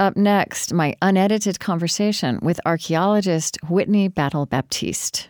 Up 0.00 0.16
next, 0.16 0.72
my 0.72 0.94
unedited 1.02 1.58
conversation 1.58 2.38
with 2.40 2.60
archaeologist 2.64 3.58
Whitney 3.68 4.06
Battle 4.06 4.46
Baptiste. 4.46 5.28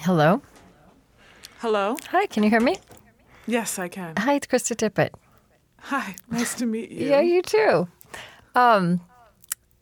Hello. 0.00 0.42
Hello. 1.60 1.96
Hi, 2.10 2.26
can 2.26 2.42
you 2.42 2.50
hear 2.50 2.60
me? 2.60 2.76
Yes, 3.46 3.78
I 3.78 3.88
can. 3.88 4.12
Hi, 4.18 4.34
it's 4.34 4.46
Krista 4.46 4.76
Tippett. 4.76 5.10
Hi, 5.80 6.16
nice 6.30 6.54
to 6.56 6.66
meet 6.66 6.90
you. 6.90 7.08
Yeah, 7.08 7.20
you 7.20 7.40
too. 7.40 7.88
Um, 8.54 9.00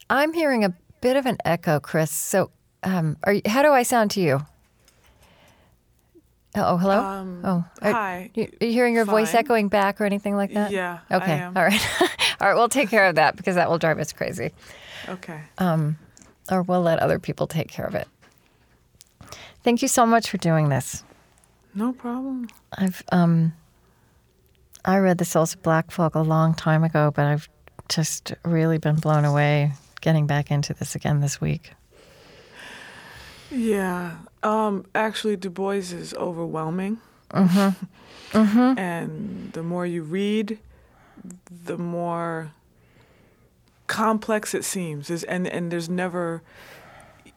I'm 0.09 0.33
hearing 0.33 0.65
a 0.65 0.73
bit 1.01 1.17
of 1.17 1.27
an 1.27 1.39
echo, 1.45 1.81
Chris. 1.81 2.13
So, 2.13 2.53
um, 2.85 3.17
are 3.25 3.33
you, 3.33 3.43
how 3.47 3.63
do 3.63 3.73
I 3.73 3.83
sound 3.83 4.13
to 4.13 4.21
you? 4.21 4.47
Oh, 6.59 6.79
hello. 6.79 6.99
Um, 6.99 7.43
oh, 7.45 7.65
are, 7.83 7.93
hi. 7.93 8.31
You, 8.35 8.51
are 8.61 8.67
you 8.67 8.73
hearing 8.73 8.95
your 8.95 9.05
voice 9.05 9.35
echoing 9.35 9.69
back 9.69 10.01
or 10.01 10.05
anything 10.05 10.37
like 10.37 10.55
that? 10.55 10.71
Yeah, 10.71 11.01
Okay. 11.11 11.43
All 11.43 11.53
right. 11.53 12.01
All 12.41 12.49
right. 12.49 12.55
We'll 12.55 12.69
take 12.71 12.89
care 12.89 13.07
of 13.07 13.17
that 13.17 13.37
because 13.37 13.57
that 13.57 13.69
will 13.69 13.79
drive 13.79 13.99
us 13.99 14.13
crazy. 14.13 14.53
Okay. 15.09 15.41
Um, 15.59 15.99
or 16.51 16.63
we'll 16.63 16.81
let 16.83 16.99
other 17.01 17.19
people 17.19 17.47
take 17.47 17.69
care 17.69 17.85
of 17.85 17.95
it. 17.95 18.09
Thank 19.63 19.83
you 19.83 19.89
so 19.89 20.07
much 20.07 20.31
for 20.31 20.39
doing 20.39 20.69
this. 20.71 21.05
No 21.75 21.93
problem. 21.93 22.49
I've 22.73 23.03
um, 23.13 23.53
I 24.85 24.99
read 24.99 25.19
The 25.19 25.25
Souls 25.25 25.55
of 25.55 25.63
Black 25.63 25.91
Folk 25.91 26.15
a 26.15 26.21
long 26.21 26.55
time 26.55 26.85
ago, 26.85 27.11
but 27.15 27.27
I've 27.27 27.49
just 27.89 28.33
really 28.45 28.79
been 28.79 28.97
blown 28.97 29.25
away 29.25 29.73
getting 30.01 30.27
back 30.27 30.51
into 30.51 30.73
this 30.73 30.95
again 30.95 31.21
this 31.21 31.41
week. 31.41 31.73
Yeah. 33.51 34.17
Um, 34.47 34.87
actually, 34.95 35.37
Du 35.37 35.51
Bois 35.51 35.73
is 35.73 36.15
overwhelming. 36.15 36.99
Mm-hmm. 37.33 38.79
And 38.79 39.53
the 39.53 39.63
more 39.65 39.85
you 39.85 40.03
read, 40.03 40.59
the 41.65 41.77
more 41.77 42.53
complex 43.89 44.55
it 44.55 44.65
seems. 44.65 45.09
There's, 45.09 45.25
and, 45.25 45.49
and 45.49 45.73
there's 45.73 45.89
never, 45.89 46.43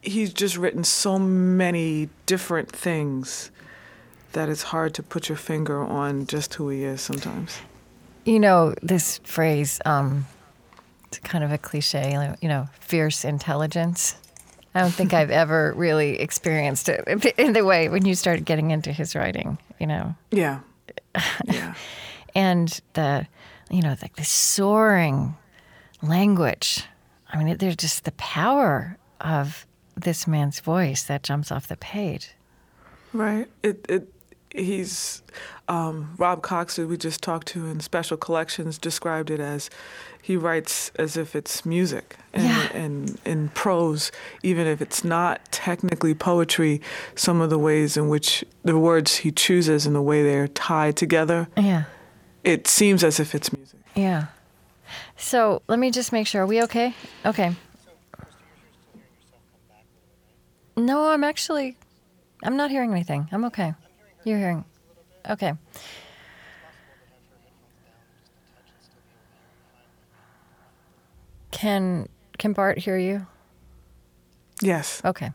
he's 0.01 0.31
just 0.31 0.55
written 0.55 0.83
so 0.83 1.17
many 1.17 2.09
different 2.27 2.71
things 2.71 3.49
that 4.33 4.47
it's 4.47 4.61
hard 4.61 4.93
to 4.93 5.01
put 5.01 5.29
your 5.29 5.37
finger 5.37 5.83
on 5.83 6.27
just 6.27 6.53
who 6.53 6.69
he 6.69 6.83
is 6.83 7.01
sometimes. 7.01 7.57
You 8.25 8.39
know 8.39 8.75
this 8.83 9.17
phrase. 9.23 9.81
Um, 9.85 10.27
it's 11.07 11.17
kind 11.17 11.43
of 11.43 11.51
a 11.51 11.57
cliche. 11.57 12.35
You 12.39 12.49
know, 12.49 12.67
fierce 12.79 13.25
intelligence. 13.25 14.15
I 14.75 14.81
don't 14.81 14.93
think 14.93 15.13
I've 15.13 15.31
ever 15.31 15.73
really 15.75 16.19
experienced 16.19 16.89
it 16.89 17.03
in 17.37 17.53
the 17.53 17.65
way 17.65 17.89
when 17.89 18.05
you 18.05 18.15
started 18.15 18.45
getting 18.45 18.71
into 18.71 18.91
his 18.91 19.15
writing. 19.15 19.57
You 19.79 19.87
know. 19.87 20.15
Yeah. 20.31 20.59
Yeah. 21.45 21.73
and 22.35 22.79
the 22.93 23.27
you 23.71 23.81
know 23.81 23.95
like 24.01 24.15
the 24.15 24.23
soaring 24.23 25.35
language 26.01 26.83
i 27.29 27.41
mean 27.41 27.57
there's 27.57 27.75
just 27.75 28.05
the 28.05 28.11
power 28.13 28.97
of 29.19 29.65
this 29.95 30.27
man's 30.27 30.59
voice 30.59 31.03
that 31.03 31.23
jumps 31.23 31.51
off 31.51 31.67
the 31.67 31.77
page 31.77 32.31
Right. 33.11 33.47
It 33.63 33.85
it 33.89 34.13
he's 34.53 35.21
um, 35.67 36.13
Rob 36.17 36.41
Cox, 36.41 36.75
who 36.75 36.87
we 36.87 36.97
just 36.97 37.21
talked 37.21 37.47
to 37.49 37.65
in 37.67 37.79
Special 37.79 38.17
Collections, 38.17 38.77
described 38.77 39.29
it 39.29 39.39
as 39.39 39.69
he 40.21 40.35
writes 40.35 40.91
as 40.97 41.15
if 41.17 41.35
it's 41.35 41.65
music 41.65 42.17
and, 42.33 42.43
Yeah. 42.43 42.69
and 42.73 43.19
in 43.25 43.49
prose, 43.49 44.11
even 44.43 44.67
if 44.67 44.81
it's 44.81 45.03
not 45.03 45.39
technically 45.51 46.13
poetry. 46.13 46.81
Some 47.15 47.41
of 47.41 47.49
the 47.49 47.59
ways 47.59 47.95
in 47.97 48.09
which 48.09 48.43
the 48.63 48.77
words 48.77 49.17
he 49.17 49.31
chooses 49.31 49.85
and 49.85 49.95
the 49.95 50.01
way 50.01 50.23
they're 50.23 50.47
tied 50.47 50.95
together, 50.97 51.47
yeah 51.57 51.83
it 52.43 52.67
seems 52.67 53.03
as 53.03 53.19
if 53.19 53.35
it's 53.35 53.51
music. 53.51 53.79
yeah 53.95 54.27
so 55.17 55.61
let 55.67 55.77
me 55.77 55.91
just 55.91 56.11
make 56.13 56.25
sure 56.25 56.43
are 56.43 56.47
we 56.47 56.63
okay 56.63 56.95
okay 57.25 57.53
no 60.77 61.09
i'm 61.09 61.23
actually 61.23 61.75
i'm 62.43 62.55
not 62.55 62.69
hearing 62.71 62.91
anything 62.91 63.27
i'm 63.33 63.43
okay 63.43 63.73
you're 64.23 64.37
hearing 64.37 64.63
okay 65.29 65.53
can 71.51 72.07
can 72.37 72.53
bart 72.53 72.77
hear 72.77 72.97
you 72.97 73.25
Yes. 74.61 75.01
okay 75.05 75.31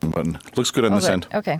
button. 0.00 0.38
Looks 0.56 0.70
good 0.70 0.84
on 0.84 0.92
Oh, 0.92 0.96
this 0.96 1.04
good. 1.04 1.12
end. 1.12 1.26
Okay. 1.34 1.58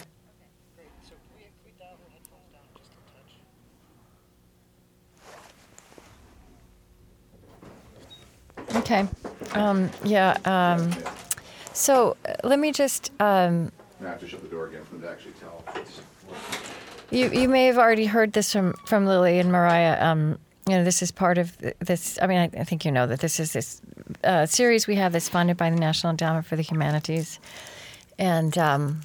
Okay. 8.76 9.06
Um, 9.52 9.90
yeah. 10.04 10.36
Um, 10.44 10.90
so 11.78 12.16
uh, 12.26 12.34
let 12.44 12.58
me 12.58 12.72
just. 12.72 13.12
Um, 13.20 13.72
I 14.00 14.04
have 14.04 14.20
to 14.20 14.28
shut 14.28 14.42
the 14.42 14.48
door 14.48 14.66
again 14.66 14.84
for 14.84 14.92
them 14.92 15.02
to 15.02 15.10
actually 15.10 15.32
tell. 15.40 15.64
you 17.10 17.30
you 17.30 17.48
may 17.48 17.66
have 17.66 17.78
already 17.78 18.06
heard 18.06 18.32
this 18.32 18.52
from 18.52 18.74
from 18.84 19.06
Lily 19.06 19.38
and 19.38 19.50
Mariah. 19.50 19.96
Um, 20.00 20.38
you 20.66 20.76
know, 20.76 20.84
this 20.84 21.02
is 21.02 21.10
part 21.10 21.38
of 21.38 21.56
this. 21.78 22.18
I 22.20 22.26
mean, 22.26 22.38
I, 22.38 22.60
I 22.60 22.64
think 22.64 22.84
you 22.84 22.92
know 22.92 23.06
that 23.06 23.20
this 23.20 23.40
is 23.40 23.52
this 23.52 23.80
uh, 24.24 24.46
series 24.46 24.86
we 24.86 24.96
have 24.96 25.12
that's 25.12 25.28
funded 25.28 25.56
by 25.56 25.70
the 25.70 25.76
National 25.76 26.10
Endowment 26.10 26.44
for 26.44 26.56
the 26.56 26.62
Humanities, 26.62 27.38
and 28.18 28.56
um, 28.58 29.00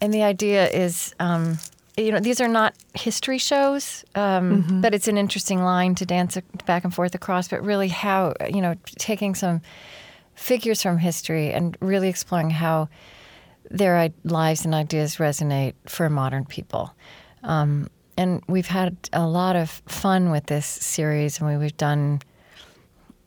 and 0.00 0.12
the 0.12 0.22
idea 0.22 0.68
is, 0.68 1.14
um, 1.18 1.58
you 1.96 2.12
know, 2.12 2.20
these 2.20 2.40
are 2.40 2.48
not 2.48 2.74
history 2.94 3.38
shows, 3.38 4.04
um, 4.14 4.80
but 4.80 4.94
it's 4.94 5.08
an 5.08 5.16
interesting 5.16 5.62
line 5.62 5.94
to 5.96 6.06
dance 6.06 6.38
back 6.66 6.84
and 6.84 6.94
forth 6.94 7.14
across. 7.14 7.48
But 7.48 7.64
really, 7.64 7.88
how 7.88 8.34
you 8.48 8.60
know, 8.60 8.76
taking 8.98 9.34
some 9.34 9.62
figures 10.34 10.82
from 10.82 10.98
history 10.98 11.52
and 11.52 11.76
really 11.80 12.08
exploring 12.08 12.50
how 12.50 12.88
their 13.70 14.10
lives 14.24 14.64
and 14.64 14.74
ideas 14.74 15.16
resonate 15.16 15.74
for 15.86 16.08
modern 16.08 16.44
people. 16.44 16.94
Um, 17.42 17.88
and 18.16 18.42
we've 18.46 18.66
had 18.66 18.96
a 19.12 19.26
lot 19.26 19.56
of 19.56 19.70
fun 19.86 20.30
with 20.30 20.46
this 20.46 20.66
series, 20.66 21.40
and 21.40 21.48
we, 21.48 21.56
we've 21.56 21.76
done 21.76 22.20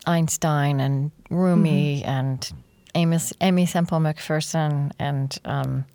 Einstein 0.06 0.80
and 0.80 1.12
Rumi 1.30 2.04
and 2.04 2.50
Amos, 2.96 3.34
Aimee 3.42 3.66
Semple 3.66 4.00
McPherson 4.00 4.92
and 4.98 5.38
um, 5.44 5.86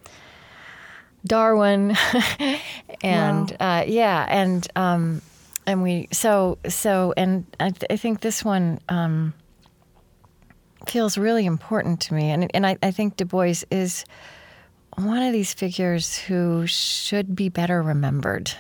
Darwin, 1.27 1.97
and 3.03 3.57
uh, 3.59 3.85
yeah, 3.87 4.27
and 4.29 4.69
um, 4.77 5.23
and 5.67 5.83
we 5.83 6.09
so 6.13 6.59
so 6.69 7.15
and 7.17 7.47
I, 7.59 7.71
th- 7.71 7.91
I 7.91 7.97
think 7.97 8.21
this 8.21 8.45
one. 8.45 8.79
Um, 8.89 9.35
feels 10.89 11.19
really 11.19 11.47
important 11.47 12.01
to 12.03 12.15
me. 12.15 12.31
And, 12.31 12.51
and 12.55 12.67
I, 12.67 12.77
I 12.83 12.91
think 12.91 13.17
Du 13.17 13.25
Bois 13.25 13.65
is 13.71 14.05
one 14.97 15.23
of 15.23 15.33
these 15.33 15.55
figures 15.55 16.19
who 16.19 16.67
should 16.67 17.35
be 17.35 17.49
better 17.49 17.83
remembered 17.83 18.53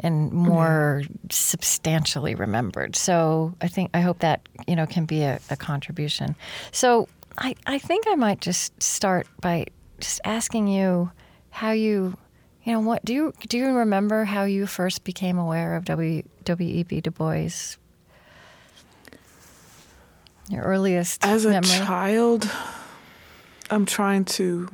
and 0.00 0.32
more 0.32 1.02
substantially 1.30 2.34
remembered. 2.34 2.96
So 2.96 3.54
I 3.60 3.68
think 3.68 3.90
I 3.94 4.00
hope 4.00 4.20
that 4.20 4.48
you 4.66 4.76
know 4.76 4.86
can 4.86 5.06
be 5.06 5.22
a, 5.22 5.40
a 5.50 5.56
contribution. 5.56 6.36
So 6.72 7.08
I, 7.38 7.54
I 7.66 7.78
think 7.78 8.06
I 8.06 8.14
might 8.14 8.40
just 8.40 8.80
start 8.82 9.26
by 9.40 9.66
just 10.00 10.20
asking 10.24 10.68
you 10.68 11.10
how 11.50 11.72
you 11.72 12.16
you 12.64 12.72
know 12.72 12.80
what 12.80 13.04
do 13.04 13.14
you 13.14 13.32
do 13.48 13.56
you 13.56 13.66
remember 13.66 14.24
how 14.24 14.44
you 14.44 14.66
first 14.66 15.04
became 15.04 15.38
aware 15.38 15.76
of 15.76 15.84
W 15.86 16.22
W 16.44 16.68
E 16.68 16.82
B 16.82 17.00
Du 17.00 17.10
Bois? 17.10 17.76
Your 20.48 20.62
earliest 20.62 21.24
As 21.24 21.44
a 21.44 21.50
memory? 21.50 21.68
child, 21.70 22.50
I'm 23.70 23.86
trying 23.86 24.24
to 24.26 24.68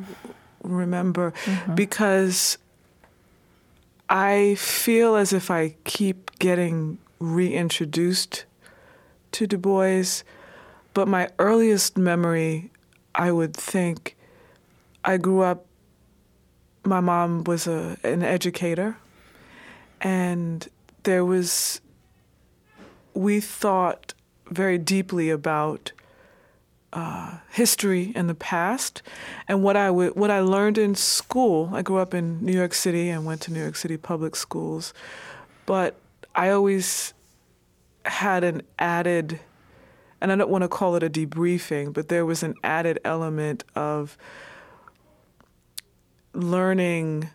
remember 0.63 1.33
mm-hmm. 1.45 1.75
because 1.75 2.59
I 4.09 4.57
feel 4.57 5.15
as 5.15 5.33
if 5.33 5.51
I 5.51 5.77
keep 5.85 6.39
getting 6.39 6.99
reintroduced 7.21 8.45
to 9.33 9.47
Du 9.47 9.59
Bois, 9.59 10.23
but 10.95 11.07
my 11.07 11.29
earliest 11.39 11.97
memory, 11.97 12.71
I 13.15 13.31
would 13.31 13.55
think, 13.55 14.17
I 15.05 15.17
grew 15.17 15.43
up. 15.43 15.67
My 16.85 17.01
mom 17.01 17.45
was 17.45 17.67
a 17.67 17.97
an 18.03 18.23
educator, 18.23 18.97
and 20.01 20.67
there 21.05 21.25
was. 21.25 21.81
We 23.13 23.41
thought 23.41 24.15
very 24.51 24.79
deeply 24.79 25.31
about 25.31 25.93
uh, 26.93 27.39
history 27.51 28.13
in 28.17 28.27
the 28.27 28.35
past, 28.35 29.01
and 29.47 29.63
what 29.63 29.77
I 29.77 29.87
w- 29.87 30.11
what 30.13 30.31
I 30.31 30.41
learned 30.41 30.77
in 30.77 30.95
school. 30.97 31.71
I 31.73 31.83
grew 31.83 31.99
up 31.99 32.15
in 32.15 32.45
New 32.45 32.53
York 32.53 32.75
City 32.75 33.09
and 33.09 33.25
went 33.25 33.41
to 33.43 33.53
New 33.53 33.61
York 33.61 33.77
City 33.77 33.97
public 33.97 34.35
schools, 34.35 34.93
but 35.67 35.95
I 36.35 36.51
always 36.51 37.15
had 38.05 38.43
an 38.43 38.63
added, 38.79 39.39
and 40.21 40.33
I 40.33 40.37
don't 40.37 40.51
want 40.51 40.63
to 40.63 40.69
call 40.69 40.97
it 40.97 41.03
a 41.05 41.11
debriefing, 41.11 41.93
but 41.93 42.09
there 42.09 42.27
was 42.27 42.43
an 42.43 42.55
added 42.65 42.99
element 43.05 43.63
of 43.77 44.17
learning 46.33 47.31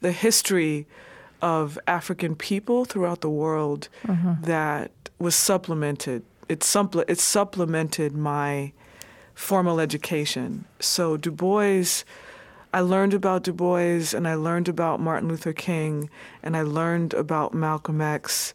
the 0.00 0.12
history 0.12 0.86
of 1.42 1.78
African 1.86 2.34
people 2.34 2.84
throughout 2.84 3.20
the 3.20 3.30
world 3.30 3.88
that 4.42 4.90
was 5.18 5.34
supplemented. 5.34 6.22
It, 6.48 6.62
supple- 6.62 7.04
it 7.08 7.18
supplemented 7.18 8.14
my 8.14 8.72
formal 9.34 9.80
education. 9.80 10.64
So 10.80 11.16
Du 11.16 11.30
Bois, 11.30 12.04
I 12.72 12.80
learned 12.80 13.14
about 13.14 13.42
Du 13.42 13.52
Bois 13.52 14.14
and 14.14 14.26
I 14.26 14.34
learned 14.34 14.68
about 14.68 15.00
Martin 15.00 15.28
Luther 15.28 15.52
King 15.52 16.10
and 16.42 16.56
I 16.56 16.62
learned 16.62 17.14
about 17.14 17.54
Malcolm 17.54 18.00
X 18.00 18.54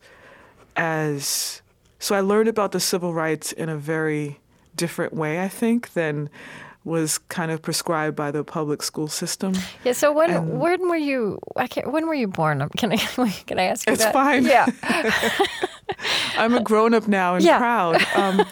as 0.75 1.61
so 1.99 2.15
I 2.15 2.21
learned 2.21 2.49
about 2.49 2.71
the 2.71 2.79
civil 2.79 3.13
rights 3.13 3.51
in 3.51 3.69
a 3.69 3.77
very 3.77 4.39
different 4.75 5.13
way, 5.13 5.43
I 5.43 5.47
think, 5.47 5.93
than 5.93 6.31
was 6.83 7.19
kind 7.29 7.51
of 7.51 7.61
prescribed 7.61 8.15
by 8.15 8.31
the 8.31 8.43
public 8.43 8.81
school 8.81 9.07
system. 9.07 9.53
Yeah. 9.83 9.93
So 9.93 10.11
when 10.11 10.31
And- 10.31 10.59
when 10.59 10.89
were 10.89 10.95
you? 10.97 11.37
I 11.55 11.67
can't. 11.67 11.91
When 11.91 12.07
were 12.07 12.15
you 12.15 12.27
born? 12.27 12.67
Can 12.77 12.91
I 12.91 12.97
can 13.47 13.59
I 13.59 13.63
ask 13.65 13.87
you 13.87 13.93
It's 13.93 14.03
that? 14.03 14.13
fine. 14.13 14.45
Yeah. 14.45 14.65
I'm 16.37 16.53
a 16.55 16.61
grown 16.61 16.93
up 16.93 17.07
now 17.07 17.35
and 17.35 17.43
Yeah. 17.43 17.57
proud. 17.59 18.01
Um, 18.15 18.45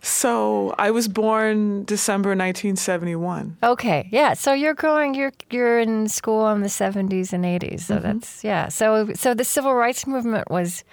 so 0.00 0.74
I 0.78 0.90
was 0.90 1.08
born 1.08 1.84
December 1.84 2.30
1971. 2.30 3.56
Okay. 3.62 4.08
Yeah. 4.12 4.34
So 4.34 4.52
you're 4.52 4.74
growing. 4.74 5.14
You're 5.14 5.32
you're 5.50 5.78
in 5.80 6.08
school 6.08 6.48
in 6.52 6.62
the 6.62 6.68
70s 6.68 7.32
and 7.32 7.44
80s. 7.44 7.80
So 7.80 7.94
Mm-hmm. 7.96 8.02
that's 8.06 8.44
yeah. 8.44 8.68
So 8.68 9.12
so 9.14 9.34
the 9.34 9.44
civil 9.44 9.74
rights 9.74 10.06
movement 10.06 10.50
was 10.50 10.84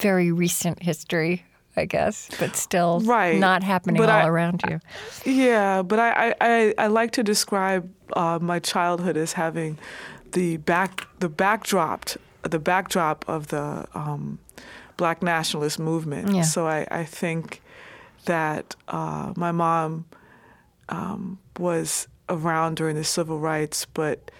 very 0.00 0.30
recent 0.32 0.82
history, 0.82 1.44
I 1.76 1.84
guess, 1.84 2.28
but 2.40 2.56
still 2.56 3.00
Right. 3.00 3.38
not 3.38 3.62
happening 3.62 3.96
But 4.02 4.08
all 4.10 4.20
I- 4.22 4.26
around 4.26 4.62
you. 4.68 4.80
Yeah, 5.24 5.82
but 5.82 5.98
I, 6.00 6.34
I, 6.40 6.74
I, 6.76 6.86
like 6.88 7.12
to 7.12 7.22
describe 7.22 7.88
uh, 8.14 8.38
my 8.42 8.58
childhood 8.58 9.16
as 9.16 9.34
having 9.34 9.78
the 10.32 10.56
back 10.58 11.06
the 11.20 11.28
backdrop 11.28 12.08
the 12.42 12.58
backdrop 12.58 13.24
of 13.28 13.48
the 13.48 13.86
um, 13.94 14.38
black 14.96 15.22
nationalist 15.22 15.78
movement. 15.78 16.34
Yeah. 16.34 16.42
So 16.42 16.66
I, 16.66 16.86
I 16.90 17.04
think 17.04 17.62
that 18.24 18.74
uh, 18.88 19.32
my 19.36 19.52
mom 19.52 20.06
um, 20.88 21.38
was 21.58 22.08
around 22.28 22.76
during 22.76 22.96
the 22.96 23.04
civil 23.04 23.38
rights, 23.38 23.84
but 23.86 24.30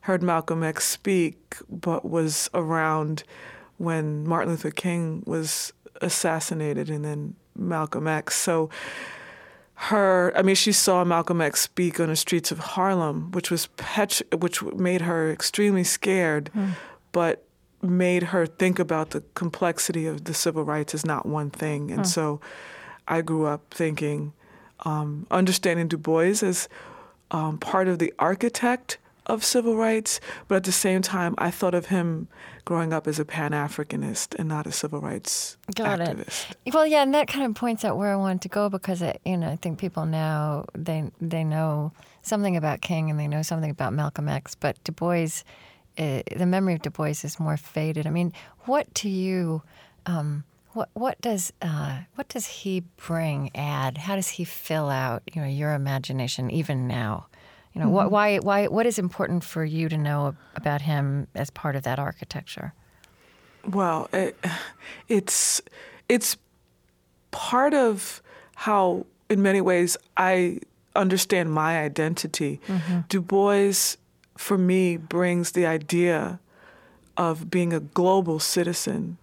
heard 0.00 0.22
Malcolm 0.22 0.62
X 0.62 0.84
speak, 0.84 1.56
but 1.68 2.04
was 2.04 2.50
around 2.54 3.22
when 3.78 4.26
Martin 4.26 4.50
Luther 4.50 4.70
King 4.70 5.22
was 5.26 5.72
assassinated, 6.00 6.90
and 6.90 7.04
then 7.04 7.34
Malcolm 7.56 8.06
X. 8.06 8.34
So 8.36 8.70
her 9.76 10.32
i 10.36 10.42
mean 10.42 10.54
she 10.54 10.70
saw 10.70 11.02
malcolm 11.02 11.40
x 11.40 11.60
speak 11.60 11.98
on 11.98 12.06
the 12.06 12.14
streets 12.14 12.52
of 12.52 12.60
harlem 12.60 13.32
which 13.32 13.50
was 13.50 13.66
pet 13.76 14.22
which 14.38 14.62
made 14.62 15.00
her 15.00 15.32
extremely 15.32 15.82
scared 15.82 16.48
but 17.10 17.44
made 17.82 18.22
her 18.24 18.46
think 18.46 18.78
about 18.78 19.10
the 19.10 19.22
complexity 19.34 20.06
of 20.06 20.24
the 20.24 20.32
civil 20.32 20.64
rights 20.64 20.94
as 20.94 21.04
not 21.04 21.26
one 21.26 21.50
thing. 21.50 21.90
And 21.90 22.06
so 22.06 22.40
i 23.08 23.20
grew 23.20 23.46
up 23.46 23.62
thinking 23.70 24.32
um, 24.84 25.26
understanding 25.30 25.88
du 25.88 25.98
bois 25.98 26.42
as 26.42 26.68
um, 27.30 27.58
part 27.58 27.88
of 27.88 27.98
the 27.98 28.12
architect 28.18 28.98
of 29.26 29.44
civil 29.44 29.76
rights 29.76 30.20
but 30.48 30.56
at 30.56 30.64
the 30.64 30.72
same 30.72 31.02
time 31.02 31.34
i 31.38 31.50
thought 31.50 31.74
of 31.74 31.86
him 31.86 32.28
growing 32.64 32.92
up 32.92 33.06
as 33.06 33.18
a 33.18 33.24
pan-africanist 33.24 34.34
and 34.38 34.48
not 34.48 34.66
a 34.66 34.72
civil 34.72 35.00
rights 35.00 35.56
Got 35.74 36.00
activist 36.00 36.50
it. 36.64 36.74
Well, 36.74 36.86
yeah, 36.86 37.02
and 37.02 37.14
that 37.14 37.28
kind 37.28 37.44
of 37.44 37.54
points 37.54 37.84
out 37.84 37.96
where 37.96 38.12
I 38.12 38.16
wanted 38.16 38.42
to 38.42 38.48
go 38.48 38.68
because 38.68 39.02
it, 39.02 39.20
you 39.24 39.36
know 39.36 39.48
I 39.48 39.56
think 39.56 39.78
people 39.78 40.06
now 40.06 40.64
they 40.74 41.10
they 41.20 41.44
know 41.44 41.92
something 42.22 42.56
about 42.56 42.80
King 42.80 43.10
and 43.10 43.18
they 43.18 43.28
know 43.28 43.42
something 43.42 43.70
about 43.70 43.92
Malcolm 43.92 44.28
X, 44.28 44.54
but 44.54 44.82
Du 44.84 44.92
Bois, 44.92 45.42
uh, 45.98 46.22
the 46.36 46.46
memory 46.46 46.74
of 46.74 46.82
Du 46.82 46.90
Bois 46.90 47.22
is 47.22 47.38
more 47.38 47.56
faded. 47.56 48.06
I 48.06 48.10
mean, 48.10 48.32
what 48.60 48.92
to 48.96 49.08
you? 49.08 49.62
Um, 50.06 50.44
what 50.72 50.88
what 50.94 51.20
does 51.20 51.52
uh, 51.62 52.00
what 52.14 52.28
does 52.28 52.46
he 52.46 52.84
bring? 52.96 53.50
Add? 53.54 53.98
How 53.98 54.16
does 54.16 54.28
he 54.28 54.44
fill 54.44 54.88
out? 54.88 55.22
You 55.32 55.42
know, 55.42 55.48
your 55.48 55.74
imagination 55.74 56.50
even 56.50 56.88
now. 56.88 57.26
You 57.74 57.80
know, 57.82 57.88
what, 57.88 58.04
mm-hmm. 58.04 58.14
why 58.14 58.38
why 58.38 58.66
what 58.68 58.86
is 58.86 58.98
important 58.98 59.42
for 59.42 59.64
you 59.64 59.88
to 59.88 59.98
know 59.98 60.36
about 60.54 60.82
him 60.82 61.26
as 61.34 61.50
part 61.50 61.74
of 61.74 61.82
that 61.82 61.98
architecture? 61.98 62.72
Well, 63.68 64.08
it, 64.12 64.38
it's 65.08 65.60
it's 66.08 66.36
part 67.30 67.74
of 67.74 68.22
how, 68.54 69.06
in 69.28 69.42
many 69.42 69.60
ways, 69.60 69.96
I 70.16 70.60
understand 70.94 71.52
my 71.52 71.80
identity. 71.80 72.60
Mm-hmm. 72.68 73.00
Du 73.08 73.20
Bois, 73.20 73.96
for 74.36 74.56
me, 74.56 74.96
brings 74.96 75.52
the 75.52 75.66
idea 75.66 76.38
of 77.16 77.50
being 77.50 77.72
a 77.72 77.80
global 77.80 78.38
citizen 78.38 79.18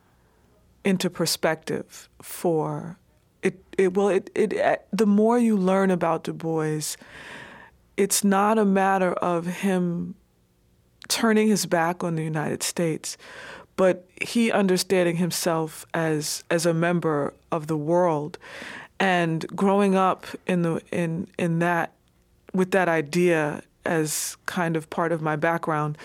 into 0.83 1.09
perspective 1.09 2.09
for 2.21 2.97
it. 3.41 3.63
it 3.77 3.93
well, 3.93 4.09
it, 4.09 4.29
it 4.35 4.59
uh, 4.59 4.75
the 4.91 5.05
more 5.05 5.39
you 5.39 5.55
learn 5.55 5.91
about 5.91 6.23
Du 6.23 6.33
Bois, 6.33 6.95
it's 8.01 8.23
not 8.23 8.57
a 8.57 8.65
matter 8.65 9.13
of 9.13 9.45
him 9.45 10.15
turning 11.07 11.47
his 11.47 11.67
back 11.67 12.03
on 12.03 12.15
the 12.15 12.23
United 12.23 12.63
States, 12.63 13.15
but 13.75 14.07
he 14.19 14.51
understanding 14.51 15.17
himself 15.17 15.85
as 15.93 16.43
as 16.49 16.65
a 16.65 16.73
member 16.73 17.35
of 17.51 17.67
the 17.67 17.77
world, 17.77 18.39
and 18.99 19.45
growing 19.55 19.93
up 19.95 20.25
in 20.47 20.63
the 20.63 20.81
in 20.91 21.27
in 21.37 21.59
that 21.59 21.93
with 22.55 22.71
that 22.71 22.89
idea 22.89 23.61
as 23.85 24.35
kind 24.47 24.75
of 24.75 24.89
part 24.89 25.11
of 25.11 25.21
my 25.21 25.35
background. 25.35 25.95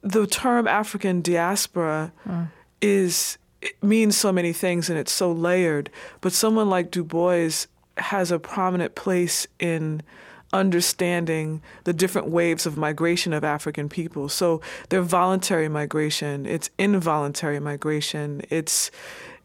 The 0.00 0.26
term 0.26 0.66
African 0.66 1.20
diaspora 1.20 2.12
mm. 2.26 2.48
is 2.80 3.36
it 3.60 3.82
means 3.82 4.16
so 4.16 4.32
many 4.32 4.54
things 4.54 4.88
and 4.88 4.98
it's 4.98 5.12
so 5.12 5.30
layered, 5.30 5.90
but 6.22 6.32
someone 6.32 6.70
like 6.70 6.90
Du 6.90 7.04
Bois 7.04 7.66
has 7.98 8.30
a 8.30 8.38
prominent 8.38 8.94
place 8.94 9.46
in 9.58 10.02
understanding 10.54 11.60
the 11.82 11.92
different 11.92 12.28
waves 12.28 12.64
of 12.64 12.78
migration 12.78 13.32
of 13.32 13.42
African 13.42 13.88
people. 13.88 14.28
So 14.28 14.62
they're 14.88 15.02
voluntary 15.02 15.68
migration, 15.68 16.46
it's 16.46 16.70
involuntary 16.78 17.58
migration, 17.58 18.40
it's 18.48 18.90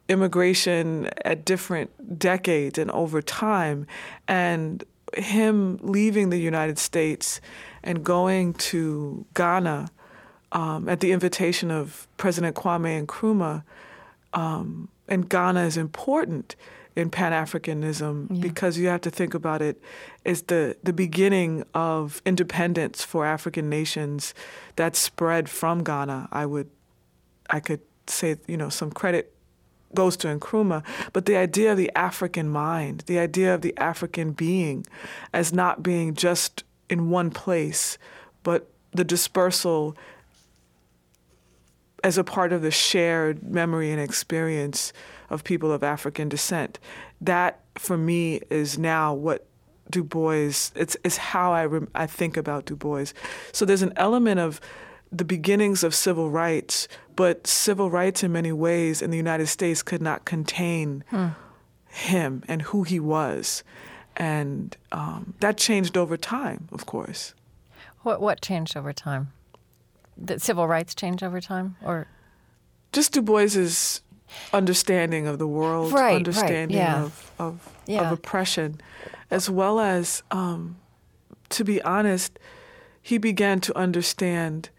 immigration 0.07 1.09
at 1.25 1.43
different 1.43 2.19
decades 2.19 2.77
and 2.77 2.91
over 2.91 3.21
time. 3.21 3.87
And 4.27 4.83
him 5.17 5.79
leaving 5.81 6.29
the 6.29 6.37
United 6.37 6.77
States 6.77 7.41
and 7.83 8.03
going 8.03 8.53
to 8.53 9.25
Ghana 9.33 9.89
um, 10.51 10.87
at 10.87 10.99
the 10.99 11.11
invitation 11.11 11.71
of 11.71 12.07
President 12.17 12.55
Kwame 12.55 13.05
Nkrumah, 13.05 13.63
um, 14.33 14.89
and 15.07 15.27
Ghana 15.27 15.63
is 15.63 15.75
important 15.75 16.55
in 16.95 17.09
Pan 17.09 17.31
Africanism 17.31 18.41
because 18.41 18.77
you 18.77 18.87
have 18.87 19.01
to 19.01 19.09
think 19.09 19.33
about 19.33 19.61
it 19.61 19.81
as 20.25 20.43
the, 20.43 20.75
the 20.83 20.93
beginning 20.93 21.63
of 21.73 22.21
independence 22.25 23.03
for 23.03 23.25
African 23.25 23.69
nations 23.69 24.33
that 24.75 24.95
spread 24.95 25.49
from 25.49 25.83
Ghana. 25.83 26.29
I 26.31 26.45
would, 26.45 26.69
I 27.49 27.59
could 27.59 27.81
say, 28.07 28.37
you 28.47 28.57
know, 28.57 28.69
some 28.69 28.91
credit 28.91 29.33
goes 29.95 30.17
to 30.17 30.27
Nkrumah, 30.27 30.83
but 31.13 31.25
the 31.25 31.35
idea 31.35 31.71
of 31.71 31.77
the 31.77 31.91
African 31.95 32.49
mind, 32.49 33.03
the 33.07 33.19
idea 33.19 33.53
of 33.53 33.61
the 33.61 33.75
African 33.77 34.31
being 34.31 34.85
as 35.33 35.53
not 35.53 35.81
being 35.81 36.13
just 36.13 36.63
in 36.89 37.09
one 37.09 37.29
place, 37.31 37.97
but 38.43 38.69
the 38.91 39.03
dispersal 39.03 39.95
as 42.03 42.17
a 42.17 42.23
part 42.23 42.53
of 42.53 42.61
the 42.61 42.71
shared 42.71 43.43
memory 43.43 43.91
and 43.91 44.01
experience 44.01 44.93
of 45.29 45.43
people 45.43 45.71
of 45.71 45.83
African 45.83 46.29
descent. 46.29 46.79
That, 47.21 47.61
for 47.75 47.97
me, 47.97 48.41
is 48.49 48.77
now 48.77 49.13
what 49.13 49.45
Du 49.89 50.03
Bois. 50.03 50.71
It's 50.75 50.97
is 51.03 51.17
how 51.17 51.51
I 51.51 51.65
rem, 51.65 51.89
I 51.95 52.05
think 52.07 52.37
about 52.37 52.65
Du 52.65 52.75
Bois. 52.75 53.07
So 53.51 53.65
there's 53.65 53.81
an 53.81 53.93
element 53.95 54.39
of 54.39 54.61
the 55.11 55.25
beginnings 55.25 55.83
of 55.83 55.95
civil 55.95 56.29
rights, 56.29 56.87
but 57.15 57.47
civil 57.47 57.89
rights 57.89 58.23
in 58.23 58.31
many 58.31 58.51
ways 58.51 59.01
in 59.01 59.09
the 59.09 59.17
United 59.17 59.47
States 59.47 59.81
could 59.81 60.01
not 60.01 60.25
contain 60.25 61.03
him 61.87 62.43
and 62.47 62.61
who 62.61 62.83
he 62.83 62.99
was, 62.99 63.63
and 64.15 64.77
um, 64.91 65.33
that 65.39 65.57
changed 65.57 65.97
over 65.97 66.15
time, 66.17 66.67
of 66.71 66.85
course. 66.85 67.33
What 68.03 68.21
what 68.21 68.41
changed 68.41 68.77
over 68.77 68.93
time? 68.93 69.33
Did 70.23 70.41
civil 70.41 70.67
rights 70.67 70.93
change 70.93 71.23
over 71.23 71.41
time, 71.41 71.75
or 71.83 72.07
just 72.91 73.13
Du 73.13 73.21
Bois's 73.21 74.01
understanding 74.53 75.27
of 75.27 75.39
the 75.39 75.47
world, 75.47 75.91
Right, 75.93 76.01
right, 76.01 76.15
understanding 76.15 76.77
yeah. 76.77 77.03
of, 77.03 77.31
of, 77.39 77.69
Yeah. 77.85 78.01
of 78.01 78.11
oppression, 78.11 78.79
as 79.31 79.49
well 79.49 79.79
as, 79.79 80.23
um, 80.31 80.77
to 81.49 81.63
be 81.63 81.81
honest, 81.81 82.37
he 83.01 83.17
began 83.17 83.59
to 83.61 83.77
understand 83.77 84.69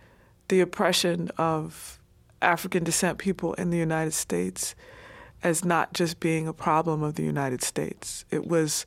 the 0.48 0.60
oppression 0.60 1.30
of 1.38 1.98
African 2.42 2.84
descent 2.84 3.18
people 3.18 3.54
in 3.54 3.70
the 3.70 3.76
United 3.78 4.12
States 4.14 4.74
as 5.42 5.64
not 5.64 5.92
just 5.94 6.20
being 6.20 6.46
a 6.48 6.52
problem 6.52 7.02
of 7.02 7.14
the 7.14 7.22
United 7.22 7.62
States. 7.62 8.24
It 8.30 8.46
was 8.46 8.84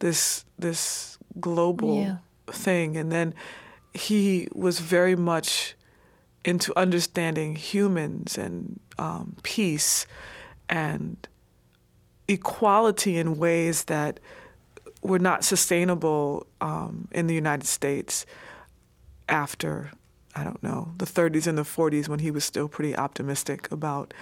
this 0.00 0.44
this 0.58 1.18
global 1.40 1.96
Yeah. 2.02 2.16
thing, 2.50 2.96
and 2.96 3.10
then 3.12 3.34
he 3.94 4.48
was 4.54 4.80
very 4.80 5.16
much 5.16 5.74
into 6.44 6.76
understanding 6.78 7.56
humans 7.56 8.38
and 8.38 8.78
um, 8.98 9.36
peace 9.42 10.06
and 10.68 11.16
equality 12.26 13.16
in 13.16 13.38
ways 13.38 13.84
that 13.84 14.20
were 15.02 15.18
not 15.18 15.44
sustainable 15.44 16.46
um, 16.60 17.08
in 17.12 17.26
the 17.26 17.34
United 17.34 17.66
States 17.66 18.26
after, 19.28 19.90
I 20.34 20.44
don't 20.44 20.62
know, 20.62 20.92
the 20.98 21.06
30s 21.06 21.46
and 21.46 21.56
the 21.56 21.62
40s 21.62 22.08
when 22.08 22.18
he 22.18 22.30
was 22.30 22.44
still 22.44 22.68
pretty 22.68 22.96
optimistic 22.96 23.70
about 23.70 24.12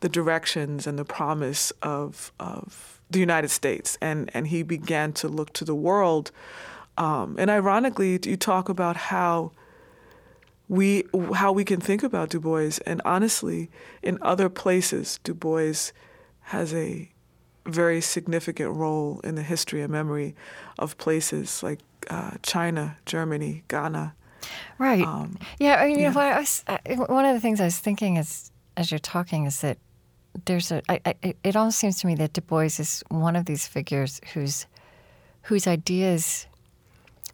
the 0.00 0.08
directions 0.08 0.86
and 0.86 0.98
the 0.98 1.04
promise 1.04 1.72
of, 1.82 2.32
of 2.38 3.00
the 3.10 3.18
United 3.18 3.48
States. 3.48 3.98
And, 4.00 4.30
and 4.34 4.46
he 4.48 4.62
began 4.62 5.12
to 5.14 5.28
look 5.28 5.52
to 5.54 5.64
the 5.64 5.74
world. 5.74 6.30
Um, 6.96 7.36
and 7.38 7.50
ironically, 7.50 8.18
you 8.22 8.36
talk 8.36 8.68
about 8.68 8.96
how 8.96 9.52
we 10.68 11.04
how 11.34 11.52
we 11.52 11.64
can 11.64 11.80
think 11.80 12.02
about 12.02 12.30
Du 12.30 12.40
Bois, 12.40 12.78
and 12.86 13.00
honestly, 13.04 13.70
in 14.02 14.18
other 14.22 14.48
places, 14.48 15.18
Du 15.24 15.34
Bois 15.34 15.92
has 16.42 16.74
a 16.74 17.10
very 17.66 18.00
significant 18.00 18.74
role 18.74 19.20
in 19.24 19.34
the 19.34 19.42
history 19.42 19.82
and 19.82 19.90
memory 19.92 20.34
of 20.78 20.96
places 20.98 21.62
like 21.62 21.80
uh, 22.10 22.32
China, 22.42 22.96
Germany, 23.06 23.62
Ghana. 23.68 24.14
Right. 24.78 25.02
Um, 25.04 25.38
yeah. 25.58 25.74
I 25.76 25.86
mean, 25.86 25.96
you 25.96 26.02
yeah. 26.02 26.08
know, 26.10 26.14
what 26.14 26.32
I 26.32 26.38
was, 26.38 26.64
I, 26.68 26.78
one 26.94 27.24
of 27.26 27.34
the 27.34 27.40
things 27.40 27.60
I 27.60 27.64
was 27.64 27.78
thinking 27.78 28.16
is, 28.16 28.50
as 28.76 28.90
you're 28.90 28.98
talking, 28.98 29.44
is 29.46 29.60
that 29.60 29.76
there's 30.46 30.70
a. 30.70 30.82
I, 30.88 31.00
I, 31.04 31.14
it- 31.22 31.36
it 31.44 31.56
almost 31.56 31.78
seems 31.78 32.00
to 32.00 32.06
me 32.06 32.14
that 32.16 32.32
Du 32.32 32.40
Bois 32.40 32.78
is 32.78 33.02
one 33.08 33.36
of 33.36 33.44
these 33.46 33.66
figures 33.66 34.20
whose, 34.32 34.66
whose 35.42 35.66
ideas, 35.66 36.46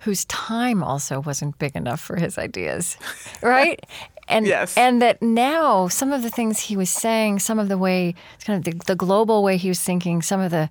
whose 0.05 0.25
time 0.27 0.83
also 0.83 1.21
wasn't 1.21 1.59
big 1.59 1.75
enough 1.75 2.01
for 2.01 2.17
his 2.17 2.39
ideas, 2.39 2.97
right? 3.43 3.81
And 4.29 4.47
Yes. 4.47 4.77
and 4.77 5.03
that 5.03 5.21
now 5.21 5.89
some 5.89 6.13
of 6.13 6.23
the 6.23 6.31
things 6.31 6.61
he 6.61 6.77
was 6.77 6.91
saying, 6.91 7.41
some 7.41 7.59
of 7.59 7.69
the 7.69 7.77
way, 7.77 8.15
kind 8.45 8.57
of 8.59 8.65
the, 8.65 8.85
the 8.87 8.97
global 8.97 9.43
way 9.43 9.57
he 9.57 9.69
was 9.69 9.81
thinking, 9.81 10.23
some 10.23 10.41
of 10.41 10.51
the, 10.51 10.69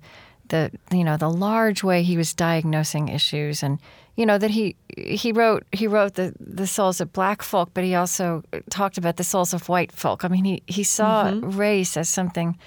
the 0.48 0.70
you 0.90 1.04
know 1.04 1.16
the 1.16 1.30
large 1.30 1.82
way 1.84 2.02
he 2.02 2.16
was 2.16 2.34
diagnosing 2.34 3.08
issues, 3.08 3.62
and 3.62 3.78
you 4.16 4.26
know 4.26 4.38
that 4.38 4.50
he 4.50 4.76
he 4.96 5.32
wrote 5.32 5.64
he 5.72 5.86
wrote 5.86 6.14
the 6.14 6.34
the 6.40 6.66
souls 6.66 7.00
of 7.00 7.12
black 7.12 7.42
folk, 7.42 7.70
but 7.74 7.84
he 7.84 7.94
also 7.94 8.42
talked 8.70 8.98
about 8.98 9.16
the 9.16 9.24
souls 9.24 9.54
of 9.54 9.68
white 9.68 9.92
folk. 9.92 10.24
I 10.24 10.28
mean, 10.28 10.44
he 10.44 10.62
he 10.66 10.82
saw 10.84 11.32
race 11.42 11.96
as 11.96 12.08
something 12.08 12.58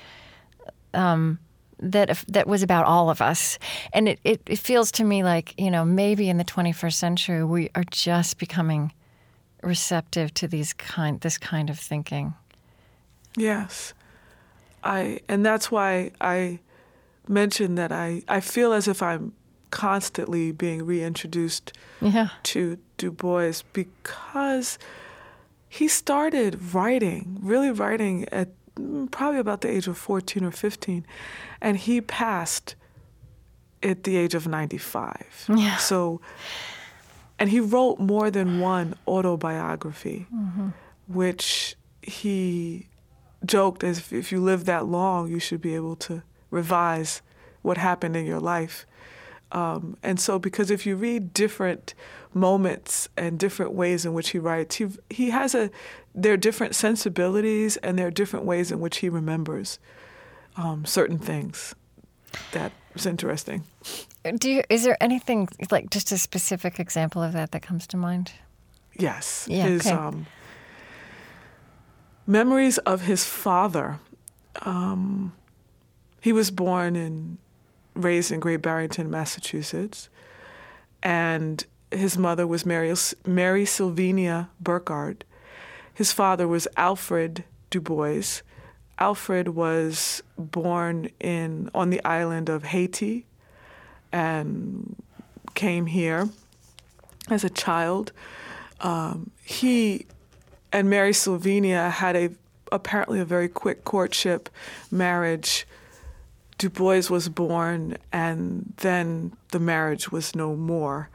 um, 0.94 1.40
that 1.80 2.24
that 2.28 2.48
was 2.48 2.64
about 2.64 2.86
all 2.86 3.10
of 3.10 3.22
us, 3.22 3.60
and 3.94 4.08
it, 4.10 4.20
it 4.24 4.42
it 4.48 4.60
feels 4.60 4.92
to 4.94 5.04
me 5.04 5.24
like 5.24 5.54
you 5.60 5.70
know 5.72 5.86
maybe 5.86 6.30
in 6.30 6.38
the 6.38 6.44
21st 6.46 6.94
century 6.94 7.44
we 7.44 7.70
are 7.76 7.84
just 7.92 8.38
becoming 8.40 8.92
receptive 9.64 10.34
to 10.36 10.48
these 10.48 10.74
kind 10.74 11.20
this 11.22 11.38
kind 11.38 11.70
of 11.70 11.78
thinking. 11.80 12.34
Yes. 13.36 13.94
I 14.84 15.20
and 15.28 15.46
that's 15.46 15.70
why 15.72 16.12
I 16.22 16.60
mentioned 17.28 17.78
that 17.78 17.92
I, 17.92 18.24
I 18.28 18.40
feel 18.40 18.72
as 18.74 18.88
if 18.88 19.02
I'm 19.04 19.34
constantly 19.70 20.52
being 20.54 20.86
reintroduced 20.86 21.74
Yeah. 22.02 22.30
to 22.44 22.78
Du 22.98 23.12
Bois 23.12 23.62
because 23.74 24.80
he 25.68 25.88
started 25.90 26.74
writing, 26.74 27.38
really 27.42 27.70
writing 27.70 28.26
at 28.32 28.48
probably 29.12 29.40
about 29.40 29.62
the 29.62 29.70
age 29.70 29.88
of 29.88 29.98
14 29.98 30.44
or 30.44 30.52
15, 30.52 31.06
and 31.62 31.78
he 31.78 32.02
passed 32.02 32.76
at 33.84 34.04
the 34.04 34.18
age 34.18 34.34
of 34.34 34.48
95. 34.48 35.46
Yeah. 35.56 35.78
So, 35.78 36.22
and 37.40 37.50
he 37.50 37.60
wrote 37.60 38.00
more 38.00 38.32
than 38.32 38.60
one 38.60 38.96
autobiography, 39.08 40.28
which 41.08 41.76
he 42.02 42.88
joked 43.46 43.84
as 43.84 44.00
if, 44.00 44.14
if 44.14 44.32
you 44.32 44.40
live 44.40 44.66
that 44.66 44.86
long, 44.86 45.30
you 45.30 45.40
should 45.40 45.62
be 45.62 45.76
able 45.76 45.96
to 45.96 46.24
revise 46.50 47.22
what 47.62 47.78
happened 47.78 48.16
in 48.16 48.26
your 48.26 48.40
life. 48.40 48.86
Um, 49.52 49.98
and 50.04 50.20
so, 50.20 50.40
because 50.40 50.72
if 50.72 50.86
you 50.86 50.96
read 50.96 51.34
different 51.34 51.94
moments 52.40 53.10
and 53.18 53.38
different 53.40 53.74
ways 53.74 54.06
in 54.06 54.14
which 54.14 54.30
he 54.30 54.40
writes, 54.40 54.76
he 54.76 54.88
he 55.10 55.30
has 55.32 55.54
a 55.56 55.70
there 56.16 56.34
are 56.34 56.38
different 56.38 56.76
sensibilities 56.76 57.78
and 57.78 57.98
there 57.98 58.08
are 58.08 58.12
different 58.12 58.46
ways 58.46 58.72
in 58.72 58.80
which 58.80 58.98
he 58.98 59.10
remembers 59.10 59.80
um, 60.56 60.86
certain 60.86 61.20
things. 61.20 61.76
That 62.52 62.72
was 62.94 63.06
interesting. 63.06 63.64
Do 64.24 64.52
you, 64.52 64.64
is 64.70 64.84
there 64.84 64.98
anything 65.02 65.48
like 65.72 65.90
just 65.90 66.12
a 66.12 66.18
specific 66.18 66.80
example 66.80 67.24
of 67.24 67.34
that 67.34 67.52
that 67.52 67.62
comes 67.62 67.88
to 67.88 67.98
mind? 67.98 68.34
Yes, 69.00 69.48
Yeah, 69.50 69.68
his 69.68 69.86
okay. 69.86 69.96
um, 69.96 70.26
memories 72.26 72.78
of 72.80 73.02
his 73.02 73.24
father. 73.24 74.00
Um, 74.64 75.34
he 76.20 76.34
was 76.34 76.52
born 76.52 76.96
and 76.96 77.38
raised 77.94 78.32
in 78.32 78.40
Great 78.40 78.62
Barrington, 78.62 79.10
Massachusetts, 79.10 80.10
and 81.04 81.66
his 81.92 82.18
mother 82.18 82.46
was 82.46 82.66
Mary, 82.66 82.94
Mary 83.26 83.66
Sylvania 83.66 84.50
Burghardt. 84.60 85.24
His 85.94 86.12
father 86.12 86.48
was 86.48 86.68
Alfred 86.78 87.44
Du 87.70 87.82
Bois. 87.82 88.42
Alfred 89.00 89.50
was 89.50 90.22
born 90.38 91.10
in 91.20 91.70
on 91.74 91.90
the 91.90 92.04
island 92.04 92.50
of 92.50 92.64
Haiti 92.64 93.26
and 94.12 94.96
came 95.54 95.86
here 95.86 96.30
as 97.30 97.44
a 97.44 97.50
child. 97.50 98.12
Um, 98.82 99.32
he 99.44 100.06
and 100.72 100.90
Mary 100.90 101.14
Sylvania 101.14 101.90
had 101.90 102.16
a 102.16 102.30
apparently 102.72 103.20
a 103.20 103.26
very 103.26 103.48
quick 103.48 103.84
courtship 103.84 104.50
marriage. 104.92 105.66
Du 106.58 106.70
Bois 106.70 107.04
was 107.10 107.30
born, 107.30 107.98
and 108.12 108.74
then 108.78 109.32
the 109.52 109.60
marriage 109.60 110.12
was 110.12 110.36
no 110.36 110.56
more. 110.56 111.10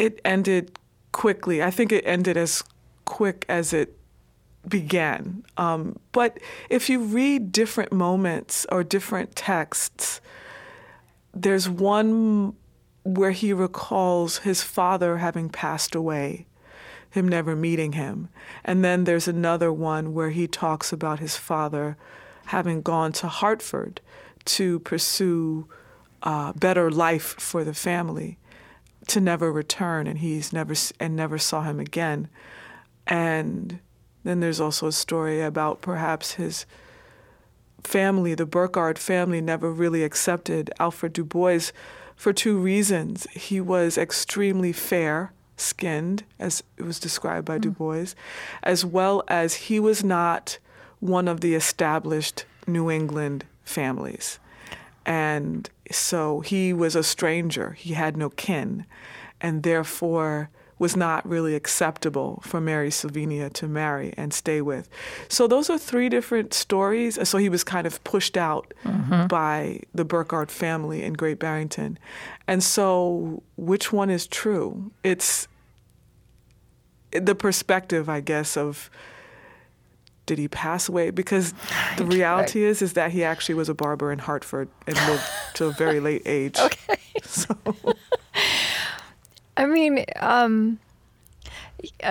It 0.00 0.18
ended 0.24 0.78
quickly. 1.12 1.62
I 1.62 1.70
think 1.70 1.92
it 1.92 2.04
ended 2.06 2.38
as 2.38 2.64
quick 3.04 3.44
as 3.50 3.74
it 3.74 3.98
began. 4.66 5.44
Um, 5.58 5.98
but 6.12 6.38
if 6.70 6.88
you 6.88 7.00
read 7.00 7.52
different 7.52 7.92
moments 7.92 8.64
or 8.72 8.82
different 8.82 9.36
texts, 9.36 10.22
there's 11.34 11.68
one 11.68 12.54
where 13.02 13.32
he 13.32 13.52
recalls 13.52 14.38
his 14.38 14.62
father 14.62 15.18
having 15.18 15.50
passed 15.50 15.94
away, 15.94 16.46
him 17.10 17.28
never 17.28 17.54
meeting 17.54 17.92
him. 17.92 18.30
And 18.64 18.82
then 18.82 19.04
there's 19.04 19.28
another 19.28 19.70
one 19.70 20.14
where 20.14 20.30
he 20.30 20.46
talks 20.46 20.94
about 20.94 21.18
his 21.18 21.36
father 21.36 21.98
having 22.46 22.80
gone 22.80 23.12
to 23.12 23.28
Hartford 23.28 24.00
to 24.46 24.78
pursue 24.80 25.68
uh, 26.22 26.54
better 26.54 26.90
life 26.90 27.34
for 27.38 27.64
the 27.64 27.74
family, 27.74 28.38
to 29.10 29.20
never 29.20 29.52
return, 29.52 30.06
and 30.06 30.18
he's 30.18 30.52
never 30.52 30.74
and 30.98 31.14
never 31.14 31.38
saw 31.38 31.62
him 31.62 31.80
again. 31.80 32.28
And 33.06 33.80
then 34.24 34.40
there's 34.40 34.60
also 34.60 34.86
a 34.86 34.92
story 34.92 35.40
about 35.40 35.82
perhaps 35.82 36.32
his 36.32 36.66
family, 37.82 38.34
the 38.34 38.46
Burghardt 38.46 38.98
family, 38.98 39.40
never 39.40 39.70
really 39.70 40.04
accepted 40.04 40.70
Alfred 40.78 41.12
Du 41.12 41.24
Bois 41.24 41.70
for 42.14 42.32
two 42.32 42.58
reasons. 42.58 43.26
He 43.32 43.60
was 43.60 43.96
extremely 43.96 44.72
fair 44.72 45.32
skinned, 45.56 46.24
as 46.38 46.62
it 46.76 46.84
was 46.84 46.98
described 46.98 47.46
by 47.46 47.58
Du 47.58 47.70
hmm. 47.70 47.74
Bois, 47.74 48.06
as 48.62 48.84
well 48.84 49.22
as 49.28 49.54
he 49.54 49.80
was 49.80 50.04
not 50.04 50.58
one 51.00 51.28
of 51.28 51.40
the 51.40 51.54
established 51.54 52.44
New 52.66 52.90
England 52.90 53.44
families. 53.64 54.38
And 55.06 55.68
so 55.90 56.40
he 56.40 56.72
was 56.72 56.94
a 56.94 57.02
stranger, 57.02 57.72
he 57.72 57.94
had 57.94 58.16
no 58.16 58.30
kin, 58.30 58.86
and 59.40 59.62
therefore 59.62 60.50
was 60.80 60.96
not 60.96 61.28
really 61.28 61.54
acceptable 61.54 62.40
for 62.42 62.58
Mary 62.58 62.90
Sylvania 62.90 63.50
to 63.50 63.68
marry 63.68 64.14
and 64.16 64.32
stay 64.32 64.62
with. 64.62 64.88
So 65.28 65.46
those 65.46 65.68
are 65.68 65.76
three 65.76 66.08
different 66.08 66.54
stories. 66.54 67.18
So 67.28 67.36
he 67.36 67.50
was 67.50 67.62
kind 67.62 67.86
of 67.86 68.02
pushed 68.02 68.34
out 68.34 68.72
mm-hmm. 68.82 69.26
by 69.26 69.80
the 69.94 70.06
Burghardt 70.06 70.50
family 70.50 71.02
in 71.02 71.12
Great 71.12 71.38
Barrington. 71.38 71.98
And 72.48 72.62
so 72.62 73.42
which 73.56 73.92
one 73.92 74.08
is 74.08 74.26
true? 74.26 74.90
It's 75.02 75.48
the 77.12 77.34
perspective, 77.34 78.08
I 78.08 78.20
guess, 78.20 78.56
of 78.56 78.90
did 80.26 80.38
he 80.38 80.48
pass 80.48 80.88
away? 80.88 81.10
Because 81.10 81.54
the 81.96 82.04
reality 82.04 82.62
is 82.62 82.82
is 82.82 82.92
that 82.94 83.10
he 83.10 83.24
actually 83.24 83.56
was 83.56 83.68
a 83.68 83.74
barber 83.74 84.12
in 84.12 84.18
Hartford 84.18 84.68
and 84.86 84.96
lived 85.08 85.24
to 85.54 85.66
a 85.66 85.72
very 85.72 86.00
late 86.00 86.22
age. 86.26 86.58
Okay. 86.70 86.96
So 87.22 87.54
I 89.56 89.66
mean, 89.66 90.04
um, 90.16 90.78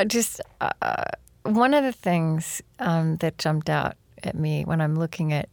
just 0.07 0.41
uh, 0.61 1.03
one 1.43 1.73
of 1.73 1.83
the 1.83 1.91
things 1.91 2.61
um, 2.79 3.17
that 3.17 3.37
jumped 3.37 3.69
out 3.69 3.95
at 4.23 4.35
me 4.35 4.65
when 4.65 4.81
I'm 4.81 4.95
looking 4.95 5.33
at 5.33 5.49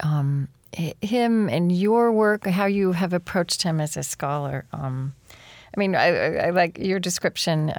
um, 0.00 0.48
him 0.72 1.48
and 1.48 1.72
your 1.72 2.12
work, 2.12 2.46
how 2.46 2.66
you 2.66 2.92
have 2.92 3.12
approached 3.12 3.62
him 3.62 3.80
as 3.80 3.96
a 3.96 4.02
scholar. 4.02 4.64
Um, 4.72 5.14
I 5.74 5.80
mean, 5.80 5.94
I, 5.94 6.06
I, 6.06 6.46
I 6.46 6.50
like 6.50 6.78
your 6.78 7.00
description. 7.00 7.72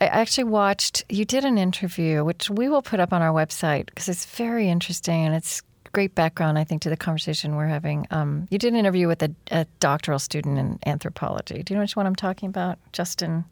I 0.00 0.06
actually 0.06 0.44
watched. 0.44 1.04
You 1.08 1.24
did 1.24 1.44
an 1.44 1.58
interview, 1.58 2.24
which 2.24 2.50
we 2.50 2.68
will 2.68 2.82
put 2.82 3.00
up 3.00 3.12
on 3.12 3.22
our 3.22 3.32
website 3.32 3.86
because 3.86 4.08
it's 4.08 4.24
very 4.24 4.68
interesting 4.68 5.24
and 5.24 5.34
it's 5.34 5.62
great 5.92 6.14
background, 6.14 6.58
I 6.58 6.64
think, 6.64 6.82
to 6.82 6.90
the 6.90 6.96
conversation 6.96 7.54
we're 7.54 7.66
having. 7.66 8.06
Um, 8.10 8.48
you 8.50 8.58
did 8.58 8.72
an 8.72 8.78
interview 8.78 9.08
with 9.08 9.22
a, 9.22 9.34
a 9.50 9.66
doctoral 9.78 10.18
student 10.18 10.58
in 10.58 10.78
anthropology. 10.86 11.62
Do 11.62 11.72
you 11.72 11.76
know 11.76 11.82
which 11.82 11.96
one 11.96 12.06
I'm 12.06 12.16
talking 12.16 12.48
about? 12.48 12.78
Justin 12.92 13.44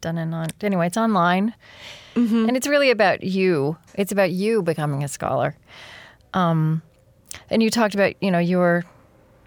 Dunnavant. 0.00 0.52
Anyway, 0.62 0.86
it's 0.86 0.96
online, 0.96 1.54
and 2.46 2.56
it's 2.56 2.66
really 2.66 2.90
about 2.90 3.22
you. 3.22 3.76
It's 3.94 4.12
about 4.12 4.30
you 4.30 4.62
becoming 4.62 5.04
a 5.04 5.08
scholar. 5.08 5.56
Um, 6.34 6.82
and 7.50 7.62
you 7.62 7.70
talked 7.70 7.94
about, 7.94 8.14
you 8.22 8.30
know, 8.30 8.38
your 8.38 8.84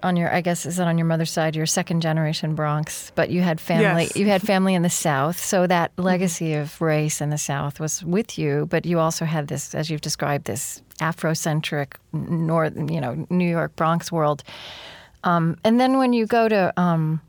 on 0.04 0.18
your, 0.18 0.34
I 0.34 0.42
guess, 0.42 0.66
is 0.66 0.80
it 0.80 0.88
on 0.88 0.98
your 0.98 1.08
mother's 1.08 1.32
side? 1.32 1.56
Your 1.56 1.66
second 1.66 2.02
generation 2.02 2.56
Bronx, 2.56 3.12
but 3.16 3.30
you 3.30 3.42
had 3.42 3.60
family. 3.60 4.04
Yes. 4.04 4.16
You 4.16 4.28
had 4.28 4.42
family 4.42 4.74
in 4.76 4.82
the 4.82 4.90
South, 4.90 5.38
so 5.40 5.68
that 5.68 5.92
legacy 5.98 6.54
of 6.54 6.80
race 6.82 7.22
in 7.22 7.30
the 7.30 7.38
South 7.38 7.80
was 7.80 8.04
with 8.04 8.38
you. 8.38 8.68
But 8.70 8.86
you 8.86 9.00
also 9.00 9.26
had 9.26 9.48
this, 9.48 9.76
as 9.76 9.90
you've 9.90 10.02
described, 10.02 10.46
this 10.46 10.82
Afrocentric 11.00 11.96
North, 12.14 12.74
you 12.76 13.02
know, 13.02 13.26
New 13.30 13.50
York 13.50 13.76
Bronx 13.76 14.12
world. 14.12 14.44
Um, 15.24 15.58
and 15.64 15.80
then 15.80 15.98
when 15.98 16.14
you 16.14 16.26
go 16.26 16.48
to, 16.48 16.74
um, 16.78 17.22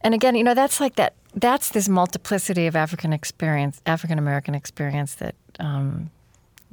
and 0.00 0.14
again, 0.14 0.34
you 0.34 0.44
know, 0.44 0.54
that's 0.54 0.80
like 0.80 0.96
that. 0.96 1.14
That's 1.36 1.70
this 1.70 1.88
multiplicity 1.88 2.68
of 2.68 2.76
African 2.76 3.12
experience, 3.12 3.80
African 3.86 4.18
American 4.18 4.54
experience 4.54 5.16
that 5.16 5.34
um, 5.58 6.10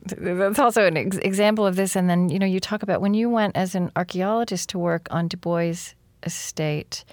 that's 0.05 0.59
also 0.59 0.85
an 0.85 0.97
ex- 0.97 1.17
example 1.17 1.65
of 1.65 1.75
this. 1.75 1.95
And 1.95 2.09
then, 2.09 2.29
you 2.29 2.39
know, 2.39 2.45
you 2.45 2.59
talk 2.59 2.83
about 2.83 3.01
when 3.01 3.13
you 3.13 3.29
went 3.29 3.55
as 3.55 3.75
an 3.75 3.91
archaeologist 3.95 4.69
to 4.69 4.79
work 4.79 5.07
on 5.11 5.27
Du 5.27 5.37
Bois' 5.37 5.93
estate, 6.23 7.03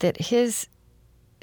that 0.00 0.16
his 0.16 0.68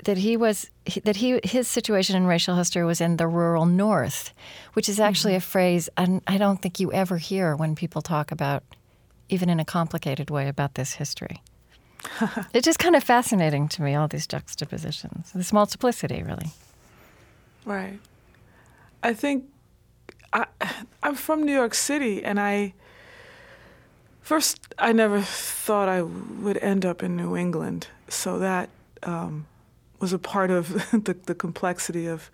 that 0.03 0.17
he 0.17 0.37
was 0.37 0.69
that 1.03 1.15
he 1.15 1.39
his 1.43 1.67
situation 1.67 2.15
in 2.15 2.27
racial 2.27 2.55
history 2.55 2.83
was 2.83 3.01
in 3.01 3.17
the 3.17 3.27
rural 3.27 3.65
north, 3.65 4.33
which 4.73 4.89
is 4.89 4.99
actually 4.99 5.33
mm-hmm. 5.33 5.37
a 5.37 5.41
phrase 5.41 5.89
I, 5.97 6.21
I 6.27 6.37
don't 6.37 6.61
think 6.61 6.79
you 6.79 6.91
ever 6.91 7.17
hear 7.17 7.55
when 7.55 7.75
people 7.75 8.01
talk 8.01 8.31
about, 8.31 8.63
even 9.29 9.49
in 9.49 9.59
a 9.59 9.65
complicated 9.65 10.29
way, 10.29 10.47
about 10.47 10.75
this 10.75 10.93
history. 10.93 11.41
it's 12.53 12.65
just 12.65 12.77
kind 12.77 12.95
of 12.95 13.03
fascinating 13.03 13.67
to 13.69 13.81
me 13.81 13.95
all 13.95 14.07
these 14.07 14.27
juxtapositions, 14.27 15.31
this 15.33 15.51
multiplicity, 15.51 16.21
really. 16.21 16.51
Right. 17.65 17.99
I 19.01 19.13
think 19.13 19.45
I, 20.35 20.45
I'm 21.01 21.15
from 21.15 21.43
New 21.43 21.53
York 21.53 21.73
City, 21.73 22.23
and 22.23 22.39
I 22.39 22.73
first 24.21 24.59
I 24.77 24.91
never 24.91 25.21
thought 25.21 25.87
I 25.87 26.01
would 26.01 26.57
end 26.57 26.85
up 26.85 27.01
in 27.01 27.15
New 27.15 27.37
England, 27.37 27.87
so 28.09 28.37
that 28.39 28.69
um, 29.03 29.47
was 29.99 30.11
a 30.11 30.19
part 30.19 30.51
of 30.51 30.73
the, 30.91 31.15
the 31.25 31.35
complexity 31.35 32.05
of 32.05 32.29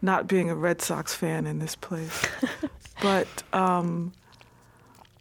not 0.00 0.28
being 0.28 0.48
a 0.48 0.54
Red 0.54 0.80
Sox 0.80 1.14
fan 1.14 1.46
in 1.46 1.58
this 1.58 1.74
place. 1.74 2.22
but 3.02 3.26
um, 3.52 4.12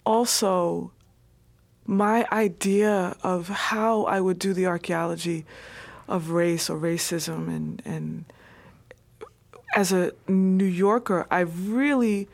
also, 0.06 0.92
my 1.88 2.28
idea 2.32 3.16
of 3.24 3.48
how 3.48 4.04
I 4.04 4.22
would 4.22 4.38
do 4.38 4.54
the 4.54 4.68
archaeology 4.68 5.44
of 6.08 6.30
race 6.30 6.70
or 6.70 6.78
racism 6.78 7.48
and 7.48 7.82
and 7.84 8.26
as 9.76 9.92
a 9.92 10.14
New 10.28 10.66
Yorker, 10.66 11.28
I 11.30 11.42
really 11.42 12.30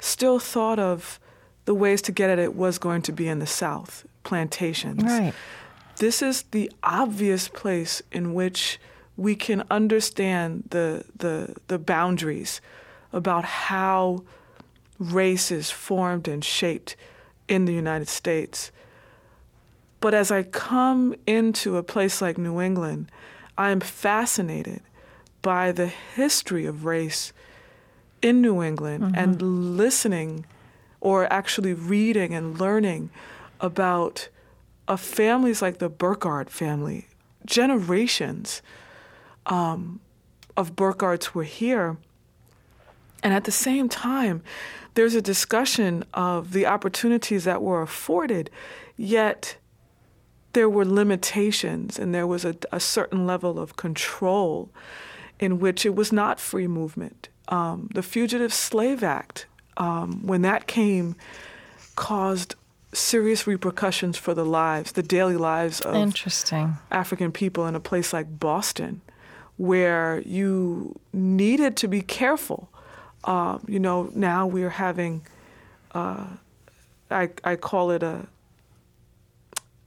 still 0.00 0.38
thought 0.40 0.78
of 0.78 1.20
the 1.64 1.74
ways 1.74 2.02
to 2.02 2.12
get 2.12 2.28
at 2.28 2.38
it 2.38 2.54
was 2.54 2.78
going 2.78 3.02
to 3.02 3.12
be 3.12 3.28
in 3.28 3.38
the 3.38 3.46
South, 3.46 4.04
plantations. 4.24 5.04
Right. 5.04 5.32
This 5.96 6.20
is 6.20 6.42
the 6.50 6.70
obvious 6.82 7.48
place 7.48 8.02
in 8.10 8.34
which 8.34 8.80
we 9.16 9.36
can 9.36 9.62
understand 9.70 10.64
the 10.70 11.04
the 11.14 11.54
the 11.68 11.78
boundaries 11.78 12.60
about 13.12 13.44
how 13.44 14.24
race 14.98 15.50
is 15.50 15.70
formed 15.70 16.26
and 16.26 16.44
shaped 16.44 16.96
in 17.46 17.66
the 17.66 17.74
United 17.74 18.08
States. 18.08 18.72
But 20.00 20.14
as 20.14 20.30
I 20.30 20.42
come 20.44 21.14
into 21.26 21.76
a 21.76 21.82
place 21.82 22.22
like 22.22 22.38
New 22.38 22.60
England, 22.60 23.10
I 23.58 23.70
am 23.70 23.80
fascinated 23.80 24.80
by 25.42 25.72
the 25.72 25.86
history 25.86 26.66
of 26.66 26.84
race 26.84 27.32
in 28.22 28.40
New 28.40 28.62
England 28.62 29.14
and 29.16 29.76
listening 29.76 30.44
or 31.00 31.32
actually 31.32 31.72
reading 31.72 32.34
and 32.34 32.60
learning 32.60 33.10
about 33.60 34.28
families 34.96 35.62
like 35.62 35.78
the 35.78 35.88
Burghardt 35.88 36.50
family. 36.50 37.06
Generations 37.46 38.62
um, 39.46 40.00
of 40.56 40.76
Burghardts 40.76 41.34
were 41.34 41.44
here. 41.44 41.96
And 43.22 43.32
at 43.32 43.44
the 43.44 43.52
same 43.52 43.88
time, 43.88 44.42
there's 44.94 45.14
a 45.14 45.22
discussion 45.22 46.04
of 46.14 46.52
the 46.52 46.66
opportunities 46.66 47.44
that 47.44 47.62
were 47.62 47.82
afforded, 47.82 48.50
yet 48.96 49.56
there 50.52 50.68
were 50.68 50.84
limitations 50.84 51.98
and 51.98 52.14
there 52.14 52.26
was 52.26 52.44
a, 52.44 52.56
a 52.72 52.80
certain 52.80 53.26
level 53.26 53.58
of 53.58 53.76
control 53.76 54.70
in 55.40 55.58
which 55.58 55.84
it 55.84 55.96
was 55.96 56.12
not 56.12 56.38
free 56.38 56.68
movement. 56.68 57.28
Um, 57.48 57.88
the 57.94 58.02
Fugitive 58.02 58.52
Slave 58.52 59.02
Act, 59.02 59.46
um, 59.76 60.24
when 60.24 60.42
that 60.42 60.68
came, 60.68 61.16
caused 61.96 62.54
serious 62.92 63.46
repercussions 63.46 64.16
for 64.16 64.34
the 64.34 64.44
lives, 64.44 64.92
the 64.92 65.02
daily 65.02 65.36
lives 65.36 65.80
of 65.80 65.94
Interesting. 65.94 66.76
African 66.90 67.32
people 67.32 67.66
in 67.66 67.74
a 67.74 67.80
place 67.80 68.12
like 68.12 68.38
Boston, 68.38 69.00
where 69.56 70.22
you 70.26 70.98
needed 71.12 71.76
to 71.78 71.88
be 71.88 72.02
careful. 72.02 72.68
Um, 73.24 73.64
you 73.66 73.80
know, 73.80 74.10
now 74.14 74.46
we're 74.46 74.70
having, 74.70 75.26
uh, 75.92 76.26
I, 77.10 77.30
I 77.44 77.56
call 77.56 77.90
it 77.90 78.02
a, 78.02 78.26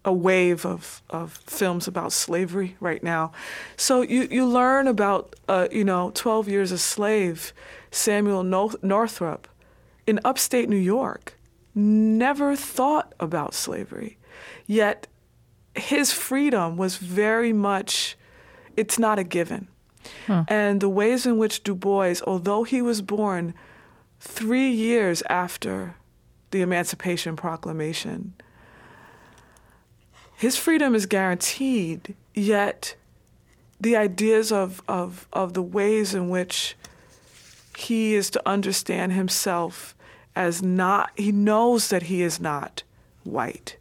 a 0.06 0.14
wave 0.14 0.66
of, 0.66 1.02
of 1.10 1.34
films 1.46 1.88
about 1.88 2.12
slavery 2.12 2.76
right 2.80 3.02
now. 3.04 3.32
So 3.78 4.02
you, 4.02 4.28
you 4.30 4.46
learn 4.46 4.88
about, 4.88 5.36
uh, 5.48 5.68
you 5.72 5.84
know, 5.84 6.12
12 6.14 6.50
Years 6.50 6.72
a 6.72 6.78
Slave, 6.78 7.54
Samuel 7.92 8.44
North- 8.44 8.82
Northrop 8.84 9.48
in 10.06 10.20
upstate 10.26 10.68
New 10.68 10.76
York, 10.76 11.38
never 11.74 12.56
thought 12.56 13.14
about 13.20 13.54
slavery. 13.54 14.18
Yet 14.68 15.08
his 15.76 16.12
freedom 16.12 16.78
was 16.78 16.98
very 16.98 17.54
much, 17.54 18.18
it's 18.76 19.00
not 19.00 19.20
a 19.20 19.24
given. 19.24 19.68
And 20.50 20.82
the 20.82 20.90
ways 20.90 21.26
in 21.26 21.38
which 21.38 21.64
Du 21.64 21.74
Bois, 21.74 22.16
although 22.28 22.64
he 22.64 22.82
was 22.82 23.02
born 23.02 23.54
three 24.20 24.70
years 24.70 25.24
after 25.30 25.96
the 26.52 26.62
Emancipation 26.62 27.36
Proclamation, 27.38 28.34
his 30.44 30.58
freedom 30.58 30.94
is 30.94 31.06
guaranteed, 31.06 32.16
yet 32.34 32.96
the 33.80 33.96
ideas 33.96 34.52
of, 34.52 34.82
of, 34.90 35.26
of 35.32 35.54
the 35.54 35.62
ways 35.62 36.14
in 36.14 36.28
which 36.28 36.76
he 37.78 38.14
is 38.14 38.30
to 38.30 38.42
understand 38.46 39.14
himself 39.14 39.96
as 40.36 40.62
not, 40.62 41.12
he 41.16 41.32
knows 41.32 41.88
that 41.88 42.04
he 42.04 42.22
is 42.22 42.42
not 42.42 42.84
white. 43.24 43.78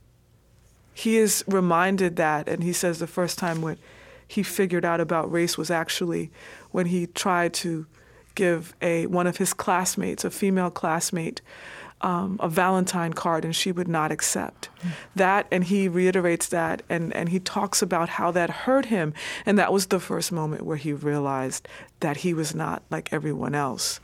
He 0.95 1.17
is 1.17 1.43
reminded 1.49 2.15
that, 2.15 2.49
and 2.49 2.63
he 2.63 2.73
says 2.73 3.01
the 3.01 3.09
first 3.09 3.41
time 3.41 3.61
when 3.61 3.79
he 4.29 4.45
figured 4.45 4.85
out 4.85 5.01
about 5.01 5.33
race 5.33 5.59
was 5.59 5.69
actually 5.69 6.31
when 6.71 6.87
he 6.87 7.09
tried 7.09 7.55
to 7.55 7.87
give 8.37 8.73
a 8.81 9.09
one 9.09 9.27
of 9.27 9.39
his 9.39 9.53
classmates, 9.53 10.25
a 10.25 10.31
female 10.31 10.71
classmate, 10.71 11.41
um, 12.03 12.37
a 12.41 12.49
Valentine 12.49 13.13
card, 13.13 13.45
and 13.45 13.55
she 13.55 13.73
would 13.73 13.89
not 13.89 14.13
accept 14.13 14.69
that. 15.15 15.47
And 15.51 15.65
he 15.65 15.89
reiterates 15.89 16.47
that, 16.49 16.83
and 16.89 17.15
and 17.15 17.29
he 17.29 17.41
talks 17.41 17.83
about 17.83 18.11
how 18.11 18.31
that 18.33 18.51
hurt 18.51 18.87
him, 18.87 19.15
and 19.47 19.59
that 19.59 19.73
was 19.73 19.87
the 19.87 20.01
first 20.01 20.33
moment 20.33 20.63
where 20.63 20.77
he 20.77 20.93
realized 20.93 21.69
that 22.01 22.19
he 22.19 22.35
was 22.35 22.55
not 22.55 22.83
like 22.91 23.13
everyone 23.13 23.55
else. 23.55 24.01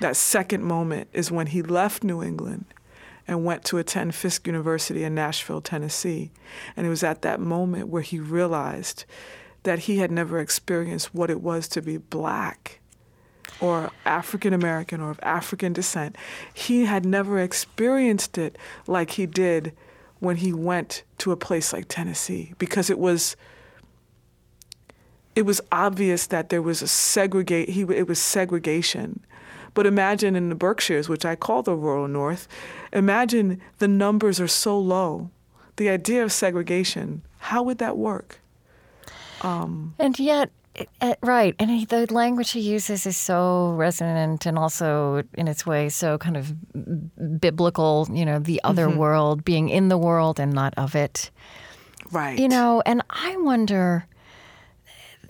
That 0.00 0.16
second 0.16 0.64
moment 0.64 1.08
is 1.12 1.30
when 1.30 1.48
he 1.48 1.62
left 1.62 2.02
New 2.02 2.22
England 2.22 2.64
and 3.28 3.44
went 3.44 3.64
to 3.66 3.78
attend 3.78 4.14
Fisk 4.14 4.46
University 4.46 5.04
in 5.04 5.14
Nashville, 5.14 5.60
Tennessee. 5.60 6.30
And 6.76 6.86
it 6.86 6.90
was 6.90 7.02
at 7.02 7.22
that 7.22 7.40
moment 7.40 7.88
where 7.88 8.02
he 8.02 8.18
realized 8.18 9.04
that 9.64 9.80
he 9.80 9.98
had 9.98 10.10
never 10.10 10.40
experienced 10.40 11.14
what 11.14 11.30
it 11.30 11.42
was 11.42 11.68
to 11.68 11.82
be 11.82 11.98
black 11.98 12.80
or 13.60 13.90
African 14.04 14.52
American 14.52 15.00
or 15.00 15.10
of 15.10 15.20
African 15.22 15.72
descent, 15.72 16.16
he 16.54 16.84
had 16.84 17.04
never 17.04 17.38
experienced 17.38 18.38
it 18.38 18.56
like 18.86 19.12
he 19.12 19.26
did 19.26 19.72
when 20.20 20.36
he 20.36 20.52
went 20.52 21.02
to 21.18 21.32
a 21.32 21.36
place 21.36 21.72
like 21.72 21.86
Tennessee 21.88 22.54
because 22.58 22.90
it 22.90 22.98
was 22.98 23.36
it 25.34 25.42
was 25.42 25.60
obvious 25.70 26.26
that 26.26 26.48
there 26.48 26.62
was 26.62 26.82
a 26.82 26.88
segregate 26.88 27.70
he 27.70 27.82
it 27.82 28.08
was 28.08 28.18
segregation. 28.18 29.20
But 29.74 29.86
imagine 29.86 30.34
in 30.34 30.48
the 30.48 30.54
Berkshires 30.54 31.08
which 31.08 31.24
I 31.24 31.36
call 31.36 31.62
the 31.62 31.74
rural 31.74 32.08
north 32.08 32.48
imagine 32.92 33.60
the 33.78 33.88
numbers 33.88 34.40
are 34.40 34.48
so 34.48 34.78
low. 34.78 35.30
The 35.76 35.88
idea 35.88 36.24
of 36.24 36.32
segregation 36.32 37.22
how 37.38 37.62
would 37.62 37.78
that 37.78 37.96
work? 37.96 38.40
Um, 39.42 39.94
and 39.98 40.18
yet, 40.18 40.50
it- 40.74 40.88
it- 41.00 41.18
right, 41.22 41.54
and 41.58 41.70
he, 41.70 41.84
the 41.84 42.06
language 42.12 42.50
he 42.52 42.60
uses 42.60 43.06
is 43.06 43.16
so 43.16 43.72
resonant 43.72 44.46
and 44.46 44.58
also, 44.58 45.22
in 45.34 45.48
its 45.48 45.66
way, 45.66 45.88
so 45.88 46.18
kind 46.18 46.36
of 46.36 46.54
biblical. 47.40 48.06
You 48.12 48.24
know, 48.24 48.38
the 48.38 48.60
other 48.64 48.88
world, 48.88 49.44
being 49.44 49.68
in 49.68 49.88
the 49.88 49.98
world 49.98 50.38
and 50.40 50.52
not 50.52 50.74
of 50.76 50.94
it. 50.94 51.30
right 52.12 52.38
You 52.38 52.48
know, 52.48 52.82
and 52.86 53.02
I 53.10 53.36
wonder 53.38 54.06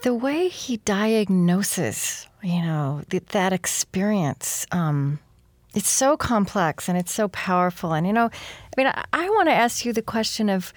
the 0.02 0.14
way 0.14 0.48
he 0.48 0.76
diagnoses, 0.78 2.26
you 2.42 2.62
know, 2.62 3.02
th- 3.10 3.24
that 3.32 3.52
experience. 3.52 4.66
Um, 4.70 5.18
it's 5.74 5.88
so 5.90 6.16
complex 6.16 6.88
and 6.88 6.96
it's 6.98 7.12
so 7.12 7.28
powerful. 7.28 7.92
And 7.92 8.06
you 8.06 8.12
know, 8.12 8.26
I 8.26 8.74
mean, 8.76 8.86
I, 8.86 9.04
I 9.12 9.28
want 9.30 9.48
to 9.48 9.52
ask 9.54 9.84
you 9.84 9.92
the 9.92 10.02
question 10.02 10.48
of 10.48 10.72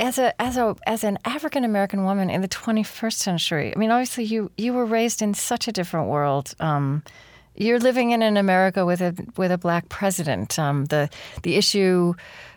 as 0.00 0.18
a 0.18 0.40
as 0.40 0.56
a 0.56 0.76
as 0.86 1.04
an 1.04 1.18
African 1.24 1.64
American 1.64 2.04
woman 2.04 2.30
in 2.30 2.40
the 2.40 2.48
21st 2.48 3.12
century. 3.12 3.72
I 3.74 3.78
mean, 3.78 3.90
obviously 3.90 4.24
you 4.24 4.50
you 4.56 4.72
were 4.72 4.84
raised 4.84 5.22
in 5.22 5.34
such 5.34 5.68
a 5.68 5.72
different 5.72 6.08
world. 6.08 6.54
Um, 6.60 7.02
you're 7.58 7.80
living 7.80 8.12
in 8.12 8.22
an 8.22 8.36
America 8.36 8.86
with 8.86 9.00
a 9.00 9.14
with 9.36 9.50
a 9.50 9.58
black 9.58 9.88
president. 9.88 10.58
Um, 10.58 10.84
the 10.86 11.10
the 11.42 11.56
issue, 11.56 12.14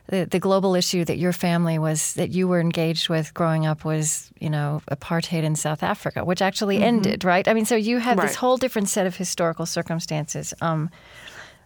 the, 0.08 0.26
the 0.26 0.40
global 0.40 0.76
issue 0.76 1.04
that 1.06 1.18
your 1.18 1.34
family 1.34 1.80
was 1.80 2.14
that 2.14 2.30
you 2.30 2.48
were 2.48 2.60
engaged 2.60 3.10
with 3.10 3.34
growing 3.34 3.66
up 3.66 3.84
was 3.84 4.32
you 4.40 4.50
know 4.50 4.82
apartheid 4.92 5.44
in 5.44 5.56
South 5.56 5.82
Africa, 5.82 6.24
which 6.24 6.42
actually 6.42 6.78
ended, 6.84 7.24
right? 7.24 7.48
I 7.48 7.54
mean, 7.54 7.66
so 7.66 7.76
you 7.76 7.98
have 7.98 8.22
this 8.22 8.36
whole 8.36 8.58
different 8.58 8.90
set 8.90 9.08
of 9.08 9.16
historical 9.16 9.66
circumstances. 9.66 10.54
Um, 10.62 10.90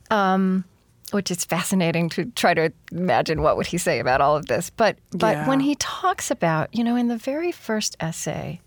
um, 0.10 0.63
which 1.12 1.30
is 1.32 1.46
fascinating 1.46 2.10
to 2.10 2.26
try 2.36 2.54
to 2.54 2.72
imagine 2.91 3.41
what 3.41 3.58
would 3.58 3.68
he 3.68 3.78
say 3.78 4.00
about 4.00 4.22
all 4.22 4.36
of 4.36 4.48
this. 4.48 4.70
But 4.70 4.98
but 5.12 5.36
Yeah. 5.36 5.48
when 5.48 5.60
he 5.62 5.76
talks 5.76 6.32
about, 6.32 6.74
you 6.74 6.84
know, 6.84 6.96
in 6.96 7.08
the 7.08 7.18
very 7.18 7.52
first 7.52 7.96
essay, 8.00 8.60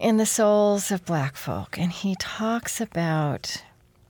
in 0.00 0.16
the 0.16 0.26
souls 0.26 0.90
of 0.90 1.04
black 1.04 1.36
folk, 1.36 1.78
and 1.78 1.92
he 1.92 2.16
talks 2.18 2.80
about 2.80 3.62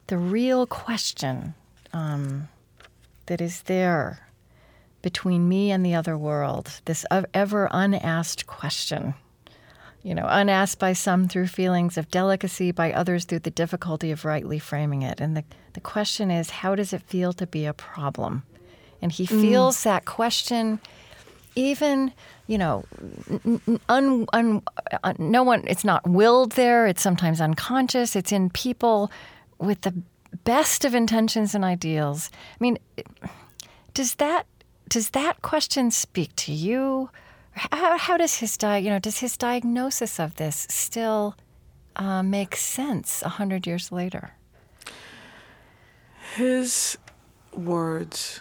the 0.06 0.16
real 0.18 0.66
question 0.66 1.54
um, 1.92 2.48
that 3.26 3.40
is 3.40 3.62
there 3.62 4.20
between 5.02 5.48
me 5.48 5.70
and 5.70 5.84
the 5.84 5.94
other 5.94 6.16
world, 6.16 6.80
this 6.86 7.04
ever 7.34 7.68
unasked 7.70 8.46
question. 8.46 9.14
You 10.04 10.14
know, 10.14 10.26
unasked 10.28 10.78
by 10.78 10.92
some 10.92 11.26
through 11.28 11.48
feelings 11.48 11.98
of 11.98 12.10
delicacy, 12.10 12.70
by 12.70 12.92
others 12.92 13.24
through 13.24 13.40
the 13.40 13.50
difficulty 13.50 14.12
of 14.12 14.24
rightly 14.24 14.58
framing 14.58 15.02
it. 15.02 15.18
And 15.18 15.36
the, 15.36 15.44
the 15.72 15.80
question 15.80 16.30
is, 16.30 16.50
how 16.50 16.74
does 16.76 16.92
it 16.92 17.00
feel 17.02 17.32
to 17.32 17.46
be 17.46 17.64
a 17.64 17.72
problem? 17.72 18.42
And 19.00 19.10
he 19.10 19.26
feels 19.26 19.82
that 19.82 20.04
question 20.04 20.78
even 21.56 22.12
you 22.46 22.58
know 22.58 22.84
n- 23.30 23.60
n- 23.66 23.80
un, 23.88 24.26
un, 24.32 24.62
uh, 25.02 25.14
no 25.18 25.42
one 25.42 25.64
it's 25.66 25.84
not 25.84 26.06
willed 26.08 26.52
there. 26.52 26.86
It's 26.86 27.02
sometimes 27.02 27.40
unconscious. 27.40 28.16
It's 28.16 28.32
in 28.32 28.50
people 28.50 29.10
with 29.58 29.82
the 29.82 29.94
best 30.44 30.84
of 30.84 30.94
intentions 30.94 31.54
and 31.54 31.64
ideals. 31.64 32.30
I 32.34 32.56
mean 32.60 32.78
does 33.92 34.16
that 34.16 34.46
does 34.88 35.10
that 35.10 35.42
question 35.42 35.90
speak 35.90 36.34
to 36.36 36.52
you 36.52 37.10
how, 37.54 37.98
how 37.98 38.16
does 38.16 38.36
his 38.36 38.56
di- 38.56 38.78
you 38.78 38.90
know 38.90 38.98
does 38.98 39.18
his 39.18 39.36
diagnosis 39.36 40.18
of 40.18 40.34
this 40.36 40.66
still 40.70 41.36
uh, 41.96 42.22
make 42.22 42.56
sense 42.56 43.22
a 43.22 43.28
hundred 43.30 43.66
years 43.66 43.92
later? 43.92 44.34
His 46.34 46.98
words 47.52 48.40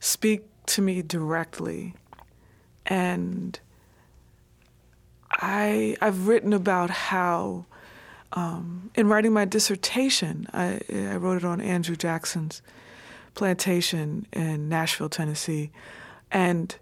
speak 0.00 0.42
to 0.66 0.82
me 0.82 1.02
directly 1.02 1.94
and 2.86 3.58
I 5.30 5.96
I've 6.00 6.26
written 6.26 6.52
about 6.52 6.90
how 6.90 7.66
um, 8.32 8.90
in 8.94 9.06
writing 9.08 9.32
my 9.32 9.44
dissertation 9.44 10.48
I, 10.52 10.80
I 10.90 11.16
wrote 11.16 11.36
it 11.36 11.44
on 11.44 11.60
Andrew 11.60 11.96
Jackson's 11.96 12.62
plantation 13.34 14.26
in 14.32 14.68
Nashville, 14.68 15.08
Tennessee, 15.08 15.70
and 16.30 16.76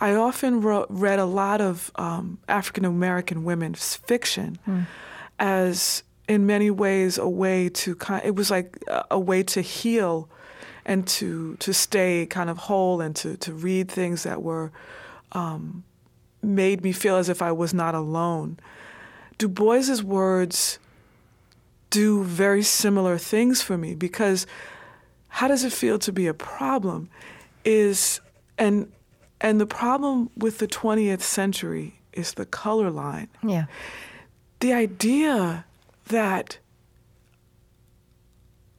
I 0.00 0.14
often 0.14 0.62
wrote, 0.62 0.86
read 0.88 1.18
a 1.18 1.26
lot 1.26 1.60
of 1.60 1.90
um, 1.96 2.38
African 2.48 2.84
American 2.84 3.44
women's 3.44 3.96
fiction 3.96 4.58
as 5.38 6.02
in 6.28 6.46
many 6.46 6.70
ways 6.70 7.18
a 7.18 7.28
way 7.28 7.68
to 7.68 7.94
kind 7.96 8.22
it 8.24 8.34
was 8.34 8.50
like 8.50 8.78
a, 8.86 9.04
a 9.12 9.18
way 9.18 9.42
to 9.42 9.60
heal 9.60 10.28
and 10.84 11.06
to 11.06 11.56
to 11.56 11.74
stay 11.74 12.26
kind 12.26 12.48
of 12.48 12.56
whole 12.56 13.00
and 13.00 13.16
to 13.16 13.36
to 13.38 13.52
read 13.52 13.90
things 13.90 14.22
that 14.22 14.42
were 14.42 14.70
um, 15.32 15.84
made 16.42 16.82
me 16.82 16.92
feel 16.92 17.16
as 17.16 17.28
if 17.28 17.42
I 17.42 17.52
was 17.52 17.74
not 17.74 17.94
alone. 17.94 18.58
Du 19.38 19.48
Bois's 19.48 20.02
words 20.02 20.78
do 21.90 22.22
very 22.24 22.62
similar 22.62 23.18
things 23.18 23.62
for 23.62 23.76
me 23.76 23.94
because 23.94 24.46
how 25.28 25.48
does 25.48 25.64
it 25.64 25.72
feel 25.72 25.98
to 25.98 26.12
be 26.12 26.26
a 26.26 26.34
problem 26.34 27.10
is 27.64 28.20
and 28.56 28.90
and 29.40 29.60
the 29.60 29.66
problem 29.66 30.30
with 30.36 30.58
the 30.58 30.66
20th 30.66 31.22
century 31.22 32.00
is 32.12 32.34
the 32.34 32.46
color 32.46 32.90
line 32.90 33.28
yeah 33.42 33.66
the 34.60 34.72
idea 34.74 35.64
that 36.08 36.58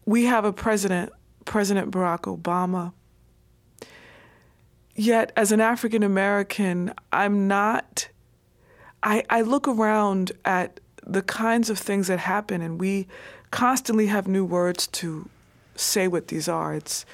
we 0.05 0.25
have 0.25 0.45
a 0.45 0.53
president, 0.53 1.11
President 1.45 1.91
Barack 1.91 2.21
Obama, 2.21 2.93
yet 4.95 5.31
as 5.35 5.51
an 5.51 5.61
African 5.61 6.03
American, 6.03 6.93
I'm 7.11 7.47
not, 7.47 8.09
I, 9.03 9.23
I 9.29 9.41
look 9.41 9.67
around 9.67 10.31
at 10.45 10.79
the 11.03 11.21
kinds 11.21 11.69
of 11.69 11.79
things 11.79 12.07
that 12.07 12.19
happen, 12.19 12.61
and 12.61 12.79
we 12.79 13.07
constantly 13.49 14.07
have 14.07 14.27
new 14.27 14.45
words 14.45 14.87
to 14.87 15.29
say 15.75 16.07
what 16.07 16.27
these 16.27 16.47
are. 16.47 16.75
It's, 16.75 17.05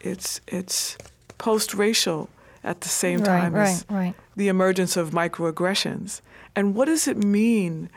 it's, 0.00 0.40
it's 0.46 0.96
post 1.38 1.74
racial 1.74 2.30
at 2.66 2.80
the 2.82 2.88
same 2.88 3.20
Right, 3.20 3.26
time 3.26 3.54
as 3.54 3.84
right, 3.88 3.96
right. 3.96 4.14
the 4.34 4.48
emergence 4.48 4.96
of 4.96 5.10
microaggressions. 5.10 6.20
And 6.54 6.74
what 6.74 6.86
does 6.86 7.06
it 7.06 7.16
mean 7.16 7.88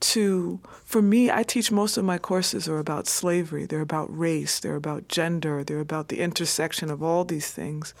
to, 0.00 0.60
for 0.84 1.00
me, 1.00 1.30
I 1.30 1.42
teach 1.42 1.70
most 1.70 1.96
of 1.96 2.04
my 2.04 2.18
courses 2.18 2.68
are 2.68 2.78
about 2.78 3.06
slavery, 3.06 3.64
they're 3.64 3.80
about 3.80 4.14
race, 4.16 4.60
they're 4.60 4.76
about 4.76 5.08
gender, 5.08 5.64
they're 5.64 5.80
about 5.80 6.08
the 6.08 6.20
intersection 6.20 6.90
of 6.90 7.02
all 7.02 7.24
these 7.24 7.50
things. 7.50 7.94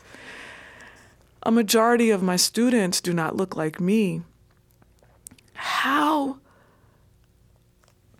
A 1.42 1.50
majority 1.50 2.10
of 2.10 2.22
my 2.22 2.36
students 2.36 3.00
do 3.00 3.12
not 3.14 3.36
look 3.36 3.56
like 3.56 3.80
me. 3.80 4.22
How 5.54 6.38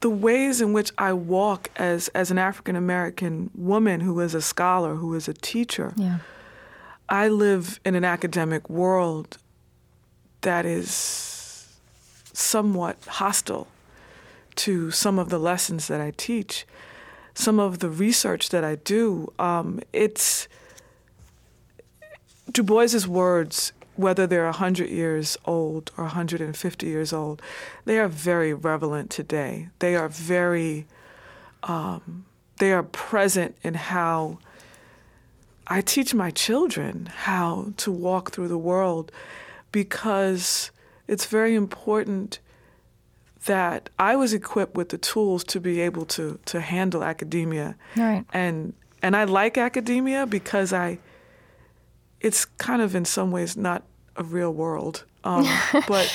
the 0.01 0.09
ways 0.11 0.61
in 0.61 0.73
which 0.73 0.92
I 0.97 1.12
walk 1.12 1.71
as, 1.77 2.09
as 2.09 2.31
an 2.31 2.38
African 2.38 2.77
American 2.77 3.51
woman 3.55 4.01
who 4.01 4.21
is 4.21 4.35
a 4.35 4.40
scholar, 4.40 4.95
who 4.95 5.12
is 5.14 5.29
a 5.29 5.35
teacher, 5.35 5.92
yeah 5.97 6.19
I 7.09 7.29
live 7.29 7.79
in 7.85 7.95
an 7.95 8.05
academic 8.05 8.69
world 8.69 9.38
that 10.40 10.66
is 10.66 11.77
somewhat 12.33 12.97
hostile 13.07 13.69
to 14.57 14.90
some 14.90 15.19
of 15.19 15.29
the 15.29 15.38
lessons 15.38 15.87
that 15.88 16.01
I 16.01 16.12
teach, 16.16 16.66
some 17.35 17.61
of 17.61 17.79
the 17.79 17.90
research 17.90 18.49
that 18.49 18.64
I 18.64 18.77
do. 18.77 19.33
Um, 19.38 19.81
it's 19.92 20.49
Du 22.51 22.62
Bois's 22.62 23.07
words, 23.07 23.73
whether 23.95 24.27
they're 24.27 24.45
100 24.45 24.88
years 24.88 25.37
old 25.45 25.92
or 25.97 26.05
150 26.05 26.87
years 26.87 27.12
old, 27.12 27.40
they 27.85 27.99
are 27.99 28.09
very 28.09 28.53
relevant 28.53 29.11
today. 29.11 29.69
They 29.79 29.95
are 29.95 30.09
very, 30.09 30.87
um, 31.62 32.25
they 32.59 32.73
are 32.73 32.83
present 32.83 33.57
in 33.62 33.75
how 33.75 34.38
I 35.66 35.81
teach 35.81 36.14
my 36.14 36.31
children 36.31 37.07
how 37.07 37.72
to 37.79 37.90
walk 37.90 38.31
through 38.31 38.48
the 38.48 38.59
world 38.59 39.11
because 39.72 40.70
it's 41.09 41.26
very 41.26 41.55
important 41.55 42.38
that 43.46 43.90
I 43.98 44.16
was 44.16 44.33
equipped 44.33 44.76
with 44.76 44.90
the 44.90 44.98
tools 44.98 45.44
to 45.44 45.61
be 45.61 45.81
able 45.81 46.05
to 46.07 46.38
to 46.46 46.61
handle 46.61 47.02
academia. 47.02 47.76
Right. 47.96 48.24
And 48.33 48.74
and 49.02 49.16
I 49.16 49.24
like 49.24 49.59
academia 49.59 50.26
because 50.26 50.72
I 50.72 50.98
it's 52.20 52.44
kind 52.44 52.83
of 52.83 52.94
in 52.94 53.05
some 53.05 53.31
ways 53.31 53.57
not 53.57 53.83
a 54.16 54.24
real 54.24 54.52
world. 54.52 55.05
Um, 55.24 55.46
but 55.88 56.11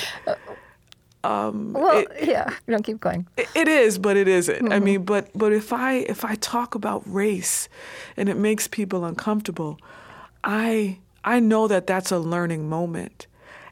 Um, 1.24 1.72
well, 1.72 1.98
it- 1.98 2.28
yeah. 2.28 2.50
You 2.66 2.72
don't 2.72 2.82
keep 2.82 3.00
going. 3.00 3.26
It- 3.36 3.48
It 3.54 3.68
is, 3.68 3.98
but 3.98 4.16
it 4.16 4.28
isn't. 4.28 4.72
I 4.72 4.76
mm-hmm. 4.76 4.84
mean, 4.84 5.04
but 5.04 5.30
but 5.34 5.52
if 5.52 5.72
I 5.72 6.04
if 6.08 6.24
I 6.24 6.34
talk 6.36 6.74
about 6.74 7.02
race, 7.06 7.68
and 8.16 8.28
it 8.28 8.36
makes 8.36 8.66
people 8.68 9.04
uncomfortable, 9.04 9.78
I 10.42 10.98
I 11.24 11.40
know 11.40 11.68
that 11.68 11.86
that's 11.86 12.10
a 12.12 12.18
learning 12.18 12.68
moment, 12.68 13.26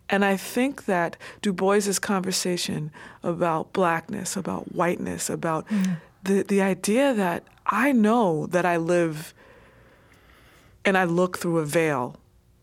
and 0.08 0.24
I 0.24 0.36
think 0.36 0.84
that 0.84 1.16
Du 1.42 1.52
Bois's 1.52 1.98
conversation 1.98 2.90
about 3.22 3.72
blackness, 3.72 4.36
about 4.36 4.74
whiteness, 4.74 5.30
about 5.30 5.66
mm-hmm. 5.68 5.94
the 6.22 6.42
the 6.42 6.62
idea 6.62 7.14
that 7.14 7.42
I 7.66 7.92
know 7.92 8.46
that 8.46 8.64
I 8.64 8.76
live, 8.76 9.34
and 10.84 10.96
I 10.96 11.04
look 11.04 11.38
through 11.38 11.58
a 11.58 11.64
veil. 11.64 12.16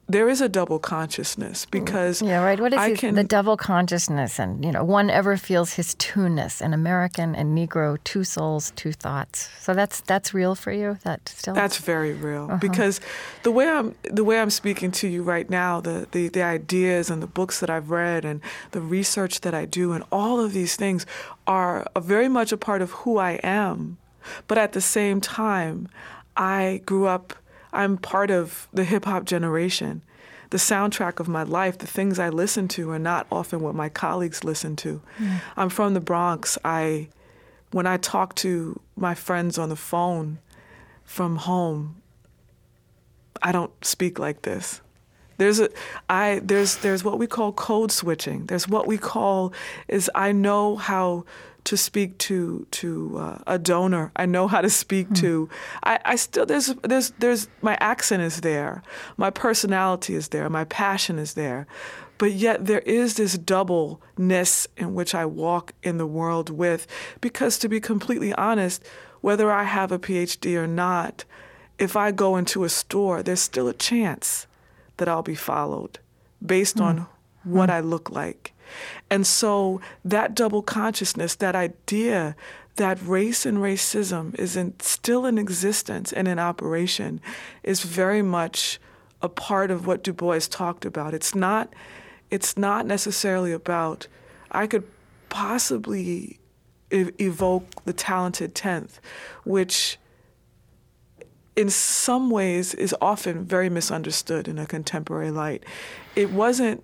There 0.10 0.30
is 0.30 0.40
a 0.40 0.48
double 0.48 0.80
consciousness 0.80 1.66
mm. 1.66 1.72
because 1.72 2.22
Yeah, 2.22 2.42
right. 2.42 2.60
What 2.60 2.74
is 2.74 2.80
I 2.80 2.90
his- 2.90 3.00
can, 3.00 3.16
the 3.16 3.24
double 3.24 3.58
consciousness? 3.58 4.40
And, 4.40 4.64
you 4.64 4.72
know, 4.72 4.84
one 4.84 5.10
ever 5.10 5.36
feels 5.36 5.74
his 5.74 5.96
two-ness, 5.96 6.62
an 6.62 6.74
American 6.74 7.36
and 7.36 7.58
Negro, 7.58 7.98
two 8.04 8.24
souls, 8.24 8.72
two 8.76 8.94
thoughts. 8.94 9.50
So 9.60 9.74
that's 9.74 10.02
that's 10.02 10.34
real 10.34 10.56
for 10.56 10.72
you? 10.72 10.98
That 11.04 11.28
still? 11.28 11.54
That's 11.54 11.78
very 11.78 12.14
real 12.14 12.46
uh-huh. 12.46 12.58
because 12.58 13.02
the 13.44 13.52
way 13.52 13.68
I'm 13.68 13.96
the 14.04 14.24
way 14.24 14.40
I'm 14.40 14.50
speaking 14.50 14.92
to 14.92 15.08
you 15.08 15.24
right 15.24 15.50
now, 15.50 15.82
the, 15.82 16.08
the 16.12 16.30
the 16.30 16.44
ideas 16.44 17.10
and 17.10 17.22
the 17.22 17.28
books 17.28 17.60
that 17.60 17.70
I've 17.70 17.90
read 17.90 18.24
and 18.24 18.42
the 18.72 18.82
research 18.82 19.42
that 19.42 19.54
I 19.54 19.66
do 19.66 19.92
and 19.92 20.04
all 20.12 20.40
of 20.40 20.54
these 20.54 20.76
things 20.76 21.06
are 21.46 21.86
a 21.96 22.02
very 22.02 22.30
much 22.30 22.52
a 22.52 22.58
part 22.58 22.82
of 22.82 22.92
who 22.92 23.18
I 23.18 23.40
am. 23.44 23.98
But 24.48 24.58
at 24.58 24.74
the 24.74 24.82
same 24.82 25.22
time, 25.22 25.88
I 26.36 26.82
grew 26.86 27.08
up 27.08 27.34
I'm 27.74 27.98
part 27.98 28.32
of 28.32 28.68
the 28.74 28.84
hip 28.84 29.06
hop 29.06 29.26
generation. 29.26 30.04
The 30.50 30.58
soundtrack 30.58 31.20
of 31.20 31.28
my 31.28 31.44
life, 31.44 31.78
the 31.78 31.88
things 31.88 32.20
I 32.20 32.30
listen 32.30 32.68
to 32.70 32.90
are 32.92 33.00
not 33.00 33.28
often 33.32 33.60
what 33.60 33.76
my 33.76 33.90
colleagues 33.90 34.44
listen 34.44 34.76
to. 34.78 35.02
Hmm. 35.18 35.36
I'm 35.58 35.70
from 35.70 35.94
the 35.94 36.00
Bronx. 36.00 36.58
I 36.64 37.10
when 37.72 37.86
I 37.86 37.98
talk 37.98 38.36
to 38.36 38.80
my 38.96 39.14
friends 39.14 39.58
on 39.58 39.70
the 39.70 39.76
phone 39.76 40.40
from 41.04 41.36
home, 41.38 42.02
I 43.42 43.52
don't 43.52 43.72
speak 43.84 44.20
like 44.20 44.44
this. 44.44 44.82
There's 45.38 45.60
a 45.60 45.70
I 46.10 46.42
there's 46.44 46.78
there's 46.78 47.04
what 47.04 47.20
we 47.20 47.28
call 47.28 47.52
code 47.52 47.92
switching. 47.92 48.48
There's 48.48 48.68
what 48.68 48.88
we 48.88 48.98
call 48.98 49.54
is 49.88 50.10
I 50.16 50.32
know 50.32 50.76
how 50.78 51.26
to 51.68 51.76
speak 51.76 52.18
to 52.18 52.66
to 52.72 53.18
uh, 53.18 53.40
a 53.46 53.60
donor. 53.60 54.14
I 54.16 54.26
know 54.26 54.48
how 54.48 54.62
to 54.62 54.70
speak 54.70 55.08
hmm. 55.08 55.14
to. 55.16 55.50
I, 55.84 56.00
I 56.06 56.16
still 56.16 56.46
there's 56.46 56.68
there's 56.84 57.12
there's 57.20 57.50
my 57.62 57.78
accent 57.82 58.24
is 58.24 58.40
there, 58.40 58.84
my 59.18 59.30
personality 59.30 60.16
is 60.16 60.30
there, 60.30 60.50
my 60.50 60.64
passion 60.64 61.20
is 61.20 61.34
there, 61.34 61.68
but 62.18 62.32
yet 62.32 62.68
there 62.68 62.80
is 62.80 63.16
this 63.16 63.38
doubleness 63.38 64.68
in 64.78 64.94
which 64.94 65.14
I 65.14 65.26
walk 65.26 65.74
in 65.84 65.98
the 65.98 66.08
world 66.08 66.50
with, 66.50 66.88
because 67.20 67.60
to 67.60 67.68
be 67.68 67.82
completely 67.82 68.34
honest, 68.36 68.82
whether 69.20 69.52
I 69.52 69.64
have 69.64 69.92
a 69.92 70.00
PhD 70.00 70.56
or 70.56 70.68
not, 70.68 71.26
if 71.78 71.98
I 71.98 72.12
go 72.12 72.38
into 72.38 72.64
a 72.64 72.70
store, 72.70 73.22
there's 73.22 73.42
still 73.42 73.68
a 73.68 73.74
chance 73.74 74.48
that 74.96 75.10
I'll 75.10 75.22
be 75.22 75.36
followed 75.36 76.00
based 76.42 76.78
hmm. 76.78 76.84
on 76.84 77.08
what 77.44 77.68
hmm. 77.68 77.76
I 77.76 77.80
look 77.82 78.10
like. 78.10 78.54
And 79.10 79.26
so 79.26 79.82
that 80.04 80.36
double 80.36 80.62
consciousness, 80.62 81.36
that 81.36 81.56
idea 81.56 82.36
that 82.76 83.00
race 83.02 83.46
and 83.46 83.58
racism 83.58 84.38
is 84.40 84.56
in, 84.56 84.80
still 84.80 85.26
in 85.26 85.38
existence 85.38 86.14
and 86.14 86.28
in 86.28 86.40
operation, 86.40 87.20
is 87.64 87.82
very 87.82 88.22
much 88.22 88.80
a 89.22 89.30
part 89.30 89.72
of 89.72 89.88
what 89.88 90.04
Du 90.04 90.14
Bois 90.14 90.42
talked 90.50 90.86
about. 90.86 91.14
It's 91.14 91.34
not, 91.34 91.74
it's 92.30 92.56
not 92.56 92.86
necessarily 92.86 93.52
about, 93.52 94.08
I 94.52 94.68
could 94.68 94.84
possibly 95.30 96.40
evoke 96.92 97.84
the 97.86 97.94
talented 97.94 98.56
tenth, 98.56 99.00
which 99.44 99.98
in 101.56 101.70
some 101.70 102.30
ways 102.30 102.76
is 102.76 102.96
often 103.02 103.44
very 103.44 103.70
misunderstood 103.70 104.48
in 104.48 104.60
a 104.60 104.68
contemporary 104.68 105.32
light. 105.32 105.64
It 106.16 106.32
wasn't 106.32 106.84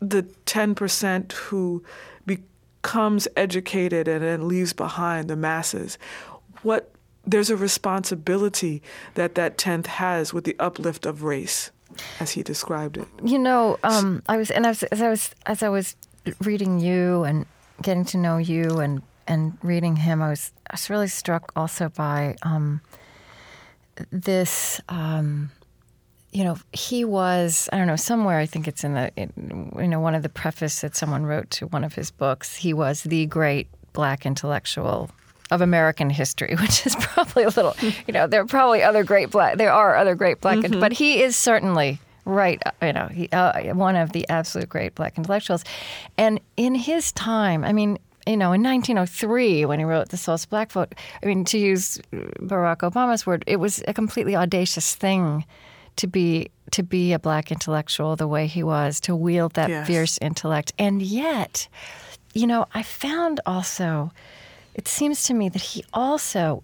the 0.00 0.22
10% 0.46 1.32
who 1.32 1.82
becomes 2.26 3.28
educated 3.36 4.08
and 4.08 4.22
then 4.22 4.48
leaves 4.48 4.72
behind 4.72 5.28
the 5.28 5.36
masses. 5.36 5.98
What 6.62 6.92
there's 7.26 7.50
a 7.50 7.56
responsibility 7.56 8.82
that 9.14 9.34
that 9.34 9.58
10th 9.58 9.86
has 9.86 10.32
with 10.32 10.44
the 10.44 10.56
uplift 10.60 11.04
of 11.04 11.24
race 11.24 11.72
as 12.20 12.32
he 12.32 12.42
described 12.42 12.96
it. 12.96 13.08
You 13.24 13.38
know, 13.38 13.78
um, 13.82 14.22
I 14.28 14.36
was, 14.36 14.50
and 14.50 14.64
as 14.64 14.84
I 14.92 15.08
was, 15.08 15.34
as 15.44 15.62
I 15.62 15.68
was 15.68 15.96
reading 16.40 16.78
you 16.78 17.24
and 17.24 17.46
getting 17.82 18.04
to 18.06 18.18
know 18.18 18.36
you 18.38 18.78
and 18.78 19.02
and 19.28 19.58
reading 19.60 19.96
him, 19.96 20.22
I 20.22 20.28
was, 20.28 20.52
I 20.70 20.74
was 20.74 20.88
really 20.88 21.08
struck 21.08 21.50
also 21.56 21.88
by 21.88 22.36
um, 22.42 22.80
this. 24.10 24.80
Um, 24.88 25.50
you 26.36 26.44
know, 26.44 26.58
he 26.74 27.02
was, 27.02 27.66
I 27.72 27.78
don't 27.78 27.86
know, 27.86 27.96
somewhere, 27.96 28.38
I 28.38 28.44
think 28.44 28.68
it's 28.68 28.84
in 28.84 28.92
the, 28.92 29.10
in, 29.16 29.72
you 29.78 29.88
know, 29.88 30.00
one 30.00 30.14
of 30.14 30.22
the 30.22 30.28
preface 30.28 30.82
that 30.82 30.94
someone 30.94 31.24
wrote 31.24 31.48
to 31.52 31.66
one 31.68 31.82
of 31.82 31.94
his 31.94 32.10
books, 32.10 32.56
he 32.56 32.74
was 32.74 33.04
the 33.04 33.24
great 33.24 33.68
black 33.94 34.26
intellectual 34.26 35.10
of 35.50 35.62
American 35.62 36.10
history, 36.10 36.54
which 36.60 36.84
is 36.84 36.94
probably 36.96 37.44
a 37.44 37.48
little, 37.48 37.74
you 38.06 38.12
know, 38.12 38.26
there 38.26 38.42
are 38.42 38.46
probably 38.46 38.82
other 38.82 39.02
great 39.02 39.30
black, 39.30 39.56
there 39.56 39.72
are 39.72 39.96
other 39.96 40.14
great 40.14 40.42
black, 40.42 40.58
but 40.72 40.92
he 40.92 41.22
is 41.22 41.38
certainly 41.38 41.98
right, 42.26 42.60
you 42.82 42.92
know, 42.92 43.06
he, 43.06 43.30
uh, 43.32 43.74
one 43.74 43.96
of 43.96 44.12
the 44.12 44.28
absolute 44.28 44.68
great 44.68 44.94
black 44.94 45.16
intellectuals. 45.16 45.64
And 46.18 46.38
in 46.58 46.74
his 46.74 47.12
time, 47.12 47.64
I 47.64 47.72
mean, 47.72 47.96
you 48.26 48.36
know, 48.36 48.52
in 48.52 48.62
1903, 48.62 49.64
when 49.64 49.78
he 49.78 49.86
wrote 49.86 50.10
The 50.10 50.18
Souls 50.18 50.44
of 50.44 50.50
Black 50.50 50.70
Folk, 50.70 50.94
I 51.22 51.26
mean, 51.26 51.46
to 51.46 51.58
use 51.58 51.98
Barack 52.12 52.78
Obama's 52.78 53.24
word, 53.24 53.42
it 53.46 53.56
was 53.56 53.82
a 53.88 53.94
completely 53.94 54.36
audacious 54.36 54.94
thing 54.94 55.46
to 55.96 56.06
be 56.06 56.50
to 56.72 56.82
be 56.82 57.12
a 57.12 57.18
black 57.18 57.52
intellectual 57.52 58.16
the 58.16 58.26
way 58.26 58.46
he 58.46 58.62
was, 58.62 59.00
to 59.00 59.14
wield 59.14 59.54
that 59.54 59.68
Yes. 59.70 59.86
fierce 59.86 60.18
intellect. 60.18 60.72
And 60.78 61.00
yet, 61.00 61.68
you 62.34 62.46
know, 62.46 62.66
I 62.74 62.82
found 62.82 63.40
also, 63.46 64.10
it 64.74 64.88
seems 64.88 65.24
to 65.24 65.34
me 65.34 65.48
that 65.48 65.62
he 65.62 65.84
also, 65.92 66.62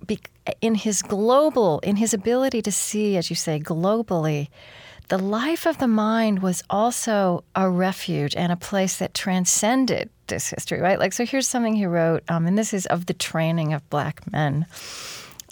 in 0.60 0.74
his 0.74 1.02
global, 1.02 1.78
in 1.80 1.96
his 1.96 2.12
ability 2.12 2.62
to 2.62 2.72
see, 2.72 3.16
as 3.16 3.30
you 3.30 3.36
say, 3.36 3.60
globally, 3.60 4.48
the 5.08 5.18
life 5.18 5.66
of 5.66 5.78
the 5.78 5.88
mind 5.88 6.42
was 6.42 6.62
also 6.68 7.44
a 7.54 7.70
refuge 7.70 8.34
and 8.34 8.50
a 8.50 8.56
place 8.56 8.96
that 8.96 9.14
transcended 9.14 10.10
this 10.26 10.48
history, 10.50 10.80
right? 10.80 10.98
Like, 10.98 11.12
so 11.12 11.24
here's 11.24 11.46
something 11.46 11.74
he 11.74 11.86
wrote, 11.86 12.22
um, 12.28 12.46
and 12.46 12.58
this 12.58 12.74
is 12.74 12.86
of 12.86 13.06
the 13.06 13.14
training 13.14 13.72
of 13.72 13.88
black 13.88 14.20
men. 14.32 14.66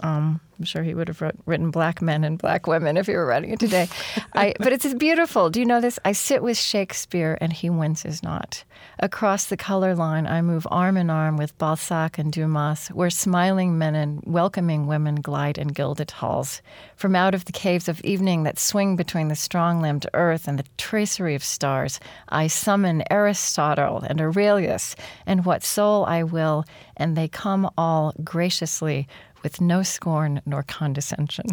Um, 0.03 0.40
I'm 0.61 0.66
sure 0.66 0.83
he 0.83 0.92
would 0.92 1.09
have 1.09 1.23
wrote, 1.23 1.37
written 1.46 1.70
black 1.70 2.03
men 2.03 2.23
and 2.23 2.37
black 2.37 2.66
women 2.66 2.99
if 2.99 3.07
he 3.07 3.16
were 3.16 3.25
writing 3.25 3.51
it 3.51 3.59
today. 3.59 3.88
I, 4.35 4.53
but 4.61 4.75
it's 4.75 4.92
beautiful. 4.92 5.49
Do 5.49 5.59
you 5.59 5.64
know 5.64 5.81
this? 5.81 5.99
I 6.05 6.12
sit 6.12 6.42
with 6.42 6.59
Shakespeare 6.59 7.38
and 7.40 7.51
he 7.51 7.70
winces 7.70 8.23
not. 8.23 8.62
Across 8.99 9.46
the 9.46 9.57
color 9.57 9.94
line, 9.94 10.27
I 10.27 10.42
move 10.42 10.66
arm 10.70 10.99
in 10.99 11.09
arm 11.09 11.38
with 11.38 11.57
Balzac 11.57 12.18
and 12.18 12.31
Dumas, 12.31 12.88
where 12.88 13.09
smiling 13.09 13.79
men 13.79 13.94
and 13.94 14.23
welcoming 14.27 14.87
women 14.87 15.16
glide 15.16 15.57
in 15.57 15.68
gilded 15.68 16.11
halls. 16.11 16.61
From 16.94 17.16
out 17.16 17.35
of 17.35 17.46
the 17.46 17.53
caves 17.53 17.88
of 17.88 18.01
evening 18.03 18.42
that 18.42 18.59
swing 18.59 18.96
between 18.96 19.29
the 19.29 19.37
strong 19.37 19.81
limbed 19.81 20.07
earth 20.12 20.46
and 20.46 20.59
the 20.59 20.66
tracery 20.77 21.35
of 21.35 21.42
stars, 21.42 22.01
I 22.29 22.49
summon 22.49 23.03
Aristotle 23.11 24.03
and 24.07 24.20
Aurelius 24.20 24.94
and 25.25 25.46
what 25.46 25.64
soul 25.64 26.05
I 26.05 26.23
will, 26.23 26.66
and 26.99 27.16
they 27.16 27.29
come 27.29 27.70
all 27.79 28.12
graciously 28.23 29.09
with 29.42 29.61
no 29.61 29.83
scorn 29.83 30.42
nor 30.46 30.62
condescension. 30.62 31.46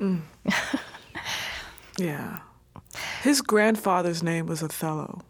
Yeah. 1.98 2.38
His 3.22 3.40
grandfather's 3.40 4.22
name 4.22 4.46
was 4.46 4.62
Othello. 4.62 5.22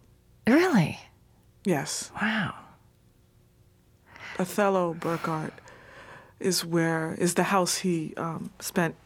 Really? 0.47 0.99
Yes. 1.65 2.11
Wow. 2.21 2.55
Othello 4.39 4.95
Burghardt 4.95 5.53
is 6.41 6.65
where 6.65 7.15
is 7.19 7.35
the 7.35 7.45
house 7.45 7.79
he 7.79 8.15
um, 8.17 8.51
spent 8.59 8.97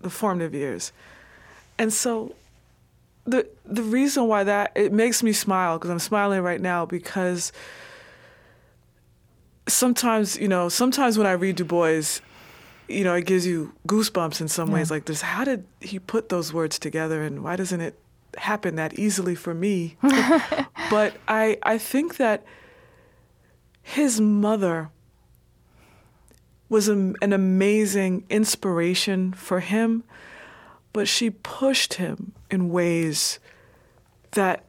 the 0.00 0.10
formative 0.10 0.54
years, 0.54 0.92
and 1.76 1.92
so 1.92 2.34
the 3.24 3.46
the 3.66 3.82
reason 3.82 4.26
why 4.28 4.44
that 4.44 4.72
it 4.74 4.92
makes 4.92 5.22
me 5.22 5.32
smile 5.32 5.76
because 5.76 5.90
I'm 5.90 5.98
smiling 5.98 6.40
right 6.40 6.60
now 6.60 6.86
because 6.86 7.52
sometimes 9.68 10.36
you 10.36 10.48
know 10.48 10.68
sometimes 10.68 11.16
when 11.18 11.26
I 11.26 11.32
read 11.32 11.56
Du 11.56 11.64
Bois, 11.64 12.20
you 12.88 13.04
know 13.04 13.14
it 13.14 13.26
gives 13.26 13.46
you 13.46 13.72
goosebumps 13.86 14.40
in 14.40 14.48
some 14.48 14.70
ways 14.70 14.90
like 14.90 15.04
this. 15.04 15.20
How 15.22 15.44
did 15.44 15.64
he 15.80 15.98
put 15.98 16.28
those 16.28 16.52
words 16.52 16.78
together, 16.78 17.22
and 17.22 17.42
why 17.44 17.56
doesn't 17.56 17.80
it 17.80 17.98
happen 18.36 18.76
that 18.76 18.98
easily 18.98 19.34
for 19.34 19.54
me? 19.54 19.96
but 20.90 21.14
I 21.28 21.58
I 21.62 21.78
think 21.78 22.16
that 22.16 22.44
his 23.82 24.20
mother 24.20 24.90
was 26.68 26.88
a, 26.88 26.92
an 27.22 27.32
amazing 27.32 28.24
inspiration 28.28 29.32
for 29.32 29.60
him, 29.60 30.04
but 30.92 31.08
she 31.08 31.30
pushed 31.30 31.94
him 31.94 32.32
in 32.50 32.68
ways 32.68 33.38
that 34.32 34.64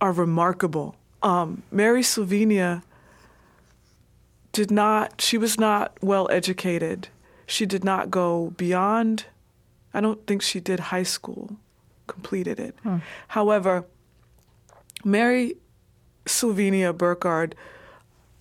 are 0.00 0.12
remarkable 0.12 0.96
Um, 1.22 1.62
Mary 1.70 2.02
Sylvania 2.02 2.82
did 4.52 4.70
not, 4.70 5.20
she 5.20 5.38
was 5.38 5.58
not 5.58 5.96
well 6.00 6.28
educated. 6.30 7.08
She 7.46 7.66
did 7.66 7.84
not 7.84 8.10
go 8.10 8.52
beyond, 8.56 9.26
I 9.92 10.00
don't 10.00 10.26
think 10.26 10.42
she 10.42 10.60
did 10.60 10.80
high 10.80 11.02
school, 11.02 11.56
completed 12.06 12.60
it. 12.60 12.76
Hmm. 12.82 12.98
However, 13.28 13.86
Mary 15.04 15.56
Sylvania 16.26 16.92
Burghardt 16.92 17.54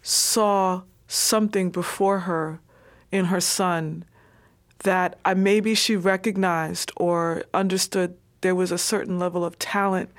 saw 0.01 0.83
something 1.07 1.71
before 1.71 2.19
her 2.19 2.59
in 3.11 3.25
her 3.25 3.41
son 3.41 4.05
that 4.79 5.17
maybe 5.35 5.75
she 5.75 5.95
recognized 5.95 6.91
or 6.95 7.43
understood 7.53 8.15
there 8.41 8.55
was 8.55 8.71
a 8.71 8.77
certain 8.77 9.19
level 9.19 9.43
of 9.43 9.59
talent 9.59 10.09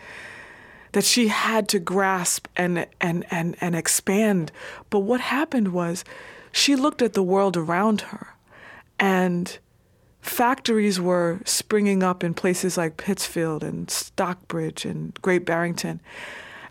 that 0.92 1.04
she 1.04 1.28
had 1.28 1.68
to 1.68 1.78
grasp 1.78 2.48
and, 2.56 2.86
and, 3.00 3.24
and, 3.30 3.56
and 3.60 3.74
expand. 3.74 4.52
But 4.90 5.00
what 5.00 5.20
happened 5.20 5.68
was 5.68 6.04
she 6.52 6.76
looked 6.76 7.02
at 7.02 7.12
the 7.12 7.22
world 7.22 7.56
around 7.56 8.02
her 8.02 8.34
and 8.98 9.58
factories 10.20 11.00
were 11.00 11.40
springing 11.44 12.02
up 12.02 12.22
in 12.22 12.34
places 12.34 12.76
like 12.76 12.96
Pittsfield 12.96 13.64
and 13.64 13.90
Stockbridge 13.90 14.84
and 14.84 15.14
Great 15.22 15.46
Barrington. 15.46 16.00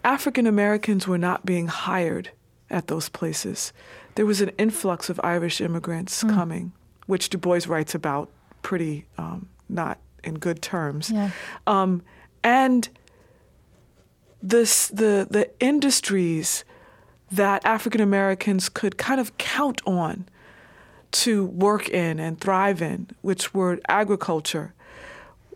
African 0.04 0.46
Americans 0.46 1.08
were 1.08 1.18
not 1.18 1.46
being 1.46 1.68
hired 1.68 2.32
at 2.70 2.88
those 2.88 3.10
places. 3.10 3.74
There 4.16 4.26
was 4.26 4.42
an 4.42 4.50
influx 4.58 5.10
of 5.10 5.20
Irish 5.24 5.62
immigrants 5.62 6.24
coming, 6.24 6.72
which 7.08 7.30
Du 7.30 7.38
Bois 7.38 7.62
writes 7.68 7.96
about 7.96 8.30
pretty 8.62 9.06
um, 9.18 9.48
not 9.68 9.98
in 10.24 10.36
good 10.36 10.62
terms. 10.62 11.10
Yeah. 11.10 11.32
Um, 11.68 12.02
and 12.44 12.88
this, 14.42 14.88
the, 14.88 15.28
the 15.30 15.50
industries 15.60 16.64
that 17.32 17.64
African 17.66 18.02
Americans 18.02 18.70
could 18.70 18.98
kind 18.98 19.20
of 19.20 19.38
count 19.38 19.82
on 19.86 20.28
to 21.12 21.46
work 21.46 21.90
in 21.90 22.20
and 22.20 22.40
thrive 22.40 22.82
in, 22.82 23.10
which 23.22 23.54
were 23.54 23.80
agriculture. 23.88 24.74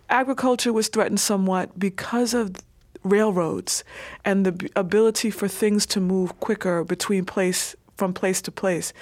Agriculture 0.10 0.74
was 0.74 0.88
threatened 0.88 1.19
somewhat 1.19 1.80
because 1.80 2.34
of 2.34 2.56
railroads 3.04 3.84
and 4.24 4.46
the 4.46 4.69
ability 4.76 5.30
for 5.30 5.48
things 5.48 5.86
to 5.86 6.00
move 6.00 6.39
quicker 6.39 6.84
between 6.84 7.26
place 7.26 7.76
from 7.98 8.13
place 8.13 8.41
to 8.41 8.52
place. 8.52 8.93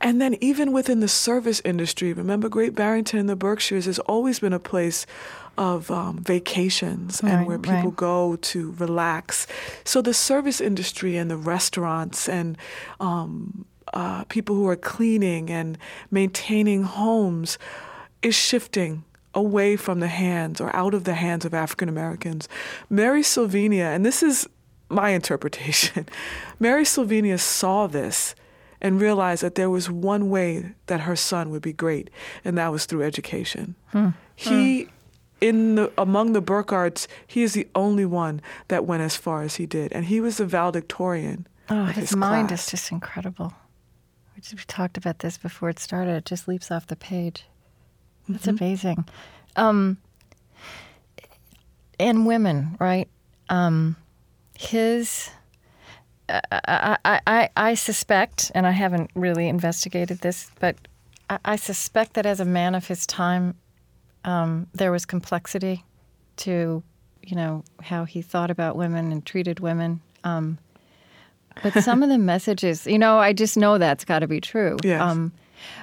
And 0.00 0.20
then 0.20 0.36
even 0.40 0.72
within 0.72 1.00
the 1.00 1.08
service 1.08 1.60
industry, 1.64 2.12
remember 2.12 2.48
Great 2.48 2.74
Barrington 2.74 3.18
in 3.18 3.26
the 3.26 3.36
Berkshires 3.36 3.84
has 3.84 3.98
always 4.00 4.40
been 4.40 4.52
a 4.52 4.58
place 4.58 5.06
of 5.58 5.90
um, 5.90 6.18
vacations 6.18 7.22
and 7.22 7.46
where 7.46 7.58
people 7.58 7.90
right. 7.90 7.96
go 7.96 8.36
to 8.36 8.74
relax. 8.78 9.46
So 9.84 10.00
the 10.00 10.14
service 10.14 10.60
industry 10.60 11.18
and 11.18 11.30
the 11.30 11.36
restaurants 11.36 12.28
and 12.30 12.56
um, 12.98 13.66
uh, 13.92 14.24
people 14.24 14.56
who 14.56 14.66
are 14.68 14.76
cleaning 14.76 15.50
and 15.50 15.76
maintaining 16.10 16.84
homes 16.84 17.58
is 18.22 18.34
shifting 18.34 19.04
away 19.34 19.76
from 19.76 20.00
the 20.00 20.08
hands 20.08 20.60
or 20.60 20.74
out 20.74 20.94
of 20.94 21.04
the 21.04 21.14
hands 21.14 21.44
of 21.44 21.52
African 21.52 21.88
Americans. 21.88 22.48
Mary 22.88 23.22
Silvina, 23.22 23.94
and 23.94 24.04
this 24.04 24.22
is 24.22 24.48
my 24.88 25.10
interpretation, 25.20 26.06
Mary 26.58 26.84
Silvina 26.84 27.38
saw 27.38 27.86
this 27.86 28.34
and 28.80 29.00
realized 29.00 29.42
that 29.42 29.54
there 29.54 29.70
was 29.70 29.90
one 29.90 30.30
way 30.30 30.72
that 30.86 31.00
her 31.02 31.16
son 31.16 31.50
would 31.50 31.62
be 31.62 31.72
great, 31.72 32.10
and 32.44 32.56
that 32.58 32.68
was 32.72 32.86
through 32.86 33.02
education. 33.02 33.74
He, 34.36 34.88
in 35.40 35.74
the 35.76 35.92
among 35.98 36.32
the 36.32 36.42
Burghardts, 36.42 37.06
he 37.26 37.42
is 37.42 37.52
the 37.54 37.66
only 37.74 38.04
one 38.06 38.40
that 38.68 38.86
went 38.86 39.02
as 39.02 39.16
far 39.16 39.42
as 39.42 39.56
he 39.56 39.66
did, 39.66 39.92
and 39.92 40.06
he 40.06 40.20
was 40.20 40.36
the 40.38 40.46
valedictorian. 40.46 41.46
Oh, 41.68 41.84
his, 41.86 42.10
his 42.10 42.16
mind 42.16 42.48
class. 42.48 42.64
is 42.66 42.70
just 42.70 42.90
incredible. 42.92 43.52
We 44.34 44.40
just 44.42 44.54
we 44.54 44.62
talked 44.66 44.96
about 44.96 45.18
this 45.20 45.38
before 45.38 45.68
it 45.70 45.78
started. 45.78 46.12
It 46.16 46.24
just 46.24 46.48
leaps 46.48 46.70
off 46.70 46.86
the 46.86 46.96
page. 46.96 47.44
That's 48.28 48.46
Mm-hmm. 48.46 48.64
amazing. 48.64 49.04
Um, 49.56 49.98
and 51.98 52.26
women, 52.26 52.76
right? 52.78 53.08
Um, 53.48 53.96
his, 54.58 55.30
I, 56.30 56.96
I, 57.04 57.20
I, 57.26 57.50
I 57.56 57.74
suspect, 57.74 58.50
and 58.54 58.66
I 58.66 58.70
haven't 58.70 59.10
really 59.14 59.48
investigated 59.48 60.18
this, 60.18 60.50
but 60.60 60.76
I, 61.28 61.38
I 61.44 61.56
suspect 61.56 62.14
that 62.14 62.26
as 62.26 62.40
a 62.40 62.44
man 62.44 62.74
of 62.74 62.86
his 62.86 63.06
time, 63.06 63.54
um, 64.24 64.66
there 64.74 64.92
was 64.92 65.06
complexity 65.06 65.84
to, 66.38 66.82
you 67.22 67.36
know, 67.36 67.64
how 67.82 68.04
he 68.04 68.22
thought 68.22 68.50
about 68.50 68.76
women 68.76 69.12
and 69.12 69.24
treated 69.24 69.60
women. 69.60 70.00
Um, 70.24 70.58
but 71.62 71.74
some 71.84 72.02
of 72.02 72.08
the 72.08 72.18
messages, 72.18 72.86
you 72.86 72.98
know, 72.98 73.18
I 73.18 73.32
just 73.32 73.56
know 73.56 73.78
that's 73.78 74.04
got 74.04 74.20
to 74.20 74.28
be 74.28 74.40
true. 74.40 74.76
Yes. 74.82 75.00
Um, 75.00 75.32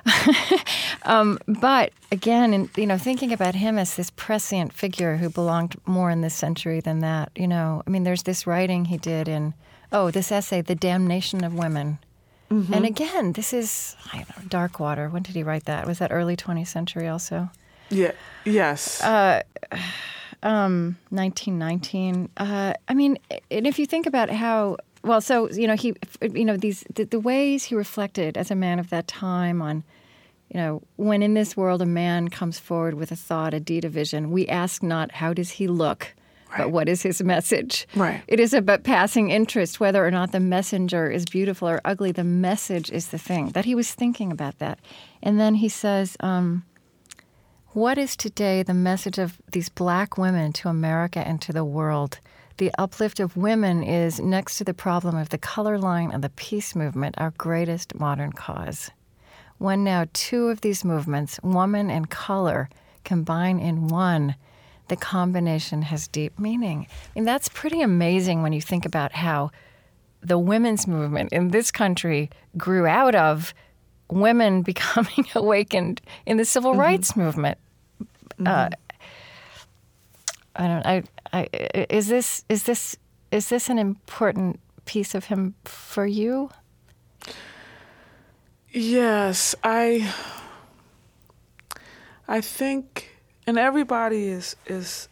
um, 1.04 1.38
but 1.48 1.92
again, 2.12 2.54
in, 2.54 2.70
you 2.76 2.88
know, 2.88 2.98
thinking 2.98 3.32
about 3.32 3.56
him 3.56 3.78
as 3.78 3.96
this 3.96 4.10
prescient 4.12 4.74
figure 4.74 5.18
who 5.18 5.30
belonged 5.30 5.76
more 5.86 6.10
in 6.10 6.22
this 6.22 6.34
century 6.34 6.80
than 6.80 7.00
that, 7.00 7.32
you 7.36 7.48
know, 7.48 7.84
I 7.86 7.90
mean, 7.90 8.04
there's 8.04 8.24
this 8.24 8.48
writing 8.48 8.86
he 8.86 8.98
did 8.98 9.28
in, 9.28 9.54
oh, 9.92 10.12
this 10.12 10.32
essay, 10.32 10.62
The 10.62 10.76
Damnation 10.76 11.44
of 11.44 11.54
Women. 11.54 12.00
And 12.50 12.86
again, 12.86 13.34
this 13.34 13.52
is, 13.52 13.96
I 14.14 14.18
don't 14.20 14.30
know, 14.30 14.60
Darkwater. 14.60 15.12
When 15.12 15.22
did 15.22 15.36
he 15.36 15.44
write 15.44 15.66
that? 15.66 15.86
Was 15.86 16.00
that 16.00 16.14
early 16.14 16.38
20th 16.38 16.68
century 16.68 17.08
also? 17.08 17.50
Yeah. 17.90 18.12
Yes. 18.46 19.04
Uh, 19.04 19.44
um, 20.44 20.98
1919. 21.10 22.30
Uh, 22.38 22.74
I 22.88 22.94
mean, 22.94 23.18
and 23.52 23.68
if 23.68 23.78
you 23.80 23.86
think 23.86 24.06
about 24.06 24.30
how 24.30 24.78
well, 25.04 25.22
so 25.22 25.50
you 25.52 25.68
know, 25.68 25.76
he, 25.76 25.94
you 26.22 26.46
know, 26.46 26.58
these 26.58 26.84
the, 26.94 27.06
the 27.06 27.20
ways 27.20 27.66
he 27.66 27.76
reflected 27.76 28.38
as 28.38 28.52
a 28.52 28.56
man 28.56 28.80
of 28.80 28.90
that 28.90 29.08
time 29.08 29.62
on, 29.62 29.84
you 30.50 30.60
know, 30.60 30.82
when 30.96 31.22
in 31.22 31.34
this 31.34 31.56
world 31.56 31.82
a 31.82 31.86
man 31.86 32.30
comes 32.30 32.60
forward 32.60 32.96
with 32.96 33.12
a 33.12 33.16
thought, 33.16 33.54
a 33.54 33.60
deed, 33.60 33.86
a 33.86 33.90
vision, 33.90 34.32
we 34.32 34.48
ask 34.48 34.82
not 34.82 35.12
how 35.12 35.34
does 35.34 35.52
he 35.52 35.68
look, 35.68 36.16
but 36.56 36.72
what 36.72 36.88
is 36.88 37.02
his 37.02 37.22
message. 37.24 37.88
Right. 37.96 38.22
It 38.28 38.40
is 38.40 38.54
about 38.54 38.84
passing 38.84 39.30
interest, 39.30 39.80
whether 39.80 40.06
or 40.06 40.12
not 40.12 40.32
the 40.32 40.40
messenger 40.40 41.10
is 41.10 41.26
beautiful 41.26 41.68
or 41.68 41.82
ugly. 41.84 42.12
The 42.12 42.24
message 42.24 42.92
is 42.92 43.08
the 43.08 43.18
thing 43.18 43.50
that 43.50 43.66
he 43.66 43.76
was 43.76 43.94
thinking 43.94 44.32
about 44.32 44.60
that, 44.60 44.80
and 45.22 45.40
then 45.40 45.56
he 45.56 45.70
says. 45.70 46.18
Um, 46.20 46.64
what 47.72 48.00
is 48.00 48.16
today 48.16 48.64
the 48.64 48.74
message 48.74 49.20
of 49.20 49.40
these 49.52 49.70
black 49.70 50.18
women 50.18 50.52
to 50.54 50.68
America 50.68 51.20
and 51.20 51.40
to 51.44 51.54
the 51.54 51.64
world? 51.64 52.20
The 52.58 52.72
uplift 52.80 53.20
of 53.20 53.38
women 53.38 53.84
is, 53.84 54.20
next 54.20 54.58
to 54.58 54.64
the 54.64 54.74
problem 54.74 55.16
of 55.16 55.30
the 55.30 55.38
color 55.38 55.78
line 55.78 56.10
and 56.12 56.24
the 56.24 56.32
peace 56.32 56.76
movement, 56.76 57.14
our 57.20 57.32
greatest 57.38 57.94
modern 57.94 58.32
cause. 58.32 58.90
When 59.60 59.84
now 59.84 60.06
two 60.14 60.48
of 60.48 60.62
these 60.62 60.84
movements, 60.84 61.40
woman 61.44 61.92
and 61.92 62.10
color, 62.10 62.68
combine 63.04 63.60
in 63.60 63.90
one, 63.90 64.36
the 64.88 64.96
combination 64.96 65.82
has 65.84 66.08
deep 66.08 66.40
meaning. 66.40 66.88
I 66.90 67.20
mean, 67.20 67.26
that's 67.26 67.50
pretty 67.50 67.82
amazing 67.82 68.44
when 68.44 68.54
you 68.54 68.62
think 68.62 68.86
about 68.86 69.14
how 69.14 69.52
the 70.22 70.38
women's 70.38 70.88
movement 70.88 71.32
in 71.32 71.50
this 71.50 71.72
country 71.72 72.30
grew 72.58 72.86
out 72.86 73.16
of 73.16 73.54
women 74.10 74.62
becoming 74.64 75.26
awakened 75.36 76.02
in 76.26 76.38
the 76.38 76.46
civil 76.46 76.76
rights 76.76 77.16
movement. 77.16 77.58
Uh, 78.46 78.70
I 80.56 80.68
don't. 80.68 80.86
I, 80.86 81.04
I. 81.34 81.48
Is 81.90 82.08
this. 82.08 82.44
Is 82.50 82.64
this. 82.64 82.96
Is 83.32 83.50
this 83.50 83.70
an 83.70 83.78
important 83.78 84.60
piece 84.86 85.14
of 85.14 85.26
him 85.26 85.56
for 85.66 86.06
you? 86.06 86.50
Yes, 88.72 89.56
I 89.64 90.12
I 92.28 92.42
think 92.42 93.17
and 93.48 93.58
everybody 93.58 94.28
is 94.28 94.56
is 94.68 95.08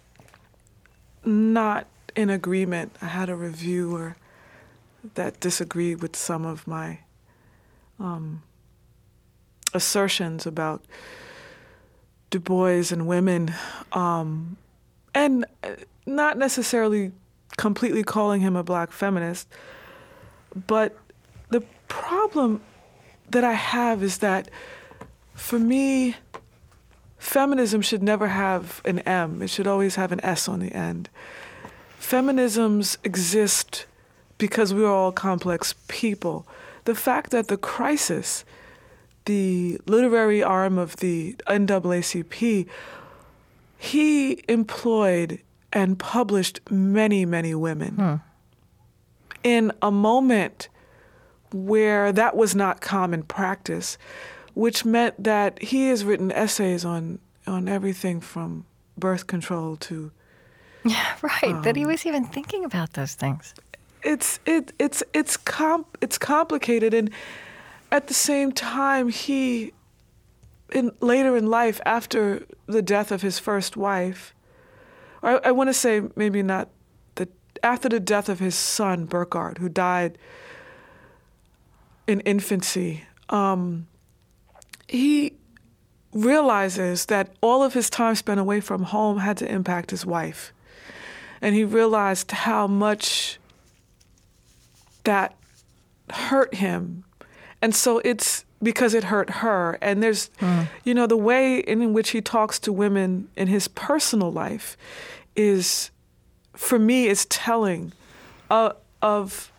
not 1.24 1.88
in 2.16 2.30
agreement. 2.30 2.96
I 3.02 3.08
had 3.08 3.30
a 3.30 3.36
reviewer 3.36 4.18
that 5.16 5.40
disagreed 5.40 6.02
with 6.02 6.16
some 6.16 6.46
of 6.46 6.68
my 6.68 7.00
um, 8.00 8.44
assertions 9.74 10.46
about 10.46 10.84
Du 12.30 12.40
Bois 12.40 12.92
and 12.92 13.08
women, 13.08 13.54
um, 13.94 14.58
and 15.14 15.46
uh, 15.64 15.70
not 16.06 16.38
necessarily 16.38 17.12
completely 17.58 18.04
calling 18.04 18.42
him 18.42 18.56
a 18.56 18.64
black 18.64 18.92
feminist, 18.92 19.48
but 20.68 20.98
the 21.50 21.62
problem 21.88 22.62
that 23.30 23.44
I 23.44 23.54
have 23.54 24.04
is 24.04 24.18
that 24.20 24.50
for 25.34 25.60
me, 25.60 26.16
feminism 27.26 27.82
should 27.82 28.04
never 28.04 28.28
have 28.28 28.82
an 28.86 29.00
M. 29.00 29.42
It 29.42 29.50
should 29.50 29.68
always 29.68 29.96
have 29.96 30.12
an 30.12 30.24
S 30.24 30.48
on 30.48 30.60
the 30.60 30.72
end. 30.72 31.10
Feminisms 32.00 32.98
exist 33.04 33.88
because 34.38 34.74
we 34.74 34.84
are 34.84 34.94
all 34.94 35.12
complex 35.12 35.74
people. 35.88 36.46
The 36.84 36.94
fact 36.94 37.32
that 37.32 37.48
the 37.48 37.58
crisis, 37.58 38.46
the 39.26 39.80
literary 39.88 40.44
arm 40.44 40.78
of 40.78 40.98
the 40.98 41.36
NAACP, 41.48 42.68
he 43.78 44.44
employed 44.48 45.40
and 45.74 45.98
published 45.98 46.60
many, 46.70 47.26
many 47.26 47.56
women. 47.56 47.96
Hmm. 47.96 48.16
in 49.44 49.72
a 49.82 49.92
moment 49.92 50.70
where 51.52 52.12
that 52.12 52.36
was 52.36 52.56
not 52.56 52.82
common 52.82 53.24
practice, 53.24 53.98
which 54.56 54.84
meant 54.86 55.24
that 55.24 55.62
he 55.62 55.90
has 55.90 56.04
written 56.04 56.32
essays 56.32 56.84
on 56.84 57.20
on 57.46 57.68
everything 57.68 58.20
from 58.22 58.66
birth 58.98 59.28
control 59.28 59.76
to 59.78 60.12
Yeah, 60.84 61.16
right. 61.22 61.62
that 61.64 61.70
Um, 61.70 61.76
he 61.76 61.86
was 61.86 62.06
even 62.06 62.26
thinking 62.26 62.66
about 62.66 62.94
those 62.94 63.14
things. 63.16 63.54
it's 64.04 64.40
it 64.46 64.74
it's 64.80 65.04
it's 65.14 65.38
comp 65.38 65.86
it's 66.02 66.18
complicated 66.18 66.94
and 66.94 67.10
at 67.92 68.08
the 68.08 68.14
same 68.14 68.52
time 68.52 69.10
he 69.10 69.72
in 70.72 70.92
later 71.02 71.38
in 71.38 71.46
life 71.48 71.80
after 71.86 72.46
the 72.68 72.82
death 72.82 73.12
of 73.12 73.22
his 73.22 73.38
first 73.40 73.76
wife 73.78 74.34
or 75.22 75.30
I, 75.46 75.50
I 75.50 75.52
want 75.52 75.70
to 75.70 75.74
say 75.74 76.02
maybe 76.16 76.42
not 76.44 76.70
the 77.16 77.28
after 77.64 77.90
the 77.90 78.00
death 78.00 78.30
of 78.30 78.40
his 78.40 78.56
son 78.56 79.06
Burghardt 79.06 79.58
who 79.60 79.70
died 79.70 80.18
in 82.08 82.20
infancy 82.22 83.04
um, 83.30 83.88
he 84.88 85.34
realizes 86.14 87.08
that 87.08 87.30
all 87.42 87.62
of 87.64 87.74
his 87.74 87.90
time 87.90 88.16
spent 88.16 88.40
away 88.40 88.62
from 88.62 88.84
home 88.84 89.20
had 89.20 89.38
to 89.38 89.52
impact 89.52 89.92
his 89.92 90.06
wife 90.06 90.54
and 91.42 91.54
he 91.54 91.64
realized 91.64 92.32
how 92.32 92.66
much 92.66 93.38
that 95.04 95.36
hurt 96.10 96.56
him. 96.56 97.04
And 97.62 97.76
so 97.76 98.00
it's 98.00 98.46
because 98.64 98.96
it 98.96 99.06
hurt 99.06 99.30
her. 99.30 99.78
And 99.80 100.02
there's, 100.02 100.32
you 100.84 100.94
know, 100.94 101.06
the 101.06 101.18
way 101.18 101.60
in 101.60 101.94
which 101.94 102.10
he 102.10 102.22
talks 102.22 102.58
to 102.60 102.74
women 102.74 103.30
in 103.36 103.48
his 103.48 103.68
personal 103.68 104.32
life 104.32 104.76
is, 105.36 105.92
for 106.56 106.80
me, 106.80 107.06
is 107.06 107.26
telling 107.28 107.94
uh, 108.50 108.72
of 109.04 109.52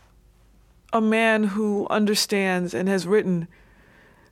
a 0.93 1.01
man 1.01 1.45
who 1.45 1.87
understands 1.89 2.75
and 2.75 2.89
has 2.89 3.07
written 3.07 3.47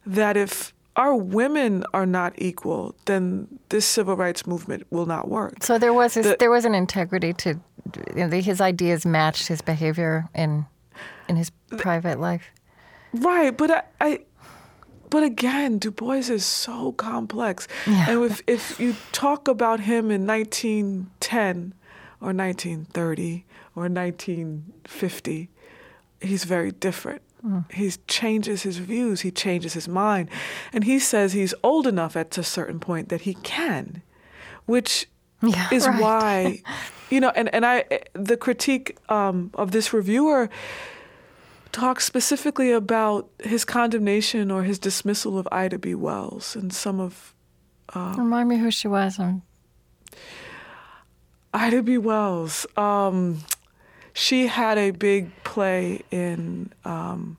that 0.05 0.37
if 0.37 0.74
our 0.97 1.15
women 1.15 1.85
are 1.93 2.07
not 2.07 2.33
equal, 2.39 2.95
then 3.07 3.49
this 3.71 3.85
civil 3.85 4.17
rights 4.17 4.47
movement 4.47 4.87
will 4.91 5.07
not 5.07 5.29
work. 5.29 5.63
So 5.65 5.79
there 5.79 5.93
was 5.93 6.15
this, 6.15 6.27
The- 6.27 6.37
there 6.39 6.51
was 6.51 6.65
an 6.65 6.75
integrity 6.75 7.33
to 7.35 7.59
you 8.17 8.27
know, 8.29 8.41
his 8.41 8.61
ideas 8.61 9.05
matched 9.05 9.49
his 9.49 9.61
behavior 9.61 10.29
in 10.35 10.67
in 11.29 11.37
his 11.37 11.51
private 11.79 12.21
life. 12.21 12.45
Right, 13.13 13.57
but 13.57 13.71
I, 13.71 13.83
I 14.01 14.19
but 15.11 15.23
again, 15.23 15.79
Du 15.79 15.91
Bois 15.91 16.29
is 16.31 16.45
so 16.45 16.93
complex. 16.93 17.69
Yeah. 17.87 18.11
And 18.11 18.25
if 18.25 18.43
if 18.47 18.81
you 18.81 18.95
talk 19.13 19.49
about 19.49 19.81
him 19.81 20.11
in 20.11 20.27
1910 20.27 21.75
or 22.21 22.33
1930 22.33 23.45
or 23.77 23.89
1950, 23.89 25.51
he's 26.21 26.45
very 26.45 26.71
different. 26.73 27.23
He 27.73 27.91
changes 28.09 28.63
his 28.63 28.79
views, 28.79 29.21
he 29.21 29.31
changes 29.31 29.75
his 29.75 29.87
mind. 29.89 30.31
And 30.73 30.85
he 30.85 30.99
says 30.99 31.33
he's 31.33 31.55
old 31.63 31.87
enough 31.87 32.17
at 32.17 32.37
a 32.39 32.43
certain 32.43 32.81
point 32.81 33.11
that 33.11 33.23
he 33.23 33.35
can, 33.35 34.03
which 34.67 35.07
Yeah, 35.43 35.69
is 35.71 35.87
right. 35.87 36.01
why, 36.01 36.63
you 37.11 37.21
know, 37.21 37.31
and, 37.37 37.55
and 37.55 37.67
I, 37.67 37.85
the 38.15 38.37
critique 38.39 38.97
um, 39.11 39.51
of 39.55 39.73
this 39.73 39.93
reviewer 39.93 40.49
talks 41.71 42.05
specifically 42.05 42.73
about 42.73 43.29
his 43.43 43.65
condemnation 43.65 44.51
or 44.51 44.63
his 44.63 44.79
dismissal 44.79 45.39
of 45.39 45.47
Ida 45.53 45.79
B. 45.79 45.95
Wells 45.95 46.57
and 46.57 46.73
some 46.73 47.01
of 47.01 47.35
Remind 47.95 48.49
me 48.49 48.57
who 48.59 48.71
she 48.71 48.89
was. 48.89 49.19
Um, 49.19 49.43
Ida 51.53 51.83
B. 51.83 51.99
Wells. 51.99 52.67
Um, 52.77 53.41
she 54.15 54.47
had 54.47 54.79
a 54.79 54.93
big 54.93 55.31
play 55.45 56.01
in 56.11 56.73
um, 56.85 57.37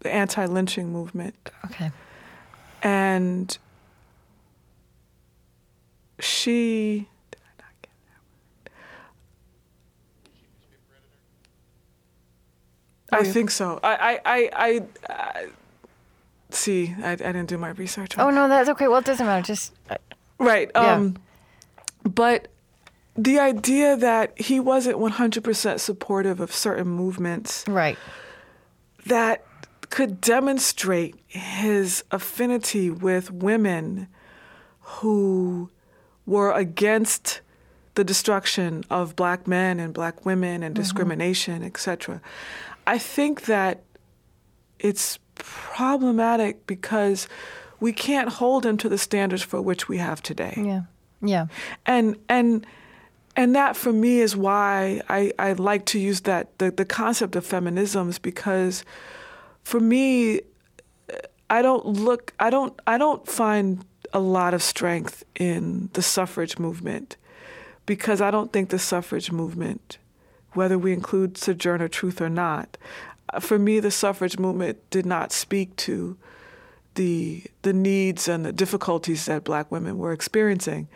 the 0.00 0.12
anti-lynching 0.14 0.92
movement, 0.92 1.34
okay. 1.64 1.90
and 2.82 3.58
she. 6.20 7.08
Did 7.30 7.40
I 7.42 7.62
not 7.62 7.72
get 7.82 7.90
that 8.06 8.72
word? 13.20 13.28
I 13.28 13.32
think 13.32 13.50
so. 13.50 13.80
I 13.82 13.94
I 13.94 14.20
I, 14.24 14.50
I, 14.52 14.82
I 15.08 15.46
see. 16.50 16.94
I, 17.02 17.12
I 17.12 17.16
didn't 17.16 17.46
do 17.46 17.58
my 17.58 17.70
research. 17.70 18.16
on 18.18 18.28
Oh 18.28 18.30
no, 18.30 18.46
that's 18.46 18.68
okay. 18.68 18.88
Well, 18.88 18.98
it 18.98 19.06
doesn't 19.06 19.26
matter. 19.26 19.42
Just 19.42 19.72
uh, 19.90 19.96
Right. 20.38 20.70
Yeah. 20.74 20.94
Um, 20.94 21.16
but 22.04 22.48
the 23.16 23.38
idea 23.38 23.96
that 23.96 24.40
he 24.40 24.58
wasn't 24.58 24.96
100% 24.96 25.80
supportive 25.80 26.40
of 26.40 26.52
certain 26.52 26.88
movements 26.88 27.64
right. 27.68 27.98
that 29.06 29.44
could 29.90 30.20
demonstrate 30.20 31.14
his 31.28 32.02
affinity 32.10 32.90
with 32.90 33.30
women 33.30 34.08
who 34.80 35.70
were 36.24 36.52
against 36.52 37.40
the 37.94 38.04
destruction 38.04 38.84
of 38.88 39.14
black 39.14 39.46
men 39.46 39.78
and 39.78 39.92
black 39.92 40.24
women 40.24 40.62
and 40.62 40.74
mm-hmm. 40.74 40.82
discrimination, 40.82 41.62
etc. 41.62 42.22
I 42.86 42.96
think 42.96 43.42
that 43.42 43.82
it's 44.78 45.18
problematic 45.34 46.66
because 46.66 47.28
we 47.80 47.92
can't 47.92 48.28
hold 48.28 48.64
him 48.64 48.76
to 48.78 48.88
the 48.88 48.98
standards 48.98 49.42
for 49.42 49.60
which 49.60 49.88
we 49.88 49.98
have 49.98 50.22
today 50.22 50.54
Yeah. 50.56 50.82
Yeah. 51.20 51.46
and 51.84 52.16
and 52.28 52.66
and 53.34 53.54
that 53.54 53.76
for 53.76 53.92
me 53.92 54.20
is 54.20 54.36
why 54.36 55.00
I, 55.08 55.32
I 55.38 55.52
like 55.52 55.86
to 55.86 55.98
use 55.98 56.22
that 56.22 56.58
the, 56.58 56.70
the 56.70 56.84
concept 56.84 57.36
of 57.36 57.46
feminisms 57.46 58.20
because 58.20 58.84
for 59.62 59.80
me 59.80 60.40
I 61.48 61.62
don't 61.62 61.86
look 61.86 62.32
I 62.38 62.50
don't 62.50 62.78
I 62.86 62.98
don't 62.98 63.26
find 63.26 63.84
a 64.12 64.20
lot 64.20 64.54
of 64.54 64.62
strength 64.62 65.24
in 65.34 65.88
the 65.94 66.02
suffrage 66.02 66.58
movement 66.58 67.16
because 67.86 68.20
I 68.20 68.30
don't 68.30 68.52
think 68.52 68.70
the 68.70 68.78
suffrage 68.78 69.32
movement 69.32 69.98
whether 70.52 70.78
we 70.78 70.92
include 70.92 71.38
sojourner 71.38 71.88
truth 71.88 72.20
or 72.20 72.28
not 72.28 72.76
for 73.40 73.58
me 73.58 73.80
the 73.80 73.90
suffrage 73.90 74.38
movement 74.38 74.78
did 74.90 75.06
not 75.06 75.32
speak 75.32 75.74
to 75.76 76.16
the 76.94 77.44
the 77.62 77.72
needs 77.72 78.28
and 78.28 78.44
the 78.44 78.52
difficulties 78.52 79.26
that 79.26 79.44
black 79.44 79.70
women 79.70 79.98
were 79.98 80.12
experiencing. 80.12 80.88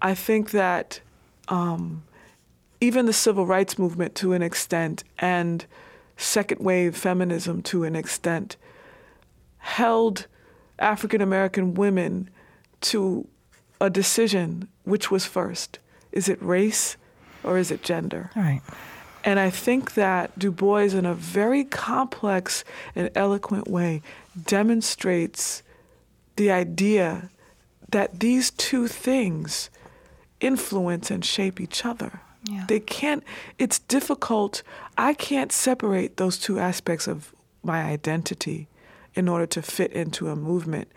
I 0.00 0.14
think 0.14 0.52
that 0.52 1.00
um, 1.48 2.04
even 2.80 3.06
the 3.06 3.12
civil 3.12 3.46
rights 3.46 3.78
movement, 3.78 4.14
to 4.16 4.32
an 4.32 4.42
extent, 4.42 5.04
and 5.18 5.66
second 6.16 6.60
wave 6.60 6.96
feminism, 6.96 7.62
to 7.62 7.84
an 7.84 7.96
extent, 7.96 8.56
held 9.58 10.26
African 10.78 11.20
American 11.20 11.74
women 11.74 12.30
to 12.80 13.26
a 13.80 13.90
decision 13.90 14.68
which 14.84 15.10
was 15.10 15.24
first. 15.24 15.78
Is 16.12 16.28
it 16.28 16.40
race 16.42 16.96
or 17.42 17.58
is 17.58 17.70
it 17.70 17.82
gender? 17.82 18.30
All 18.36 18.42
right. 18.42 18.62
And 19.24 19.40
I 19.40 19.50
think 19.50 19.94
that 19.94 20.38
Du 20.38 20.50
Bois, 20.50 20.94
in 20.94 21.04
a 21.04 21.14
very 21.14 21.64
complex 21.64 22.64
and 22.94 23.10
eloquent 23.14 23.68
way, 23.68 24.00
demonstrates 24.46 25.62
the 26.36 26.50
idea 26.50 27.30
that 27.90 28.20
these 28.20 28.50
two 28.52 28.86
things 28.86 29.70
influence 30.40 31.10
and 31.10 31.24
shape 31.24 31.60
each 31.60 31.84
other. 31.84 32.20
Yeah. 32.44 32.64
They 32.68 32.80
can't, 32.80 33.24
it's 33.58 33.78
difficult. 33.80 34.62
I 34.96 35.14
can't 35.14 35.52
separate 35.52 36.16
those 36.16 36.38
two 36.38 36.58
aspects 36.58 37.06
of 37.06 37.34
my 37.62 37.82
identity 37.82 38.68
in 39.14 39.28
order 39.28 39.46
to 39.46 39.62
fit 39.62 39.92
into 39.92 40.28
a 40.28 40.36
movement. 40.36 40.90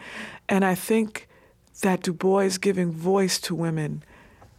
And 0.48 0.64
I 0.64 0.76
think 0.76 1.28
that 1.82 2.04
Du 2.04 2.14
Bois 2.14 2.52
giving 2.60 2.92
voice 2.92 3.40
to 3.42 3.56
women 3.56 4.04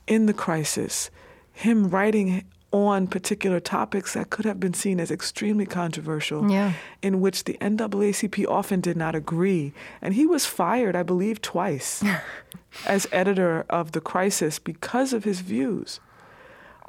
in 0.06 0.26
the 0.26 0.34
crisis, 0.34 1.10
him 1.52 1.88
writing 1.88 2.44
on 2.72 3.06
particular 3.06 3.60
topics 3.60 4.14
that 4.14 4.30
could 4.30 4.44
have 4.46 4.58
been 4.58 4.72
seen 4.72 4.98
as 4.98 5.10
extremely 5.10 5.66
controversial, 5.66 6.50
Yeah. 6.50 6.72
in 7.02 7.20
which 7.20 7.44
the 7.44 7.58
NAACP 7.60 8.46
often 8.48 8.80
did 8.80 8.96
not 8.96 9.14
agree. 9.14 9.72
And 10.00 10.14
he 10.14 10.26
was 10.26 10.46
fired, 10.46 10.96
I 10.96 11.02
believe, 11.02 11.42
twice 11.42 12.02
as 12.86 13.06
editor 13.12 13.66
of 13.68 13.92
The 13.92 14.00
Crisis 14.00 14.58
because 14.58 15.12
of 15.12 15.24
his 15.24 15.40
views. 15.40 16.00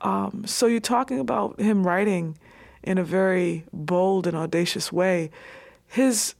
Um, 0.01 0.43
so 0.45 0.67
you're 0.67 0.79
talking 0.79 1.19
about 1.19 1.59
him 1.59 1.85
writing 1.85 2.37
in 2.81 2.97
a 2.97 3.03
very 3.03 3.65
bold 3.73 4.25
and 4.27 4.35
audacious 4.37 4.91
way. 4.91 5.31
His 5.87 6.35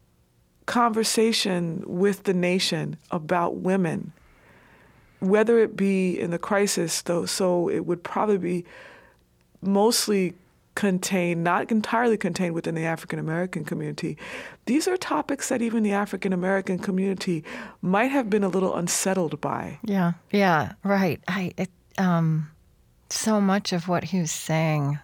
conversation 0.66 1.84
with 1.86 2.24
the 2.24 2.34
nation 2.34 2.98
about 3.12 3.56
women, 3.58 4.14
whether 5.20 5.60
it 5.60 5.76
be 5.76 6.18
in 6.20 6.32
the 6.32 6.40
crisis, 6.40 7.02
though, 7.02 7.26
so 7.26 7.70
it 7.70 7.86
would 7.86 8.04
probably 8.04 8.38
be 8.38 8.66
mostly 9.66 10.34
contained, 10.76 11.44
not 11.44 11.72
entirely 11.72 12.18
contained 12.18 12.56
within 12.56 12.76
the 12.76 12.86
African 12.86 13.20
American 13.20 13.64
community. 13.64 14.18
These 14.66 14.88
are 14.88 14.98
topics 14.98 15.50
that 15.50 15.62
even 15.62 15.84
the 15.84 15.92
African 15.92 16.34
American 16.34 16.80
community 16.80 17.44
might 17.82 18.12
have 18.12 18.30
been 18.30 18.44
a 18.44 18.48
little 18.48 18.76
unsettled 18.76 19.40
by. 19.40 19.80
Yeah. 19.84 20.14
Yeah. 20.32 20.74
Right. 20.84 21.22
I. 21.28 21.52
It, 21.58 21.70
um, 21.98 22.50
so 23.10 23.40
much 23.40 23.74
of 23.74 23.88
what 23.88 24.04
he 24.04 24.20
was 24.20 24.32
saying. 24.32 25.00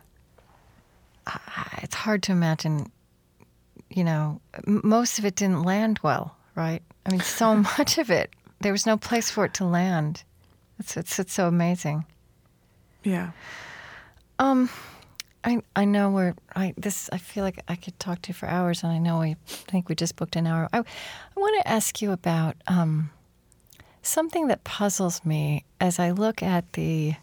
It's 1.83 1.95
hard 1.95 2.23
to 2.23 2.31
imagine. 2.31 2.91
You 3.91 4.03
know, 4.03 4.41
m- 4.67 4.81
most 4.83 5.19
of 5.19 5.25
it 5.25 5.35
didn't 5.35 5.63
land 5.63 5.99
well, 6.03 6.35
right? 6.55 6.81
I 7.05 7.11
mean, 7.11 7.21
so 7.21 7.55
much 7.77 7.97
of 7.97 8.09
it 8.09 8.33
there 8.61 8.71
was 8.71 8.85
no 8.85 8.97
place 8.97 9.29
for 9.29 9.45
it 9.45 9.53
to 9.55 9.65
land. 9.65 10.23
It's 10.79 10.97
it's, 10.97 11.19
it's 11.19 11.33
so 11.33 11.47
amazing. 11.47 12.05
Yeah. 13.03 13.31
Um, 14.39 14.69
I 15.43 15.61
I 15.75 15.85
know 15.85 16.09
we're 16.09 16.33
I 16.55 16.73
this 16.77 17.09
I 17.11 17.17
feel 17.17 17.43
like 17.43 17.59
I 17.67 17.75
could 17.75 17.99
talk 17.99 18.21
to 18.23 18.29
you 18.29 18.33
for 18.33 18.47
hours, 18.47 18.83
and 18.83 18.91
I 18.91 18.97
know 18.97 19.19
we 19.19 19.35
think 19.45 19.89
we 19.89 19.95
just 19.95 20.15
booked 20.15 20.35
an 20.35 20.47
hour. 20.47 20.69
I 20.73 20.79
I 20.79 21.39
want 21.39 21.61
to 21.61 21.67
ask 21.67 22.01
you 22.01 22.11
about 22.11 22.55
um 22.67 23.11
something 24.01 24.47
that 24.47 24.63
puzzles 24.63 25.23
me 25.25 25.65
as 25.79 25.99
I 25.99 26.11
look 26.11 26.41
at 26.41 26.73
the 26.73 27.15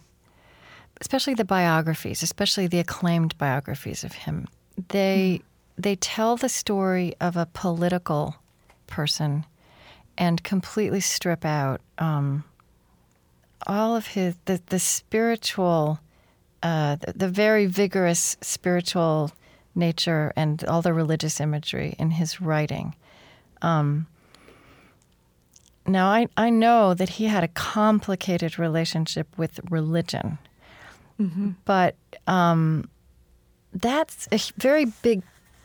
especially 1.01 1.35
the 1.35 1.45
biographies, 1.45 2.23
especially 2.23 2.67
the 2.67 2.79
acclaimed 2.79 3.37
biographies 3.39 4.05
of 4.05 4.13
him. 4.13 4.47
They 4.89 5.43
they 5.77 5.97
tell 5.97 6.37
the 6.37 6.49
story 6.49 7.15
of 7.21 7.37
a 7.37 7.47
political 7.47 8.37
person 8.87 9.45
and 10.19 10.43
completely 10.43 11.01
strip 11.01 11.45
out 11.45 11.81
um, 11.99 12.45
all 13.67 13.97
of 13.97 14.09
his 14.09 14.37
the, 14.47 14.61
the 14.67 14.79
spiritual 14.79 16.01
uh, 16.63 16.97
the, 16.97 17.13
the 17.13 17.29
very 17.29 17.67
vigorous 17.67 18.37
spiritual 18.41 19.33
nature 19.75 20.33
and 20.37 20.65
all 20.65 20.83
the 20.83 20.93
religious 20.93 21.41
imagery 21.41 21.95
in 21.99 22.13
his 22.13 22.41
writing. 22.41 22.95
Um, 23.63 24.07
now, 25.87 26.09
I, 26.09 26.27
I 26.37 26.51
know 26.51 26.95
that 26.95 27.11
he 27.11 27.27
had 27.27 27.45
a 27.45 27.49
complicated 27.49 28.59
relationship 28.59 29.29
with 29.37 29.61
religion, 29.71 30.39
but 31.65 31.95
um, 32.27 32.89
that's 33.73 34.27
a 34.33 34.39
very 34.57 34.87
big 35.03 35.23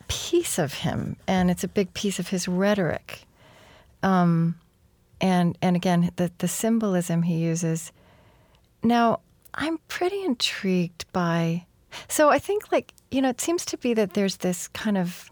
piece 0.08 0.58
of 0.58 0.74
him, 0.74 1.16
and 1.26 1.50
it's 1.50 1.64
a 1.64 1.68
big 1.68 1.92
piece 1.94 2.18
of 2.18 2.28
his 2.28 2.46
rhetoric. 2.46 3.24
Um, 4.02 4.56
and 5.20 5.56
and 5.62 5.76
again, 5.76 6.10
the 6.16 6.30
the 6.38 6.48
symbolism 6.48 7.22
he 7.22 7.36
uses. 7.36 7.92
Now, 8.82 9.20
I'm 9.54 9.78
pretty 9.88 10.22
intrigued 10.24 11.04
by. 11.12 11.66
So 12.08 12.30
I 12.30 12.38
think, 12.38 12.72
like 12.72 12.92
you 13.10 13.20
know, 13.20 13.28
it 13.28 13.40
seems 13.40 13.64
to 13.66 13.76
be 13.76 13.94
that 13.94 14.14
there's 14.14 14.36
this 14.38 14.68
kind 14.68 14.96
of 14.96 15.30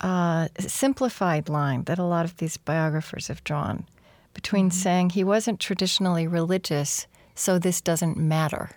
uh, 0.00 0.48
simplified 0.60 1.48
line 1.48 1.84
that 1.84 1.98
a 1.98 2.04
lot 2.04 2.24
of 2.24 2.36
these 2.36 2.56
biographers 2.56 3.28
have 3.28 3.42
drawn 3.44 3.86
between 4.34 4.70
saying 4.70 5.10
he 5.10 5.24
wasn't 5.24 5.58
traditionally 5.58 6.26
religious, 6.26 7.06
so 7.34 7.58
this 7.58 7.80
doesn't 7.80 8.16
matter. 8.16 8.70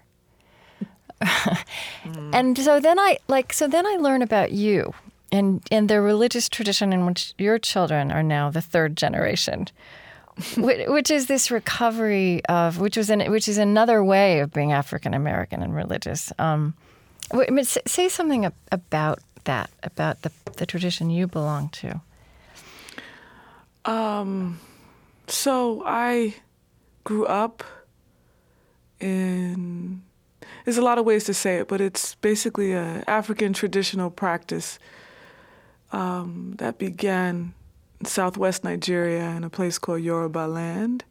And 2.34 2.58
so 2.58 2.80
then 2.80 2.98
I 2.98 3.18
like 3.28 3.52
so 3.52 3.68
then 3.68 3.86
I 3.86 3.98
learn 3.98 4.22
about 4.22 4.52
you 4.52 4.94
and 5.32 5.62
and 5.72 5.90
the 5.90 6.02
religious 6.02 6.48
tradition 6.50 6.94
in 6.94 7.06
which 7.06 7.34
your 7.38 7.60
children 7.60 8.12
are 8.12 8.24
now 8.24 8.50
the 8.50 8.62
third 8.62 8.96
generation, 8.96 9.68
which, 10.58 11.12
is 11.12 11.28
this 11.28 11.52
recovery 11.52 12.42
of 12.48 12.80
which 12.80 12.98
was 12.98 13.10
an, 13.10 13.32
which 13.32 13.48
is 13.48 13.58
another 13.58 14.04
way 14.04 14.40
of 14.40 14.54
being 14.54 14.72
African 14.72 15.14
American 15.14 15.62
and 15.62 15.76
religious. 15.76 16.32
Um, 16.40 16.74
I 17.32 17.50
mean, 17.50 17.66
say 17.66 18.10
something 18.10 18.52
about 18.72 19.20
that 19.46 19.70
about 19.84 20.22
the 20.24 20.32
the 20.58 20.66
tradition 20.66 21.10
you 21.10 21.28
belong 21.28 21.70
to. 21.70 22.02
So 25.28 25.84
I 25.86 26.36
grew 27.04 27.26
up 27.26 27.64
in. 29.00 30.04
There's 30.66 30.78
a 30.78 30.82
lot 30.82 30.98
of 30.98 31.06
ways 31.06 31.24
to 31.26 31.34
say 31.34 31.58
it, 31.58 31.68
but 31.68 31.82
it's 31.82 32.16
basically 32.16 32.74
a 32.74 33.04
African 33.08 33.54
traditional 33.54 34.10
practice 34.10 34.80
um, 35.92 36.56
that 36.58 36.78
began 36.78 37.54
southwest 38.04 38.64
Nigeria 38.64 39.30
in 39.30 39.44
a 39.44 39.50
place 39.50 39.78
called 39.78 40.02
Yoruba 40.02 40.48
land. 40.48 41.04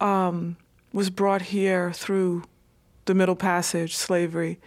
Um, 0.00 0.56
was 0.92 1.10
brought 1.10 1.42
here 1.42 1.92
through 1.92 2.44
the 3.06 3.14
Middle 3.14 3.36
Passage, 3.36 3.94
slavery. 3.96 4.58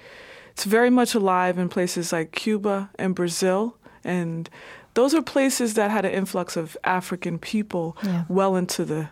It's 0.52 0.64
very 0.64 0.90
much 0.90 1.14
alive 1.16 1.58
in 1.58 1.70
places 1.70 2.12
like 2.12 2.32
Cuba 2.32 2.90
and 3.00 3.16
Brazil, 3.16 3.76
and 4.04 4.50
those 4.96 5.14
are 5.14 5.22
places 5.22 5.76
that 5.76 5.92
had 5.92 6.06
an 6.06 6.12
influx 6.12 6.58
of 6.58 6.76
African 6.84 7.38
people 7.40 7.96
Yeah. 8.04 8.26
well 8.28 8.56
into 8.56 8.84
the 8.86 9.10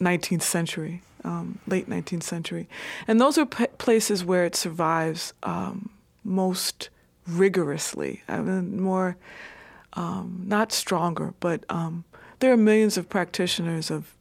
19th 0.00 0.42
century, 0.42 1.02
um, 1.24 1.58
late 1.66 1.88
19th 1.88 2.22
century. 2.22 2.68
And 3.06 3.20
those 3.20 3.36
are 3.36 3.46
p- 3.46 3.66
places 3.78 4.24
where 4.24 4.44
it 4.44 4.54
survives 4.56 5.32
um, 5.42 5.90
most 6.24 6.88
rigorously, 7.26 8.22
I 8.28 8.38
mean, 8.38 8.80
more, 8.80 9.16
um, 9.94 10.42
not 10.46 10.72
stronger, 10.72 11.34
but 11.40 11.64
um, 11.68 12.04
there 12.40 12.52
are 12.52 12.56
millions 12.56 12.96
of 12.96 13.08
practitioners 13.08 13.90
of 13.90 14.14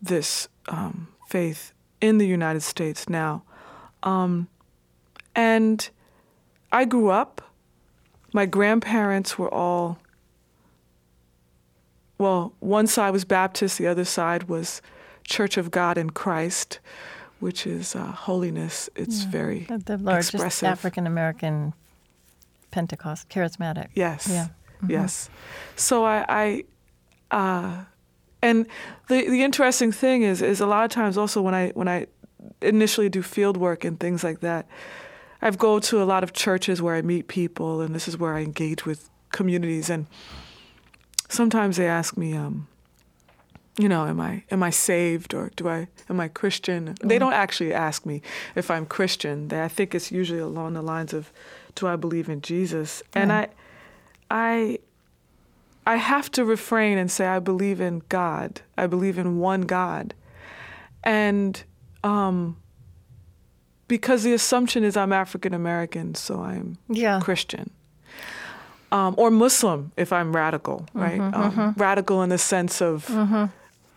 this 0.00 0.48
um, 0.68 1.08
faith 1.26 1.72
in 2.00 2.18
the 2.18 2.26
United 2.26 2.62
States 2.62 3.08
now. 3.08 3.42
Um, 4.02 4.48
and 5.34 5.88
I 6.72 6.84
grew 6.84 7.08
up, 7.08 7.42
my 8.32 8.46
grandparents 8.46 9.38
were 9.38 9.52
all, 9.52 9.98
well, 12.18 12.52
one 12.60 12.86
side 12.86 13.10
was 13.10 13.24
Baptist, 13.24 13.78
the 13.78 13.86
other 13.86 14.04
side 14.04 14.44
was 14.44 14.82
Church 15.24 15.56
of 15.56 15.70
God 15.70 15.98
in 15.98 16.10
Christ, 16.10 16.80
which 17.40 17.66
is 17.66 17.94
uh, 17.94 18.06
holiness. 18.06 18.90
It's 18.96 19.22
very 19.22 19.60
The, 19.60 19.78
the 19.78 19.98
largest 19.98 20.34
expressive. 20.34 20.68
African 20.68 21.06
American 21.06 21.74
Pentecost 22.70 23.28
charismatic. 23.28 23.88
Yes. 23.94 24.28
Yeah. 24.28 24.48
Yes. 24.86 25.30
So 25.76 26.04
I, 26.04 26.24
I 26.28 26.64
uh, 27.30 27.84
and 28.42 28.66
the 29.08 29.28
the 29.28 29.42
interesting 29.42 29.92
thing 29.92 30.22
is 30.22 30.42
is 30.42 30.60
a 30.60 30.66
lot 30.66 30.84
of 30.84 30.90
times 30.90 31.18
also 31.18 31.42
when 31.42 31.54
I 31.54 31.70
when 31.70 31.88
I 31.88 32.06
initially 32.62 33.08
do 33.08 33.22
field 33.22 33.56
work 33.56 33.84
and 33.84 33.98
things 33.98 34.22
like 34.22 34.40
that, 34.40 34.66
I've 35.42 35.58
go 35.58 35.78
to 35.80 36.02
a 36.02 36.04
lot 36.04 36.22
of 36.22 36.32
churches 36.32 36.80
where 36.80 36.94
I 36.94 37.02
meet 37.02 37.28
people 37.28 37.80
and 37.80 37.94
this 37.94 38.08
is 38.08 38.16
where 38.16 38.34
I 38.34 38.42
engage 38.42 38.86
with 38.86 39.10
communities 39.30 39.90
and 39.90 40.06
sometimes 41.28 41.76
they 41.76 41.86
ask 41.86 42.16
me, 42.16 42.34
um, 42.34 42.66
you 43.76 43.88
know, 43.88 44.06
am 44.06 44.20
I 44.20 44.44
am 44.50 44.62
I 44.62 44.70
saved 44.70 45.34
or 45.34 45.50
do 45.56 45.68
I 45.68 45.88
am 46.08 46.20
I 46.20 46.28
Christian? 46.28 46.96
They 47.02 47.18
don't 47.18 47.32
actually 47.32 47.72
ask 47.72 48.06
me 48.06 48.22
if 48.54 48.70
I'm 48.70 48.86
Christian. 48.86 49.48
They, 49.48 49.62
I 49.62 49.68
think 49.68 49.94
it's 49.94 50.10
usually 50.10 50.40
along 50.40 50.74
the 50.74 50.82
lines 50.82 51.12
of, 51.12 51.32
do 51.74 51.86
I 51.86 51.96
believe 51.96 52.28
in 52.28 52.40
Jesus? 52.40 53.02
And 53.14 53.32
I, 53.32 53.48
I, 54.30 54.78
I 55.86 55.96
have 55.96 56.30
to 56.32 56.44
refrain 56.44 56.98
and 56.98 57.10
say 57.10 57.26
I 57.26 57.38
believe 57.38 57.80
in 57.80 58.02
God. 58.08 58.60
I 58.76 58.86
believe 58.86 59.18
in 59.18 59.38
one 59.38 59.62
God, 59.62 60.14
and 61.02 61.62
um, 62.04 62.56
because 63.88 64.22
the 64.22 64.32
assumption 64.34 64.84
is 64.84 64.96
I'm 64.96 65.12
African 65.12 65.54
American, 65.54 66.14
so 66.14 66.42
I'm 66.42 66.76
Yeah. 66.88 67.20
Christian. 67.20 67.70
Um, 68.90 69.14
or 69.18 69.30
Muslim 69.30 69.92
if 69.98 70.12
I'm 70.14 70.34
radical, 70.34 70.86
right? 70.94 71.20
um, 71.20 71.74
Radical 71.76 72.22
in 72.22 72.30
the 72.30 72.38
sense 72.38 72.80
of 72.80 73.10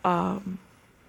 um, 0.03 0.59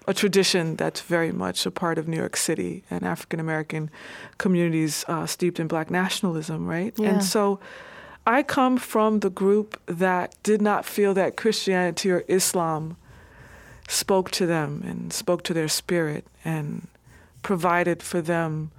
a 0.07 0.13
tradition 0.13 0.75
that's 0.77 1.01
very 1.01 1.31
much 1.33 1.65
a 1.65 1.71
part 1.71 1.97
of 1.97 2.07
New 2.07 2.15
York 2.17 2.37
City 2.37 2.83
and 2.89 3.03
African 3.03 3.39
American 3.41 3.89
communities 4.37 5.03
uh, 5.09 5.25
steeped 5.25 5.59
in 5.59 5.67
black 5.67 5.89
nationalism, 5.91 6.65
right? 6.65 6.93
Yeah. 6.97 7.09
And 7.09 7.23
so 7.23 7.59
I 8.25 8.41
come 8.43 8.77
from 8.77 9.19
the 9.19 9.29
group 9.29 9.79
that 9.85 10.35
did 10.43 10.61
not 10.61 10.85
feel 10.85 11.13
that 11.13 11.35
Christianity 11.35 12.09
or 12.09 12.23
Islam 12.27 12.95
spoke 13.87 14.31
to 14.31 14.45
them 14.45 14.81
and 14.85 15.11
spoke 15.11 15.43
to 15.43 15.53
their 15.53 15.67
spirit 15.67 16.25
and 16.45 16.87
provided 17.41 18.01
for 18.01 18.21
them 18.21 18.71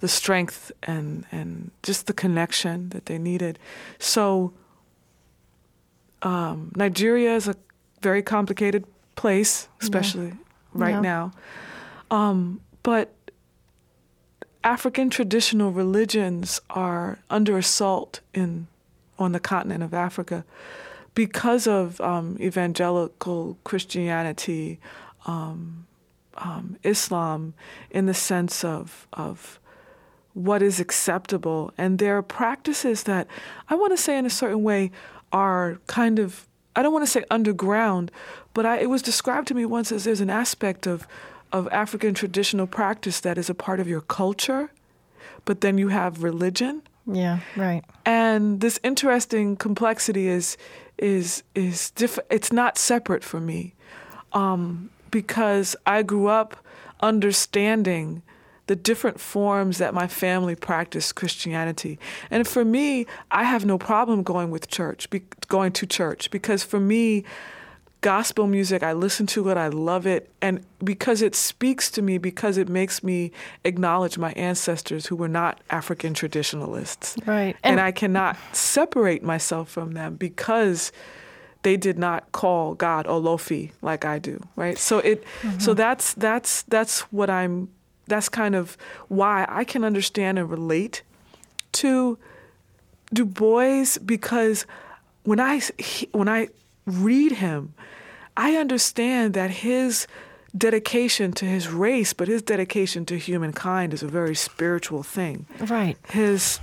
the 0.00 0.08
strength 0.08 0.72
and, 0.82 1.24
and 1.30 1.70
just 1.82 2.06
the 2.08 2.12
connection 2.12 2.88
that 2.90 3.06
they 3.06 3.16
needed. 3.16 3.58
So 3.98 4.52
um, 6.22 6.72
Nigeria 6.74 7.36
is 7.36 7.46
a 7.46 7.54
very 8.02 8.22
complicated 8.22 8.84
place, 9.14 9.68
especially 9.80 10.32
right 10.72 10.94
Yeah. 10.94 11.00
now. 11.00 11.32
Um, 12.10 12.60
but 12.82 13.13
African 14.64 15.10
traditional 15.10 15.70
religions 15.70 16.60
are 16.70 17.18
under 17.28 17.58
assault 17.58 18.20
in 18.32 18.66
on 19.18 19.32
the 19.32 19.38
continent 19.38 19.84
of 19.84 19.94
Africa 19.94 20.44
because 21.14 21.68
of 21.68 22.00
um, 22.00 22.36
evangelical 22.40 23.56
Christianity, 23.62 24.80
um, 25.26 25.86
um, 26.36 26.76
Islam, 26.82 27.54
in 27.90 28.06
the 28.06 28.14
sense 28.14 28.64
of 28.64 29.06
of 29.12 29.60
what 30.32 30.62
is 30.62 30.80
acceptable, 30.80 31.72
and 31.78 31.98
there 31.98 32.16
are 32.16 32.22
practices 32.22 33.04
that 33.04 33.28
I 33.68 33.76
want 33.76 33.92
to 33.92 34.02
say 34.02 34.18
in 34.18 34.26
a 34.26 34.30
certain 34.30 34.64
way 34.64 34.90
are 35.30 35.78
kind 35.86 36.18
of 36.18 36.46
I 36.74 36.82
don't 36.82 36.92
want 36.92 37.04
to 37.04 37.10
say 37.10 37.24
underground, 37.30 38.10
but 38.54 38.66
I, 38.66 38.78
it 38.78 38.90
was 38.90 39.02
described 39.02 39.46
to 39.48 39.54
me 39.54 39.64
once 39.64 39.92
as 39.92 40.04
there's 40.04 40.20
an 40.20 40.30
aspect 40.30 40.86
of 40.86 41.06
of 41.54 41.68
African 41.70 42.14
traditional 42.14 42.66
practice 42.66 43.20
that 43.20 43.38
is 43.38 43.48
a 43.48 43.54
part 43.54 43.78
of 43.78 43.86
your 43.86 44.00
culture, 44.00 44.72
but 45.44 45.60
then 45.60 45.78
you 45.78 45.88
have 45.88 46.22
religion, 46.24 46.82
Yeah, 47.06 47.38
right. 47.56 47.84
And 48.04 48.60
this 48.60 48.80
interesting 48.82 49.56
complexity 49.56 50.26
is 50.26 50.56
is 50.98 51.44
is 51.54 51.90
diff- 51.90 52.26
it's 52.28 52.52
not 52.52 52.76
separate 52.76 53.22
for 53.22 53.40
me 53.40 53.74
um, 54.32 54.90
because 55.10 55.76
I 55.86 56.02
grew 56.02 56.26
up 56.26 56.56
understanding 57.00 58.22
the 58.66 58.74
different 58.74 59.20
forms 59.20 59.78
that 59.78 59.94
my 59.94 60.08
family 60.08 60.56
practiced 60.56 61.14
Christianity. 61.14 61.98
And 62.30 62.48
for 62.48 62.64
me, 62.64 63.06
I 63.30 63.44
have 63.44 63.64
no 63.64 63.78
problem 63.78 64.22
going 64.22 64.50
with 64.50 64.68
church, 64.68 65.10
be, 65.10 65.22
going 65.48 65.72
to 65.72 65.86
church 65.86 66.30
because 66.30 66.64
for 66.64 66.80
me, 66.80 67.24
gospel 68.04 68.46
music, 68.46 68.82
I 68.82 68.92
listen 68.92 69.26
to 69.28 69.48
it, 69.48 69.56
I 69.56 69.68
love 69.68 70.06
it, 70.06 70.30
and 70.42 70.62
because 70.84 71.22
it 71.22 71.34
speaks 71.34 71.90
to 71.92 72.02
me, 72.02 72.18
because 72.18 72.58
it 72.58 72.68
makes 72.68 73.02
me 73.02 73.32
acknowledge 73.64 74.18
my 74.18 74.32
ancestors 74.32 75.06
who 75.06 75.16
were 75.16 75.26
not 75.26 75.62
African 75.70 76.12
traditionalists. 76.12 77.16
Right. 77.24 77.56
And, 77.64 77.78
And- 77.78 77.80
I 77.80 77.92
cannot 77.92 78.36
separate 78.52 79.22
myself 79.22 79.70
from 79.70 79.92
them 79.92 80.16
because 80.16 80.92
they 81.62 81.78
did 81.78 81.98
not 81.98 82.30
call 82.32 82.74
God 82.74 83.06
Olofi 83.06 83.72
like 83.80 84.04
I 84.04 84.18
do, 84.18 84.38
right? 84.54 84.76
So 84.76 84.98
it 84.98 85.24
so 85.40 85.48
mm-hmm. 85.48 85.72
that's 85.72 86.12
that's 86.12 86.62
that's 86.64 87.00
what 87.10 87.30
I'm 87.30 87.70
that's 88.06 88.28
kind 88.28 88.54
of 88.54 88.76
why 89.08 89.46
I 89.48 89.64
can 89.64 89.82
understand 89.82 90.38
and 90.38 90.50
relate 90.50 91.00
to 91.80 92.18
Du 93.14 93.24
Bois 93.24 93.96
because 94.04 94.66
when 95.22 95.40
I 95.40 95.62
when 96.12 96.28
I 96.28 96.48
read 96.84 97.32
him, 97.32 97.72
I 98.36 98.56
understand 98.56 99.34
that 99.34 99.50
his 99.50 100.06
dedication 100.56 101.32
to 101.32 101.44
his 101.44 101.68
race, 101.68 102.12
but 102.12 102.28
his 102.28 102.42
dedication 102.42 103.04
to 103.06 103.18
humankind 103.18 103.92
is 103.92 104.02
a 104.02 104.08
very 104.08 104.34
spiritual 104.34 105.02
thing. 105.02 105.46
Right. 105.60 105.96
His 106.08 106.60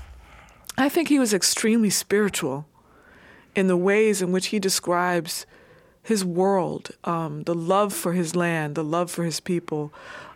I 0.78 0.90
think 0.90 1.10
he 1.10 1.20
was 1.20 1.34
extremely 1.34 1.90
spiritual 1.90 2.68
in 3.56 3.68
the 3.68 3.78
ways 3.78 4.22
in 4.22 4.32
which 4.32 4.48
he 4.48 4.60
describes 4.60 5.46
his 6.02 6.24
world, 6.26 6.92
um, 7.04 7.44
the 7.44 7.54
love 7.54 7.94
for 7.94 8.14
his 8.14 8.36
land, 8.36 8.76
the 8.76 8.84
love 8.84 9.12
for 9.12 9.24
his 9.24 9.40
people, 9.40 9.94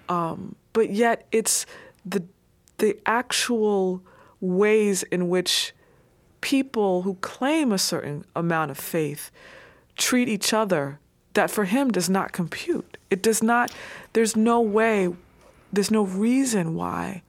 um, 0.10 0.56
but 0.74 0.90
yet 0.92 1.26
it's 1.32 1.66
the 2.06 2.24
the 2.78 2.98
actual 3.06 4.02
ways 4.42 5.04
in 5.04 5.30
which 5.30 5.74
people 6.42 7.04
who 7.04 7.16
claim 7.16 7.72
a 7.72 7.78
certain 7.78 8.26
amount 8.36 8.70
of 8.70 8.78
faith 8.78 9.32
treat 9.96 10.28
each 10.28 10.54
other 10.54 11.00
that 11.36 11.52
for 11.52 11.66
him 11.66 11.92
does 11.92 12.10
not 12.10 12.32
compute. 12.32 12.98
It 13.10 13.22
does 13.22 13.44
not. 13.44 13.72
There's 14.14 14.36
no 14.36 14.60
way. 14.60 15.14
There's 15.72 15.92
no 15.92 16.04
reason 16.04 16.76
why 16.76 17.22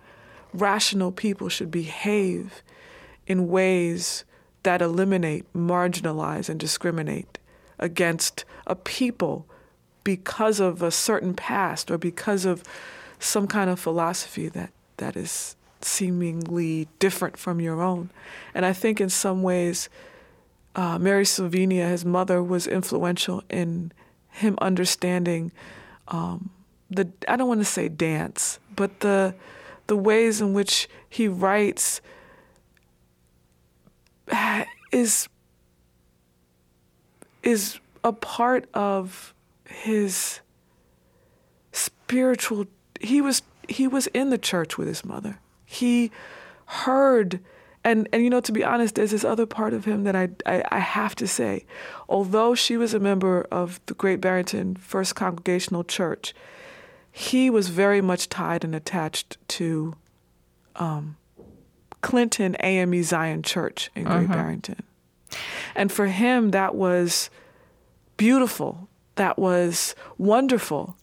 rational 0.52 1.12
people 1.12 1.48
should 1.48 1.70
behave 1.70 2.62
in 3.26 3.48
ways 3.48 4.24
that 4.62 4.80
eliminate, 4.80 5.44
marginalize, 5.52 6.48
and 6.48 6.59
discriminate 6.59 7.38
against 7.78 8.44
a 8.66 8.74
people 8.74 9.46
because 10.02 10.61
of 10.61 10.82
a 10.82 10.90
certain 10.90 11.34
past 11.34 11.90
or 11.90 11.98
because 11.98 12.44
of 12.44 12.62
some 13.18 13.46
kind 13.46 13.68
of 13.68 13.78
philosophy 13.78 14.48
that, 14.48 14.70
that 14.96 15.16
is 15.16 15.57
seemingly 15.80 16.88
different 16.98 17.36
from 17.36 17.61
your 17.61 17.82
own. 17.82 18.11
And 18.54 18.64
I 18.64 18.72
think 18.72 19.00
in 19.00 19.09
some 19.09 19.42
ways, 19.42 19.88
uh, 20.77 20.99
Mary 20.99 21.24
Silvina, 21.24 21.89
his 21.89 22.05
mother, 22.05 22.43
was 22.43 22.66
influential 22.66 23.43
in 23.49 23.93
him 24.29 24.59
understanding 24.61 25.51
um, 26.09 26.51
the 26.91 27.11
I 27.27 27.37
don't 27.37 27.49
want 27.49 27.61
to 27.61 27.64
say 27.64 27.89
dance, 27.89 28.59
but 28.77 29.01
the 29.01 29.35
the 29.87 29.97
ways 29.97 30.41
in 30.41 30.53
which 30.53 30.89
he 31.09 31.29
writes 31.29 32.01
is 34.93 35.29
is 37.43 37.81
a 38.05 38.12
part 38.12 38.68
of 38.74 39.35
his 39.68 40.41
spiritual 41.72 42.66
he 43.01 43.20
was 43.20 43.43
he 43.68 43.89
was 43.89 44.07
in 44.09 44.29
the 44.31 44.39
church 44.39 44.77
with 44.77 44.89
his 44.89 45.05
mother. 45.05 45.39
He 45.64 46.12
heard 46.66 47.41
and 47.87 48.09
and 48.12 48.24
you 48.24 48.28
know 48.28 48.41
to 48.41 48.53
be 48.53 48.64
honest 48.64 48.97
there's 48.97 49.12
this 49.12 49.24
other 49.24 49.47
part 49.47 49.72
of 49.72 49.84
him 49.84 50.05
that 50.05 50.16
I, 50.16 50.28
I 50.45 50.62
I 50.70 50.78
have 50.80 51.14
to 51.16 51.26
say. 51.26 51.64
Although 52.09 52.55
she 52.55 52.76
was 52.76 52.93
a 52.93 52.99
member 52.99 53.47
of 53.51 53.80
the 53.87 53.95
Great 53.95 54.20
Barrington 54.20 54.74
First 54.76 55.14
Congregational 55.14 55.84
Church 55.84 56.34
he 57.11 57.49
was 57.49 57.68
very 57.68 58.03
much 58.03 58.28
tied 58.28 58.62
and 58.62 58.74
attached 58.74 59.39
to 59.49 59.95
um, 60.74 61.16
Clinton 62.03 62.57
AME 62.61 63.03
Zion 63.05 63.43
Church 63.43 63.91
in 63.95 64.05
Great 64.05 64.28
Barrington. 64.28 64.82
And 65.74 65.91
for 65.91 66.09
him 66.09 66.51
that 66.51 66.74
was 66.74 67.30
beautiful. 68.18 68.89
That 69.14 69.39
was 69.39 69.95
wonderful. 70.18 70.97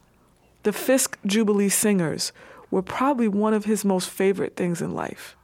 The 0.62 0.74
Fisk 0.74 1.18
Jubilee 1.26 1.70
Singers 1.70 2.32
were 2.70 2.84
probably 2.84 3.28
one 3.28 3.56
of 3.56 3.66
his 3.66 3.84
most 3.84 4.10
favorite 4.10 4.56
things 4.56 4.82
in 4.82 4.94
life. 4.94 5.36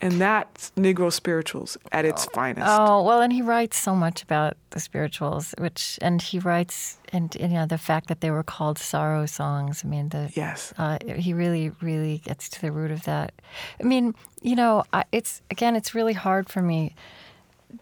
And 0.00 0.20
that's 0.20 0.70
Negro 0.76 1.12
spirituals 1.12 1.76
at 1.90 2.04
its 2.04 2.26
finest. 2.26 2.66
Oh 2.68 3.02
well, 3.02 3.20
and 3.20 3.32
he 3.32 3.42
writes 3.42 3.76
so 3.76 3.96
much 3.96 4.22
about 4.22 4.56
the 4.70 4.78
spirituals, 4.78 5.54
which 5.58 5.98
and 6.00 6.22
he 6.22 6.38
writes 6.38 6.98
and 7.12 7.34
you 7.38 7.48
know 7.48 7.66
the 7.66 7.78
fact 7.78 8.06
that 8.08 8.20
they 8.20 8.30
were 8.30 8.44
called 8.44 8.78
sorrow 8.78 9.26
songs. 9.26 9.82
I 9.84 9.88
mean, 9.88 10.10
the 10.10 10.30
Yes. 10.34 10.72
uh, 10.78 10.98
he 11.16 11.34
really 11.34 11.72
really 11.80 12.18
gets 12.18 12.48
to 12.50 12.60
the 12.60 12.70
root 12.70 12.92
of 12.92 13.02
that. 13.04 13.32
I 13.80 13.82
mean, 13.82 14.14
you 14.40 14.54
know, 14.54 14.84
I, 14.92 15.04
it's 15.10 15.42
again, 15.50 15.74
it's 15.74 15.94
really 15.96 16.12
hard 16.14 16.48
for 16.48 16.62
me 16.62 16.94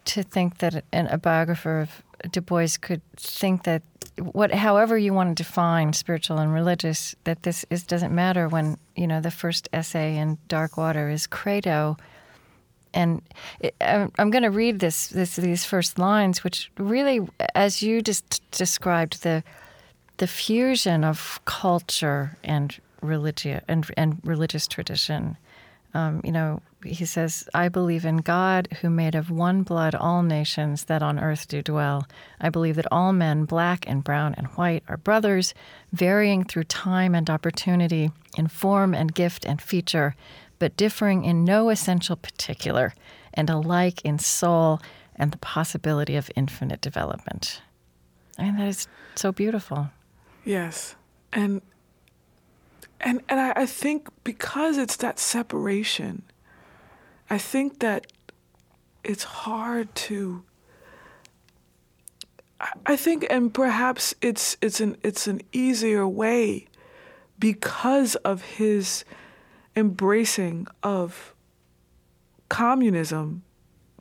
to 0.05 0.23
think 0.23 0.57
that 0.57 0.83
an, 0.91 1.07
a 1.07 1.17
biographer 1.19 1.79
of 1.81 2.03
Du 2.31 2.41
Bois 2.41 2.67
could 2.81 3.01
think 3.15 3.63
that 3.63 3.81
what, 4.19 4.51
however 4.51 4.97
you 4.97 5.13
want 5.13 5.35
to 5.35 5.43
define 5.43 5.93
spiritual 5.93 6.39
and 6.39 6.53
religious, 6.53 7.15
that 7.25 7.43
this 7.43 7.65
is 7.69 7.83
doesn't 7.83 8.13
matter 8.13 8.47
when 8.47 8.77
you 8.95 9.07
know 9.07 9.21
the 9.21 9.31
first 9.31 9.69
essay 9.73 10.17
in 10.17 10.37
Darkwater 10.49 11.11
is 11.11 11.27
credo, 11.27 11.97
and 12.93 13.21
it, 13.59 13.75
I'm, 13.79 14.31
going 14.31 14.43
to 14.43 14.49
read 14.49 14.79
this, 14.79 15.07
this 15.07 15.35
these 15.35 15.65
first 15.65 15.99
lines, 15.99 16.43
which 16.43 16.71
really, 16.77 17.21
as 17.53 17.83
you 17.83 18.01
just 18.01 18.41
described 18.51 19.23
the 19.23 19.43
the 20.17 20.27
fusion 20.27 21.03
of 21.03 21.39
culture 21.45 22.37
and 22.43 22.75
religion 23.01 23.61
and 23.67 23.85
and 23.95 24.19
religious 24.23 24.67
tradition. 24.67 25.37
Um, 25.93 26.21
you 26.23 26.31
know, 26.31 26.61
he 26.85 27.05
says, 27.05 27.47
I 27.53 27.69
believe 27.69 28.05
in 28.05 28.17
God 28.17 28.67
who 28.81 28.89
made 28.89 29.15
of 29.15 29.31
one 29.31 29.63
blood 29.63 29.95
all 29.95 30.21
nations 30.21 30.85
that 30.85 31.01
on 31.01 31.19
earth 31.19 31.47
do 31.47 31.61
dwell. 31.61 32.07
I 32.39 32.49
believe 32.49 32.75
that 32.75 32.91
all 32.91 33.13
men, 33.13 33.45
black 33.45 33.87
and 33.87 34.03
brown 34.03 34.35
and 34.37 34.47
white, 34.47 34.83
are 34.87 34.97
brothers, 34.97 35.53
varying 35.91 36.43
through 36.43 36.65
time 36.65 37.15
and 37.15 37.29
opportunity, 37.29 38.11
in 38.37 38.47
form 38.47 38.93
and 38.93 39.13
gift 39.13 39.45
and 39.45 39.61
feature, 39.61 40.15
but 40.59 40.77
differing 40.77 41.23
in 41.23 41.43
no 41.43 41.69
essential 41.69 42.15
particular, 42.15 42.93
and 43.33 43.49
alike 43.49 44.01
in 44.03 44.19
soul 44.19 44.79
and 45.15 45.31
the 45.31 45.37
possibility 45.37 46.15
of 46.15 46.29
infinite 46.35 46.81
development. 46.81 47.61
I 48.37 48.43
mean, 48.43 48.57
that 48.57 48.67
is 48.67 48.87
so 49.15 49.31
beautiful. 49.31 49.89
Yes. 50.45 50.95
And 51.33 51.61
and 53.01 53.21
and 53.29 53.39
I, 53.39 53.53
I 53.63 53.65
think 53.65 54.07
because 54.23 54.77
it's 54.77 54.95
that 54.97 55.19
separation, 55.19 56.23
I 57.29 57.37
think 57.37 57.79
that 57.79 58.07
it's 59.03 59.23
hard 59.23 59.93
to 59.95 60.43
I- 62.59 62.73
I 62.87 62.95
think 62.95 63.25
and 63.29 63.53
perhaps 63.53 64.13
it's 64.21 64.57
it's 64.61 64.79
an 64.81 64.97
it's 65.03 65.27
an 65.27 65.41
easier 65.51 66.07
way 66.07 66.67
because 67.39 68.15
of 68.17 68.41
his 68.41 69.05
embracing 69.75 70.65
of 70.81 71.33
communism 72.49 73.43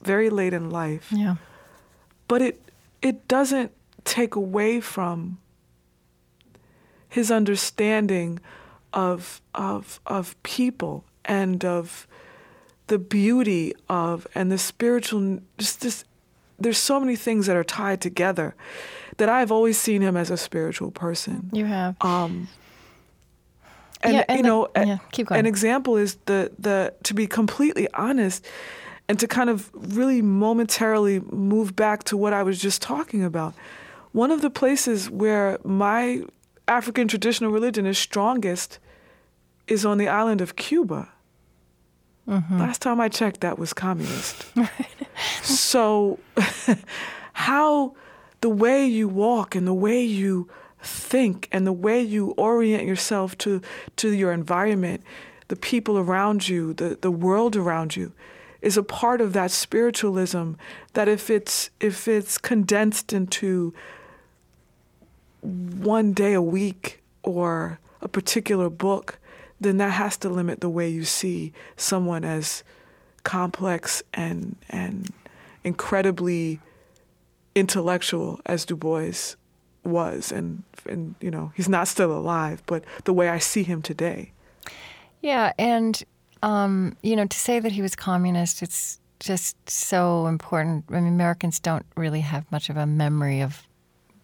very 0.05 0.31
late 0.31 0.55
in 0.55 0.71
life 0.71 1.09
Yeah. 1.11 1.37
but 2.29 2.41
it 2.41 2.63
it 3.03 3.29
doesn't 3.29 3.73
take 4.05 4.35
away 4.37 4.81
from 4.81 5.39
his 7.09 7.31
understanding 7.31 8.39
of 8.97 9.41
of 9.55 10.01
of 10.07 10.35
people 10.43 11.05
and 11.25 11.65
of 11.65 12.09
the 12.89 12.99
beauty 12.99 13.73
of 13.89 14.27
and 14.35 14.51
the 14.51 14.59
spiritual 14.59 15.39
just 15.59 15.81
this 15.83 16.05
there's 16.59 16.79
so 16.79 16.99
many 16.99 17.15
things 17.17 17.47
that 17.47 17.55
are 17.57 17.65
tied 17.65 18.01
together 18.01 18.55
that 19.19 19.29
I've 19.29 19.53
always 19.53 19.79
seen 19.79 20.01
him 20.03 20.17
as 20.17 20.31
a 20.31 20.37
spiritual 20.39 20.91
person. 20.91 21.51
You 21.53 21.67
have. 21.67 21.97
Um, 22.01 22.49
and, 24.03 24.15
Yeah, 24.15 24.25
and 24.29 24.39
you 24.39 24.43
know, 24.43 24.69
a- 24.75 24.87
yeah, 24.87 24.99
keep 25.13 25.27
going. 25.29 25.41
an 25.41 25.47
example 25.47 25.97
is 25.97 26.17
the 26.27 26.51
the 26.59 26.95
to 27.03 27.15
be 27.15 27.27
completely 27.27 27.89
honest, 27.93 28.47
and 29.09 29.19
to 29.21 29.27
kind 29.27 29.51
of 29.51 29.71
really 29.75 30.23
momentarily 30.23 31.21
move 31.31 31.75
back 31.77 32.05
to 32.05 32.17
what 32.17 32.33
I 32.33 32.43
was 32.43 32.59
just 32.59 32.81
talking 32.83 33.23
about. 33.25 33.53
One 34.13 34.31
of 34.31 34.41
the 34.41 34.51
places 34.51 35.11
where 35.11 35.59
my 35.65 36.23
African 36.67 37.07
traditional 37.09 37.51
religion 37.53 37.85
is 37.87 37.99
strongest 37.99 38.79
is 39.69 39.85
on 39.85 39.99
the 39.99 40.09
island 40.09 40.41
of 40.41 40.57
Cuba. 40.57 41.09
Mm-hmm. 42.29 42.59
Last 42.59 42.83
time 42.83 43.01
I 43.01 43.09
checked, 43.09 43.41
that 43.41 43.59
was 43.59 43.73
communist. 43.73 44.47
so, 45.43 46.19
how 47.33 47.95
the 48.41 48.49
way 48.49 48.87
you 48.87 49.09
walk 49.09 49.55
and 49.55 49.67
the 49.67 49.75
way 49.75 50.03
you 50.03 50.49
think 50.83 51.49
and 51.53 51.67
the 51.67 51.73
way 51.73 52.01
you 52.01 52.31
orient 52.33 52.85
yourself 52.85 53.39
to, 53.39 53.63
to 53.97 54.13
your 54.13 54.33
environment, 54.33 55.03
the 55.49 55.57
people 55.57 55.99
around 55.99 56.49
you, 56.49 56.73
the, 56.75 56.99
the 57.01 57.11
world 57.11 57.57
around 57.57 57.97
you, 57.97 58.13
is 58.63 58.77
a 58.77 58.83
part 58.83 59.21
of 59.21 59.33
that 59.33 59.51
spiritualism 59.51 60.53
that 60.95 61.07
if 61.07 61.31
it's 61.31 61.71
if 61.79 62.09
it's 62.09 62.39
condensed 62.39 63.13
into 63.13 63.73
one 65.41 66.13
day 66.13 66.33
a 66.33 66.43
week 66.43 67.01
or 67.23 67.79
a 68.01 68.09
particular 68.09 68.69
book, 68.69 69.19
then 69.61 69.79
that 69.79 69.91
has 69.91 70.17
to 70.19 70.29
limit 70.29 70.61
the 70.61 70.69
way 70.69 70.89
you 70.89 71.05
see 71.05 71.53
someone 71.77 72.25
as 72.25 72.63
complex 73.23 74.03
and 74.15 74.57
and 74.69 75.11
incredibly 75.65 76.61
intellectual 77.55 78.41
as 78.47 78.65
Du 78.65 78.77
Bois 78.77 79.35
was 79.85 80.31
and 80.31 80.63
and 80.89 81.15
you 81.21 81.31
know 81.31 81.53
he's 81.55 81.69
not 81.69 81.89
still 81.89 82.13
alive 82.13 82.63
but 82.67 82.85
the 83.05 83.13
way 83.13 83.29
I 83.29 83.39
see 83.39 83.63
him 83.63 83.83
today 83.83 84.33
Yeah, 85.23 85.53
and 85.59 86.03
um, 86.43 86.97
you 87.03 87.17
know, 87.17 87.27
to 87.27 87.37
say 87.37 87.59
that 87.59 87.73
he 87.73 87.83
was 87.83 87.97
communist, 87.97 88.63
it's 88.63 89.01
just 89.19 89.57
so 89.69 90.27
important. 90.27 90.85
I 90.91 91.01
mean, 91.01 91.09
Americans 91.09 91.59
don't 91.59 91.87
really 91.97 92.21
have 92.21 92.51
much 92.53 92.69
of 92.69 92.77
a 92.77 92.87
memory 92.87 93.41
of 93.41 93.67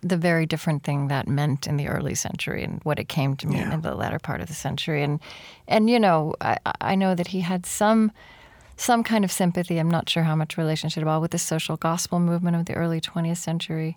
the 0.02 0.16
very 0.16 0.46
different 0.46 0.82
thing 0.82 1.08
that 1.08 1.28
meant 1.28 1.66
in 1.66 1.76
the 1.76 1.86
early 1.88 2.14
century 2.14 2.64
and 2.64 2.80
what 2.82 2.98
it 2.98 3.08
came 3.08 3.36
to 3.36 3.46
mean 3.46 3.58
Yeah. 3.58 3.74
in 3.74 3.82
the 3.82 3.94
latter 3.94 4.18
part 4.18 4.40
of 4.40 4.48
the 4.48 4.54
century. 4.54 5.02
And 5.04 5.20
and 5.68 5.88
you 5.88 5.98
know, 6.00 6.34
I, 6.40 6.56
I 6.80 6.94
know 6.96 7.14
that 7.14 7.28
he 7.28 7.40
had 7.40 7.66
some 7.66 8.10
some 8.76 9.04
kind 9.04 9.24
of 9.24 9.30
sympathy. 9.30 9.78
I'm 9.78 9.90
not 9.90 10.08
sure 10.08 10.24
how 10.24 10.34
much 10.36 10.56
relationship 10.58 11.02
at 11.02 11.08
all 11.08 11.20
with 11.20 11.30
the 11.30 11.38
social 11.38 11.76
gospel 11.76 12.18
movement 12.18 12.56
of 12.56 12.64
the 12.66 12.74
early 12.74 13.00
20th 13.00 13.36
century, 13.36 13.96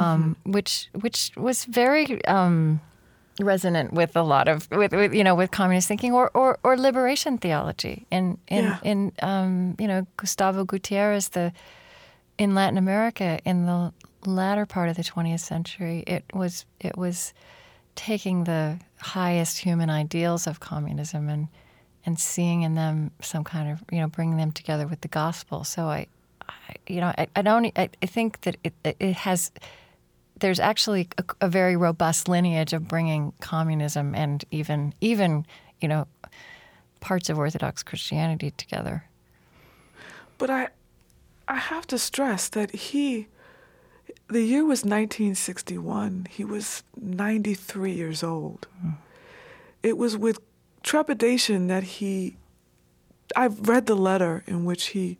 um, 0.00 0.36
which 0.44 0.88
which 1.00 1.32
was 1.36 1.64
very 1.66 2.24
um, 2.26 2.80
resonant 3.40 3.92
with 3.92 4.16
a 4.16 4.22
lot 4.22 4.48
of 4.48 4.68
with, 4.70 4.92
with 4.92 5.12
you 5.12 5.22
know 5.24 5.34
with 5.34 5.50
communist 5.50 5.86
thinking 5.88 6.12
or 6.14 6.30
or, 6.34 6.58
or 6.62 6.76
liberation 6.78 7.36
theology. 7.38 8.06
In 8.10 8.38
in 8.48 8.64
Yeah. 8.64 8.78
in 8.82 9.12
um, 9.22 9.74
you 9.78 9.86
know 9.88 10.06
Gustavo 10.16 10.64
Gutierrez, 10.64 11.28
the 11.30 11.52
in 12.38 12.54
Latin 12.54 12.78
America 12.78 13.38
in 13.44 13.66
the 13.66 13.92
latter 14.26 14.66
part 14.66 14.88
of 14.88 14.96
the 14.96 15.02
20th 15.02 15.40
century, 15.40 16.04
it 16.06 16.24
was 16.32 16.64
it 16.80 16.96
was 16.96 17.32
taking 17.94 18.44
the 18.44 18.78
highest 18.98 19.58
human 19.58 19.88
ideals 19.90 20.46
of 20.46 20.60
communism 20.60 21.28
and 21.28 21.48
and 22.04 22.18
seeing 22.18 22.62
in 22.62 22.74
them 22.74 23.10
some 23.20 23.44
kind 23.44 23.70
of 23.70 23.82
you 23.90 24.00
know 24.00 24.08
bringing 24.08 24.36
them 24.36 24.52
together 24.52 24.86
with 24.86 25.00
the 25.00 25.08
gospel. 25.08 25.64
So 25.64 25.84
I, 25.86 26.06
I 26.48 26.74
you 26.86 27.00
know 27.00 27.12
I, 27.18 27.26
I 27.36 27.42
don't 27.42 27.66
I, 27.76 27.88
I 28.02 28.06
think 28.06 28.42
that 28.42 28.56
it 28.64 28.74
it 28.84 29.14
has 29.14 29.50
there's 30.38 30.60
actually 30.60 31.08
a, 31.18 31.24
a 31.42 31.48
very 31.48 31.76
robust 31.76 32.28
lineage 32.28 32.72
of 32.72 32.86
bringing 32.86 33.32
communism 33.40 34.14
and 34.14 34.44
even 34.50 34.94
even 35.00 35.46
you 35.80 35.88
know 35.88 36.06
parts 37.00 37.30
of 37.30 37.38
Orthodox 37.38 37.82
Christianity 37.82 38.52
together. 38.56 39.04
But 40.38 40.50
I, 40.50 40.68
I 41.48 41.56
have 41.56 41.86
to 41.88 41.98
stress 41.98 42.48
that 42.50 42.74
he, 42.74 43.28
the 44.28 44.42
year 44.42 44.62
was 44.62 44.80
1961. 44.84 46.26
He 46.30 46.44
was 46.44 46.82
93 47.00 47.92
years 47.92 48.22
old. 48.22 48.66
Hmm. 48.80 48.90
It 49.82 49.96
was 49.96 50.16
with 50.16 50.40
trepidation 50.82 51.68
that 51.68 51.84
he, 51.84 52.36
I've 53.36 53.68
read 53.68 53.86
the 53.86 53.94
letter 53.94 54.42
in 54.46 54.64
which 54.64 54.88
he 54.88 55.18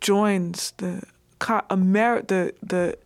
joins 0.00 0.72
the 0.76 1.02
Amer- 1.70 2.22
the 2.22 2.54
the 2.62 2.98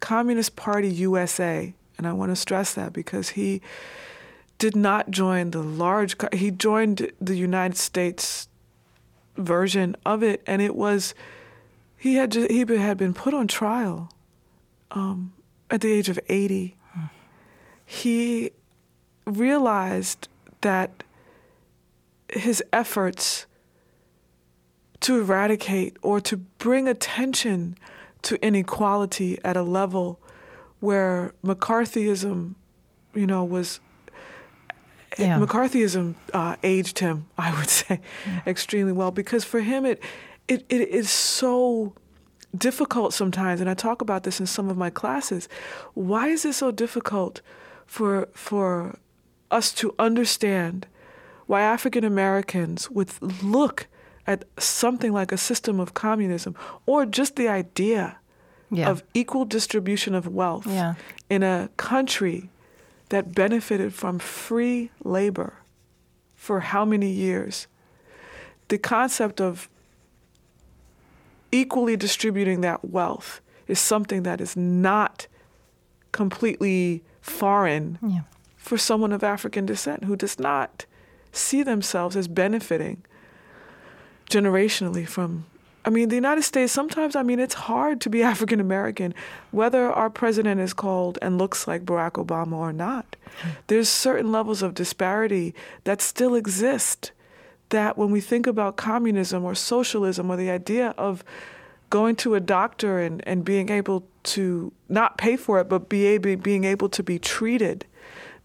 Communist 0.00 0.56
Party 0.56 0.88
USA, 0.88 1.74
and 1.96 2.06
I 2.06 2.12
want 2.12 2.32
to 2.32 2.36
stress 2.36 2.74
that 2.74 2.92
because 2.92 3.30
he 3.30 3.60
did 4.58 4.74
not 4.74 5.10
join 5.10 5.52
the 5.52 5.62
large. 5.62 6.16
He 6.32 6.50
joined 6.50 7.12
the 7.20 7.36
United 7.36 7.76
States 7.76 8.48
version 9.36 9.96
of 10.04 10.22
it, 10.22 10.42
and 10.46 10.60
it 10.60 10.74
was 10.74 11.14
he 11.96 12.16
had 12.16 12.32
ju- 12.32 12.48
he 12.50 12.64
had 12.76 12.98
been 12.98 13.14
put 13.14 13.34
on 13.34 13.46
trial 13.46 14.10
um, 14.94 15.32
at 15.70 15.80
the 15.80 15.92
age 15.92 16.08
of 16.08 16.18
eighty. 16.28 16.76
He 17.86 18.50
realized 19.26 20.28
that 20.62 21.02
his 22.30 22.62
efforts 22.72 23.46
to 25.00 25.20
eradicate 25.20 25.96
or 26.00 26.18
to 26.20 26.38
bring 26.38 26.88
attention 26.88 27.76
to 28.22 28.42
inequality 28.42 29.38
at 29.44 29.56
a 29.56 29.62
level 29.62 30.18
where 30.80 31.34
McCarthyism, 31.44 32.54
you 33.14 33.26
know, 33.26 33.44
was 33.44 33.80
Yeah. 35.18 35.38
McCarthyism 35.38 36.14
uh, 36.32 36.56
aged 36.62 36.98
him, 37.00 37.26
I 37.38 37.54
would 37.56 37.68
say, 37.68 38.00
extremely 38.46 38.92
well 38.92 39.10
because 39.10 39.44
for 39.44 39.60
him 39.60 39.84
it, 39.84 40.02
it 40.48 40.64
it 40.68 40.88
is 40.88 41.10
so 41.10 41.94
difficult 42.56 43.12
sometimes, 43.14 43.60
and 43.60 43.68
I 43.68 43.74
talk 43.74 44.00
about 44.02 44.22
this 44.22 44.40
in 44.40 44.46
some 44.46 44.68
of 44.70 44.76
my 44.76 44.90
classes. 44.90 45.48
Why 45.94 46.28
is 46.28 46.44
it 46.44 46.54
so 46.54 46.70
difficult 46.70 47.40
for 47.86 48.28
for 48.34 48.98
us 49.50 49.72
to 49.74 49.94
understand 49.98 50.86
why 51.46 51.60
African 51.62 52.04
Americans 52.04 52.90
would 52.90 53.10
look 53.42 53.86
at 54.26 54.44
something 54.58 55.12
like 55.12 55.32
a 55.32 55.36
system 55.36 55.78
of 55.80 55.92
communism 55.94 56.54
or 56.86 57.04
just 57.04 57.36
the 57.36 57.48
idea 57.48 58.16
Yeah. 58.70 58.90
of 58.90 59.02
equal 59.12 59.44
distribution 59.44 60.14
of 60.14 60.26
wealth 60.26 60.66
Yeah. 60.66 60.94
in 61.28 61.42
a 61.42 61.68
country 61.76 62.50
that 63.10 63.34
benefited 63.34 63.92
from 63.92 64.18
free 64.18 64.90
labor 65.04 65.52
for 66.34 66.60
how 66.60 66.84
many 66.86 67.10
years? 67.10 67.66
The 68.68 68.78
concept 68.78 69.40
of 69.40 69.68
equally 71.54 71.96
distributing 71.96 72.60
that 72.62 72.84
wealth 72.84 73.40
is 73.68 73.78
something 73.78 74.24
that 74.24 74.40
is 74.40 74.56
not 74.56 75.26
completely 76.12 77.02
foreign 77.20 77.98
Yeah. 78.02 78.20
for 78.56 78.76
someone 78.76 79.12
of 79.12 79.22
African 79.24 79.64
descent 79.66 80.04
who 80.04 80.16
does 80.16 80.38
not 80.38 80.84
see 81.32 81.62
themselves 81.62 82.16
as 82.16 82.28
benefiting 82.28 83.02
generationally 84.30 85.06
from. 85.06 85.46
I 85.86 85.90
mean, 85.90 86.08
the 86.08 86.14
United 86.14 86.42
States, 86.42 86.72
sometimes, 86.72 87.14
I 87.14 87.22
mean, 87.22 87.38
it's 87.38 87.54
hard 87.54 88.00
to 88.02 88.10
be 88.10 88.22
African 88.32 88.58
American, 88.60 89.14
whether 89.50 89.90
our 89.92 90.08
president 90.10 90.60
is 90.60 90.72
called 90.72 91.18
and 91.22 91.36
looks 91.38 91.66
like 91.68 91.84
Barack 91.84 92.12
Obama 92.12 92.54
or 92.54 92.72
not. 92.72 93.16
Hmm. 93.42 93.48
There's 93.66 93.88
certain 93.88 94.32
levels 94.32 94.62
of 94.62 94.74
disparity 94.74 95.54
that 95.84 96.00
still 96.00 96.34
exist. 96.34 97.12
That 97.74 97.98
when 97.98 98.10
we 98.12 98.20
think 98.20 98.46
about 98.46 98.76
communism 98.76 99.44
or 99.44 99.54
socialism 99.56 100.30
or 100.30 100.36
the 100.36 100.50
idea 100.50 100.94
of 100.96 101.24
going 101.90 102.14
to 102.16 102.36
a 102.36 102.40
doctor 102.40 103.00
and, 103.00 103.22
and 103.26 103.44
being 103.44 103.68
able 103.68 104.06
to 104.34 104.72
not 104.88 105.18
pay 105.18 105.36
for 105.36 105.60
it, 105.60 105.68
but 105.68 105.88
be 105.88 106.06
able, 106.06 106.36
being 106.36 106.62
able 106.64 106.88
to 106.88 107.02
be 107.02 107.18
treated 107.18 107.84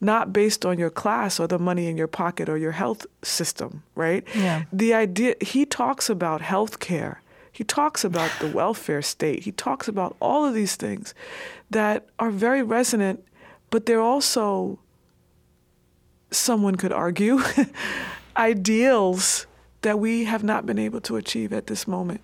not 0.01 0.31
based 0.31 0.65
on 0.65 0.79
your 0.79 0.89
class 0.89 1.39
or 1.39 1.47
the 1.47 1.59
money 1.59 1.87
in 1.87 1.97
your 1.97 2.07
pocket 2.07 2.47
or 2.47 2.57
your 2.57 2.71
health 2.71 3.05
system, 3.21 3.83
right? 3.95 4.23
Yeah. 4.33 4.63
The 4.71 4.93
idea, 4.93 5.35
he 5.41 5.65
talks 5.65 6.09
about 6.09 6.41
health 6.41 6.79
care. 6.79 7.21
He 7.51 7.63
talks 7.63 8.05
about 8.05 8.31
the 8.39 8.47
welfare 8.47 9.01
state. 9.01 9.43
He 9.43 9.51
talks 9.51 9.87
about 9.87 10.15
all 10.21 10.45
of 10.45 10.53
these 10.53 10.75
things 10.75 11.13
that 11.69 12.07
are 12.17 12.31
very 12.31 12.63
resonant, 12.63 13.23
but 13.69 13.85
they're 13.85 14.01
also, 14.01 14.79
someone 16.31 16.75
could 16.77 16.93
argue, 16.93 17.41
ideals 18.39 19.45
that 19.81 19.99
we 19.99 20.23
have 20.23 20.43
not 20.43 20.65
been 20.65 20.79
able 20.79 21.01
to 21.01 21.17
achieve 21.17 21.53
at 21.53 21.67
this 21.67 21.87
moment. 21.87 22.21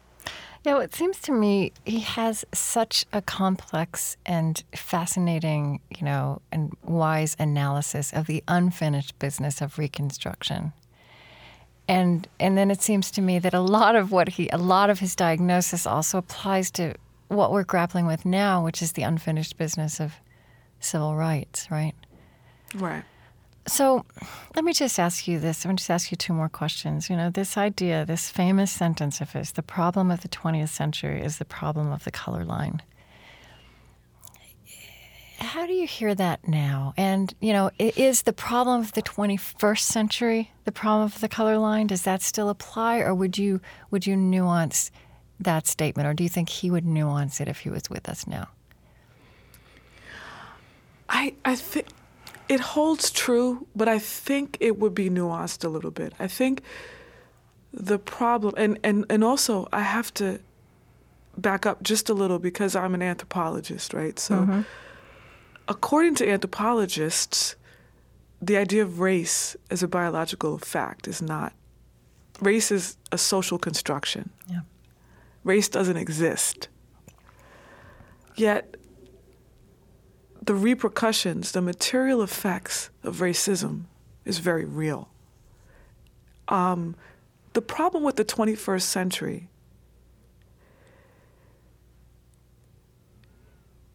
Yeah, 0.64 0.74
well, 0.74 0.82
it 0.82 0.96
seems 0.96 1.20
to 1.20 1.32
me 1.32 1.74
he 1.86 2.00
has 2.00 2.44
such 2.52 3.06
a 3.14 3.22
complex 3.22 4.18
and 4.26 4.64
fascinating, 4.76 5.80
you 5.96 6.04
know, 6.04 6.42
and 6.52 6.76
wise 6.84 7.36
analysis 7.38 8.12
of 8.14 8.26
the 8.26 8.44
unfinished 8.48 9.20
business 9.20 9.62
of 9.62 9.78
Reconstruction. 9.78 10.74
And 11.88 12.28
and 12.40 12.58
then 12.58 12.72
it 12.72 12.82
seems 12.82 13.12
to 13.12 13.22
me 13.22 13.38
that 13.38 13.54
a 13.54 13.60
lot 13.60 13.96
of 13.96 14.12
what 14.12 14.28
he, 14.30 14.50
a 14.50 14.58
lot 14.58 14.90
of 14.90 15.00
his 15.00 15.16
diagnosis 15.16 15.86
also 15.86 16.18
applies 16.18 16.72
to 16.72 16.96
what 17.28 17.52
we're 17.52 17.64
grappling 17.64 18.08
with 18.08 18.26
now, 18.26 18.64
which 18.64 18.82
is 18.82 18.94
the 18.94 19.04
unfinished 19.04 19.58
business 19.58 20.00
of 20.00 20.14
civil 20.80 21.16
rights, 21.16 21.70
right? 21.70 21.94
Right. 22.74 23.04
So 23.68 24.06
let 24.56 24.64
me 24.64 24.74
just 24.74 25.00
ask 25.00 25.28
you 25.28 25.40
this. 25.40 25.66
I'm 25.66 25.72
to 25.72 25.82
just 25.82 25.90
ask 25.90 26.12
you 26.12 26.18
two 26.18 26.34
more 26.34 26.50
questions. 26.50 27.10
You 27.10 27.18
know, 27.18 27.30
this 27.32 27.58
idea, 27.58 28.06
this 28.06 28.30
famous 28.30 28.72
sentence 28.72 29.22
of 29.22 29.32
his, 29.32 29.54
the 29.54 29.64
problem 29.64 30.12
of 30.12 30.22
the 30.22 30.28
20th 30.28 30.70
century 30.70 31.22
is 31.22 31.40
the 31.40 31.46
problem 31.46 31.92
of 31.92 32.04
the 32.04 32.12
color 32.12 32.46
line. 32.46 32.82
how 35.40 35.66
do 35.66 35.74
you 35.74 35.88
hear 35.88 36.14
that 36.16 36.48
now? 36.48 36.94
And 36.96 37.34
you 37.40 37.54
know, 37.54 37.72
is 37.80 38.24
the 38.24 38.34
problem 38.34 38.82
of 38.82 38.94
the 38.94 39.02
21st 39.02 39.80
century 39.80 40.52
the 40.66 40.72
problem 40.72 41.06
of 41.06 41.20
the 41.20 41.28
color 41.28 41.58
line? 41.58 41.88
Does 41.88 42.04
that 42.04 42.22
still 42.22 42.50
apply, 42.50 43.00
or 43.00 43.14
would 43.16 43.38
you 43.38 43.62
would 43.92 44.06
you 44.06 44.16
nuance 44.16 44.92
that 45.40 45.68
statement, 45.68 46.08
or 46.08 46.14
do 46.14 46.24
you 46.24 46.30
think 46.30 46.50
he 46.50 46.72
would 46.72 46.86
nuance 46.86 47.42
it 47.42 47.48
if 47.48 47.60
he 47.60 47.70
was 47.70 47.90
with 47.90 48.08
us 48.08 48.28
now? 48.28 48.50
I 51.10 51.34
I 51.44 51.56
think 51.56 51.88
it 52.48 52.60
holds 52.60 53.12
true, 53.12 53.68
but 53.76 53.88
I 53.88 54.00
think 54.00 54.58
it 54.60 54.78
would 54.80 54.94
be 54.94 55.10
nuanced 55.10 55.64
a 55.64 55.70
little 55.70 55.92
bit. 55.92 56.14
I 56.20 56.28
think 56.28 56.62
the 57.74 58.00
problem, 58.00 58.54
and 58.58 58.80
and 58.84 59.06
and 59.10 59.24
also 59.24 59.68
I 59.74 59.82
have 59.82 60.14
to 60.16 60.40
back 61.38 61.66
up 61.66 61.84
just 61.84 62.10
a 62.10 62.14
little 62.14 62.40
because 62.40 62.76
I'm 62.76 62.94
an 62.94 63.02
anthropologist, 63.02 63.94
right? 63.94 64.18
So, 64.18 64.36
mm-hmm. 64.36 64.62
according 65.68 66.16
to 66.16 66.30
anthropologists, 66.30 67.56
the 68.42 68.58
idea 68.58 68.84
of 68.84 69.00
race 69.00 69.56
as 69.70 69.84
a 69.84 69.88
biological 69.88 70.58
fact 70.58 71.08
is 71.08 71.22
not. 71.22 71.54
Race 72.42 72.72
is 72.72 72.98
a 73.12 73.18
social 73.18 73.58
construction. 73.58 74.30
Yeah. 74.48 74.62
Race 75.44 75.70
doesn't 75.70 75.98
exist. 75.98 76.68
Yet, 78.36 78.76
the 80.46 80.54
repercussions, 80.54 81.52
the 81.52 81.62
material 81.62 82.22
effects 82.22 82.90
of 83.04 83.18
racism 83.18 83.84
is 84.26 84.38
very 84.40 84.66
real. 84.66 85.10
Um, 86.48 86.96
the 87.54 87.62
problem 87.62 88.04
with 88.04 88.16
the 88.18 88.26
21st 88.26 88.82
century 88.82 89.50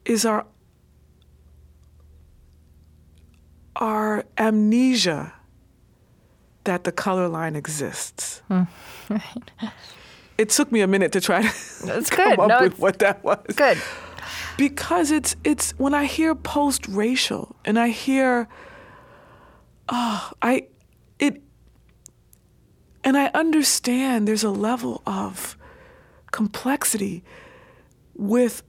is 0.05 0.25
our 0.25 0.45
our 3.77 4.25
amnesia 4.37 5.33
that 6.65 6.83
the 6.83 6.91
color 6.91 7.27
line 7.27 7.55
exists. 7.55 8.41
It 10.37 10.49
took 10.49 10.71
me 10.71 10.81
a 10.81 10.87
minute 10.87 11.11
to 11.11 11.21
try 11.21 11.43
to 11.43 11.85
That's 11.85 12.09
come 12.17 12.31
good. 12.31 12.39
up 12.39 12.47
No, 12.49 12.59
with 12.61 12.79
what 12.79 12.97
that 12.99 13.23
was 13.23 13.37
good. 13.55 13.77
Because 14.61 15.09
it's 15.09 15.35
it's 15.43 15.71
when 15.79 15.95
I 15.95 16.05
hear 16.05 16.35
post 16.35 16.87
racial 16.87 17.55
and 17.65 17.79
I 17.79 17.87
hear 17.87 18.47
oh 19.89 20.31
I 20.39 20.67
it 21.17 21.41
and 23.03 23.17
I 23.17 23.31
understand 23.33 24.27
there's 24.27 24.43
a 24.43 24.51
level 24.51 25.01
of 25.07 25.57
complexity 26.29 27.23
with 28.15 28.61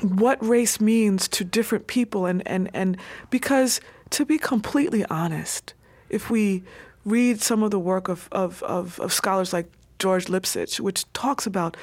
what 0.00 0.42
race 0.42 0.80
means 0.80 1.28
to 1.28 1.44
different 1.44 1.88
people 1.88 2.24
and, 2.24 2.42
and, 2.48 2.70
and 2.72 2.96
because 3.28 3.82
to 4.08 4.24
be 4.24 4.38
completely 4.38 5.04
honest, 5.10 5.74
if 6.08 6.30
we 6.30 6.62
read 7.04 7.42
some 7.42 7.62
of 7.62 7.70
the 7.70 7.78
work 7.78 8.08
of, 8.08 8.30
of, 8.32 8.62
of, 8.62 8.98
of 8.98 9.12
scholars 9.12 9.52
like 9.52 9.70
George 9.98 10.24
Lipsitz, 10.24 10.80
which 10.80 11.04
talks 11.12 11.46
about 11.46 11.76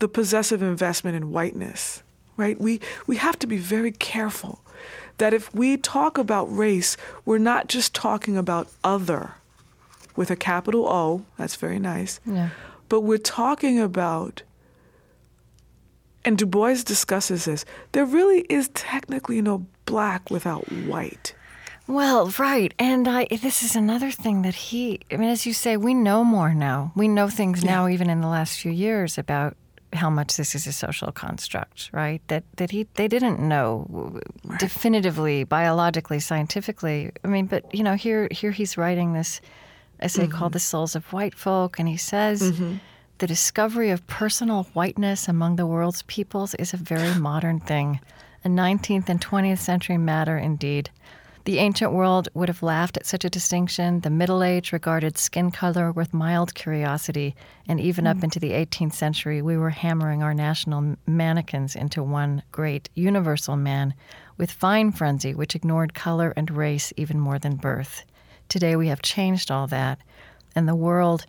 the 0.00 0.08
possessive 0.08 0.64
investment 0.64 1.14
in 1.16 1.30
whiteness, 1.30 2.02
right? 2.38 2.58
We, 2.58 2.80
we 3.06 3.16
have 3.16 3.38
to 3.40 3.46
be 3.46 3.58
very 3.58 3.92
careful 3.92 4.60
that 5.18 5.34
if 5.34 5.54
we 5.54 5.76
talk 5.76 6.16
about 6.16 6.44
race, 6.46 6.96
we're 7.26 7.38
not 7.52 7.66
just 7.68 7.92
talking 7.94 8.38
about 8.38 8.68
other 8.82 9.32
with 10.16 10.30
a 10.30 10.36
capital 10.36 10.88
O, 10.88 11.24
that's 11.36 11.56
very 11.56 11.78
nice, 11.78 12.20
Yeah. 12.24 12.48
but 12.88 13.02
we're 13.02 13.18
talking 13.18 13.78
about 13.78 14.42
and 16.24 16.36
Du 16.36 16.46
Bois 16.46 16.74
discusses 16.84 17.44
this. 17.46 17.64
There 17.92 18.04
really 18.04 18.40
is 18.50 18.68
technically 18.74 19.40
no 19.40 19.66
black 19.86 20.30
without 20.30 20.64
white. 20.70 21.34
Well, 21.86 22.30
right. 22.38 22.74
And 22.78 23.08
I 23.08 23.26
this 23.30 23.62
is 23.62 23.74
another 23.76 24.10
thing 24.10 24.42
that 24.42 24.54
he 24.54 25.00
I 25.10 25.16
mean 25.16 25.30
as 25.30 25.46
you 25.46 25.52
say 25.54 25.76
we 25.76 25.94
know 25.94 26.24
more 26.24 26.52
now. 26.52 26.92
We 26.94 27.08
know 27.08 27.28
things 27.28 27.64
now 27.64 27.88
even 27.88 28.10
in 28.10 28.20
the 28.20 28.26
last 28.28 28.58
few 28.60 28.72
years 28.72 29.16
about 29.16 29.56
how 29.92 30.10
much 30.10 30.36
this 30.36 30.54
is 30.54 30.66
a 30.66 30.72
social 30.72 31.12
construct, 31.12 31.90
right? 31.92 32.20
That 32.28 32.44
that 32.56 32.70
he 32.70 32.86
they 32.94 33.08
didn't 33.08 33.40
know 33.40 34.20
definitively 34.58 35.44
biologically 35.44 36.20
scientifically. 36.20 37.10
I 37.24 37.28
mean, 37.28 37.46
but 37.46 37.72
you 37.74 37.82
know, 37.82 37.94
here 37.94 38.28
here 38.30 38.50
he's 38.50 38.76
writing 38.76 39.12
this 39.12 39.40
essay 40.00 40.24
mm-hmm. 40.24 40.32
called 40.32 40.52
The 40.52 40.60
Souls 40.60 40.94
of 40.94 41.12
White 41.12 41.34
Folk 41.34 41.78
and 41.78 41.88
he 41.88 41.96
says 41.96 42.52
mm-hmm. 42.52 42.74
the 43.18 43.26
discovery 43.26 43.90
of 43.90 44.06
personal 44.06 44.64
whiteness 44.74 45.26
among 45.26 45.56
the 45.56 45.66
world's 45.66 46.02
peoples 46.02 46.54
is 46.54 46.72
a 46.72 46.76
very 46.76 47.18
modern 47.18 47.60
thing. 47.60 48.00
A 48.44 48.48
19th 48.48 49.08
and 49.08 49.20
20th 49.20 49.58
century 49.58 49.98
matter 49.98 50.38
indeed. 50.38 50.90
The 51.48 51.60
ancient 51.60 51.92
world 51.94 52.28
would 52.34 52.50
have 52.50 52.62
laughed 52.62 52.98
at 52.98 53.06
such 53.06 53.24
a 53.24 53.30
distinction. 53.30 54.00
The 54.00 54.10
Middle 54.10 54.42
Age 54.42 54.70
regarded 54.70 55.16
skin 55.16 55.50
color 55.50 55.90
with 55.90 56.12
mild 56.12 56.54
curiosity, 56.54 57.34
and 57.66 57.80
even 57.80 58.06
up 58.06 58.18
hmm. 58.18 58.24
into 58.24 58.38
the 58.38 58.50
18th 58.50 58.92
century, 58.92 59.40
we 59.40 59.56
were 59.56 59.70
hammering 59.70 60.22
our 60.22 60.34
national 60.34 60.96
mannequins 61.06 61.74
into 61.74 62.02
one 62.02 62.42
great 62.52 62.90
universal 62.94 63.56
man 63.56 63.94
with 64.36 64.50
fine 64.50 64.92
frenzy, 64.92 65.34
which 65.34 65.54
ignored 65.54 65.94
color 65.94 66.34
and 66.36 66.50
race 66.50 66.92
even 66.98 67.18
more 67.18 67.38
than 67.38 67.56
birth. 67.56 68.04
Today 68.50 68.76
we 68.76 68.88
have 68.88 69.00
changed 69.00 69.50
all 69.50 69.66
that, 69.68 69.98
and 70.54 70.68
the 70.68 70.76
world. 70.76 71.24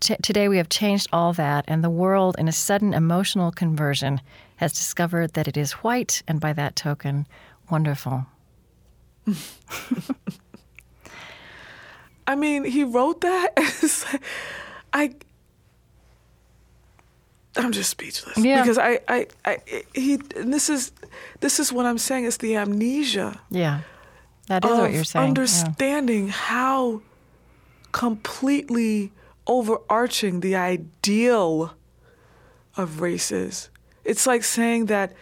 T- 0.00 0.18
today 0.22 0.48
we 0.48 0.58
have 0.58 0.68
changed 0.68 1.08
all 1.14 1.32
that, 1.32 1.64
and 1.66 1.82
the 1.82 1.88
world, 1.88 2.36
in 2.38 2.46
a 2.46 2.52
sudden 2.52 2.92
emotional 2.92 3.50
conversion, 3.50 4.20
has 4.56 4.74
discovered 4.74 5.32
that 5.32 5.48
it 5.48 5.56
is 5.56 5.72
white, 5.82 6.22
and 6.28 6.40
by 6.40 6.52
that 6.52 6.76
token, 6.76 7.26
wonderful. 7.70 8.26
I 12.26 12.34
mean, 12.34 12.64
he 12.64 12.84
wrote 12.84 13.20
that. 13.22 13.52
It's 13.56 14.04
like- 14.12 14.22
I, 14.92 15.14
I'm 17.56 17.72
just 17.72 17.90
speechless 17.90 18.36
Yeah. 18.38 18.62
because 18.62 18.78
I, 18.78 19.00
I, 19.08 19.26
I, 19.44 19.58
he. 19.94 20.14
And 20.36 20.52
this 20.52 20.68
is, 20.70 20.92
this 21.40 21.58
is 21.60 21.72
what 21.72 21.86
I'm 21.86 21.98
saying. 21.98 22.24
It's 22.26 22.36
the 22.38 22.56
amnesia 22.56 23.40
Yeah, 23.50 23.80
that 24.48 24.64
is 24.64 24.70
what 24.70 24.92
you're 24.92 25.04
saying. 25.04 25.22
Yeah. 25.24 25.28
understanding 25.28 26.28
how 26.28 27.02
completely 27.92 29.12
overarching 29.46 30.40
the 30.40 30.54
ideal 30.56 31.74
of 32.76 33.00
race 33.00 33.30
is. 33.32 33.70
It's 34.04 34.26
like 34.26 34.44
saying 34.44 34.86
that 34.86 35.12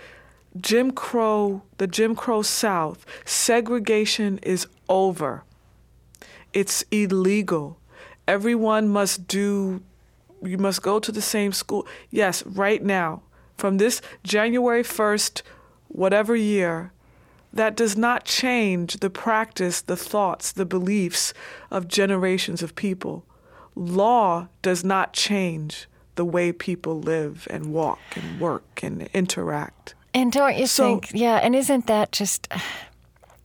Jim 0.61 0.93
Crow, 0.93 1.63
the 1.79 1.87
Jim 1.87 2.15
Crow 2.15 2.43
South, 2.43 3.05
segregation 3.25 4.39
is 4.39 4.69
over. 4.89 5.43
It's 6.53 6.85
illegal. 6.93 7.79
Everyone 8.29 8.89
must 8.89 9.27
do, 9.27 9.83
you 10.43 10.57
must 10.57 10.81
go 10.83 11.01
to 11.01 11.11
the 11.11 11.21
same 11.21 11.53
school. 11.53 11.87
Yes, 12.11 12.47
right 12.47 12.83
now, 12.83 13.23
from 13.57 13.79
this 13.79 14.01
January 14.23 14.85
1st, 14.85 15.43
whatever 15.89 16.37
year, 16.37 16.93
that 17.53 17.77
does 17.77 17.97
not 17.97 18.25
change 18.25 18.99
the 18.99 19.11
practice, 19.11 19.81
the 19.81 19.97
thoughts, 19.97 20.53
the 20.53 20.65
beliefs 20.65 21.35
of 21.71 21.89
generations 21.89 22.63
of 22.63 22.77
people. 22.77 23.25
Law 23.75 24.49
does 24.63 24.85
not 24.85 25.13
change 25.13 25.89
the 26.15 26.25
way 26.25 26.53
people 26.53 27.01
live 27.01 27.49
and 27.51 27.73
walk 27.73 27.99
and 28.15 28.41
work 28.41 28.81
and 28.83 29.09
interact. 29.13 29.95
And 30.15 30.31
don't 30.33 30.57
you 30.57 30.67
So- 30.67 31.01
think? 31.01 31.11
Yeah, 31.13 31.37
and 31.37 31.55
isn't 31.57 31.87
that 31.89 32.13
just, 32.13 32.49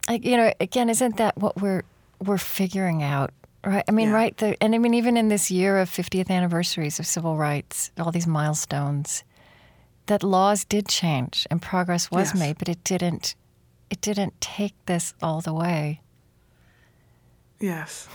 like 0.07 0.23
you 0.23 0.37
know, 0.37 0.53
again, 0.59 0.89
isn't 0.89 1.17
that 1.17 1.37
what 1.37 1.59
we're 1.61 1.83
we're 2.23 2.37
figuring 2.37 3.01
out? 3.01 3.31
Right. 3.65 3.83
I 3.87 3.91
mean, 3.91 4.09
Yeah. 4.09 4.15
right. 4.15 4.37
The, 4.37 4.61
and 4.63 4.73
I 4.73 4.77
mean, 4.77 4.93
even 4.93 5.17
in 5.17 5.27
this 5.29 5.49
year 5.51 5.79
of 5.79 5.89
50th 5.89 6.29
anniversaries 6.29 6.99
of 6.99 7.05
civil 7.07 7.35
rights, 7.37 7.91
all 7.99 8.11
these 8.11 8.27
milestones, 8.27 9.23
that 10.05 10.23
laws 10.23 10.63
did 10.63 10.87
change 10.87 11.45
and 11.51 11.61
progress 11.61 12.09
was 12.09 12.29
Yes. 12.33 12.39
made, 12.39 12.57
but 12.57 12.69
it 12.69 12.83
didn't. 12.85 13.35
It 13.89 13.99
didn't 14.01 14.39
take 14.39 14.75
this 14.85 15.13
all 15.21 15.41
the 15.41 15.53
way. 15.53 15.99
Yes. 17.59 18.07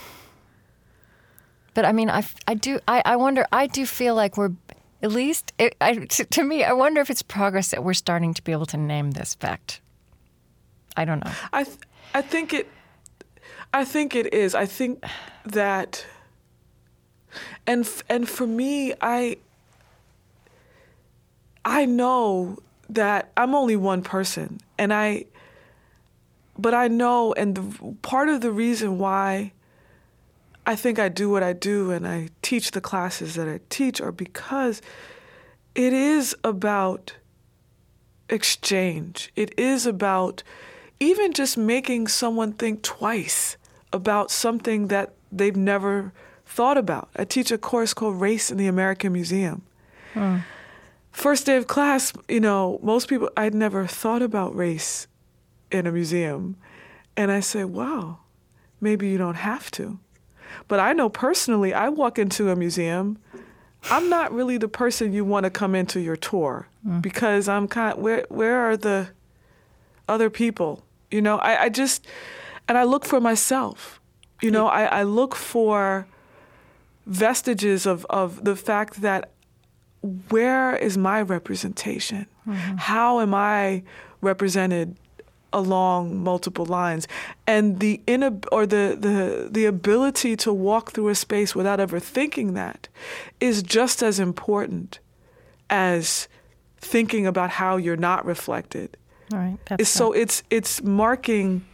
But 1.73 1.85
I 1.85 1.91
mean, 1.91 2.09
I, 2.09 2.23
I 2.47 2.53
do, 2.55 2.79
I, 2.87 3.01
I 3.05 3.15
wonder, 3.17 3.45
I 3.51 3.67
do 3.67 3.85
feel 3.85 4.15
like 4.15 4.37
we're, 4.37 4.53
at 5.01 5.11
least, 5.11 5.53
it, 5.57 5.75
I, 5.81 5.95
to, 5.95 6.25
to 6.25 6.43
me, 6.43 6.63
I 6.63 6.73
wonder 6.73 7.01
if 7.01 7.09
it's 7.09 7.21
progress 7.21 7.69
that 7.71 7.83
we're 7.83 7.93
starting 7.93 8.33
to 8.33 8.41
be 8.41 8.51
able 8.51 8.65
to 8.67 8.77
name 8.77 9.11
this 9.11 9.35
fact. 9.35 9.81
I 10.97 11.05
don't 11.05 11.23
know. 11.23 11.31
I 11.51 11.63
th- 11.65 11.77
I 12.13 12.21
think 12.21 12.53
it 12.53 12.69
I 13.73 13.83
think 13.83 14.15
it 14.15 14.33
is. 14.33 14.55
I 14.55 14.65
think 14.65 15.03
that 15.45 16.05
and 17.67 17.85
f- 17.85 18.03
and 18.07 18.27
for 18.29 18.47
me 18.47 18.93
I 19.01 19.37
I 21.65 21.85
know 21.85 22.57
that 22.89 23.31
I'm 23.35 23.53
only 23.53 23.75
one 23.75 24.01
person 24.01 24.61
and 24.77 24.93
I 24.93 25.25
but 26.57 26.73
I 26.73 26.87
know 26.87 27.33
and 27.33 27.55
the, 27.55 27.95
part 28.01 28.29
of 28.29 28.39
the 28.39 28.51
reason 28.51 28.97
why 28.97 29.51
I 30.65 30.75
think 30.75 30.97
I 30.97 31.09
do 31.09 31.29
what 31.29 31.43
I 31.43 31.53
do 31.53 31.91
and 31.91 32.07
I 32.07 32.29
teach 32.41 32.71
the 32.71 32.81
classes 32.81 33.35
that 33.35 33.47
I 33.47 33.59
teach 33.69 34.01
are 34.01 34.11
because 34.11 34.81
it 35.75 35.93
is 35.93 36.35
about 36.43 37.13
exchange. 38.29 39.31
It 39.35 39.57
is 39.59 39.85
about 39.85 40.41
even 40.99 41.33
just 41.33 41.57
making 41.57 42.07
someone 42.07 42.53
think 42.53 42.81
twice 42.81 43.57
about 43.93 44.31
something 44.31 44.87
that 44.87 45.13
they've 45.31 45.55
never 45.55 46.11
thought 46.45 46.77
about. 46.77 47.09
I 47.15 47.25
teach 47.25 47.51
a 47.51 47.57
course 47.57 47.93
called 47.93 48.19
Race 48.19 48.49
in 48.49 48.57
the 48.57 48.67
American 48.67 49.13
Museum. 49.13 49.63
Hmm. 50.13 50.39
First 51.11 51.45
day 51.45 51.57
of 51.57 51.67
class, 51.67 52.11
you 52.27 52.39
know, 52.39 52.79
most 52.81 53.07
people, 53.07 53.29
I'd 53.37 53.53
never 53.53 53.87
thought 53.87 54.21
about 54.21 54.55
race 54.55 55.07
in 55.71 55.87
a 55.87 55.91
museum. 55.91 56.57
And 57.15 57.31
I 57.31 57.39
say, 57.39 57.63
wow, 57.63 58.19
maybe 58.81 59.07
you 59.07 59.17
don't 59.17 59.35
have 59.35 59.71
to. 59.71 59.99
But 60.67 60.79
I 60.79 60.93
know 60.93 61.09
personally, 61.09 61.73
I 61.73 61.89
walk 61.89 62.19
into 62.19 62.49
a 62.49 62.55
museum, 62.55 63.17
I'm 63.89 64.09
not 64.09 64.33
really 64.33 64.57
the 64.57 64.67
person 64.67 65.13
you 65.13 65.23
want 65.23 65.43
to 65.43 65.49
come 65.49 65.75
into 65.75 65.99
your 65.99 66.15
tour 66.15 66.67
mm. 66.85 67.01
because 67.01 67.47
I'm 67.47 67.67
kind 67.67 67.97
where 68.01 68.25
where 68.29 68.59
are 68.61 68.77
the 68.77 69.09
other 70.07 70.29
people? 70.29 70.83
You 71.11 71.21
know, 71.21 71.37
I, 71.37 71.63
I 71.63 71.69
just 71.69 72.05
and 72.67 72.77
I 72.77 72.83
look 72.83 73.05
for 73.05 73.21
myself. 73.21 73.99
You 74.41 74.51
know, 74.51 74.67
I, 74.67 74.83
I 74.85 75.03
look 75.03 75.33
for 75.33 76.07
vestiges 77.05 77.85
of, 77.85 78.05
of 78.09 78.43
the 78.43 78.55
fact 78.55 79.01
that 79.01 79.31
where 80.29 80.75
is 80.75 80.97
my 80.97 81.21
representation? 81.21 82.27
Mm-hmm. 82.47 82.77
How 82.77 83.21
am 83.21 83.33
I 83.33 83.83
represented 84.21 84.97
along 85.55 86.23
multiple 86.23 86.65
lines? 86.65 87.07
And 87.47 87.79
the 87.79 88.01
inab- 88.07 88.45
or 88.51 88.65
the, 88.65 88.95
the 88.99 89.47
the 89.49 89.65
ability 89.65 90.35
to 90.37 90.53
walk 90.53 90.91
through 90.91 91.09
a 91.09 91.15
space 91.15 91.55
without 91.55 91.79
ever 91.79 91.99
thinking 91.99 92.53
that 92.53 92.87
is 93.39 93.63
just 93.63 94.03
as 94.03 94.19
important 94.19 94.99
as 95.69 96.27
thinking 96.77 97.25
about 97.25 97.49
how 97.49 97.77
you're 97.77 97.95
not 97.95 98.25
reflected. 98.25 98.97
All 99.33 99.39
right. 99.39 99.57
So 99.87 100.11
it's 100.11 100.43
it's 100.51 100.83
marking 100.83 101.65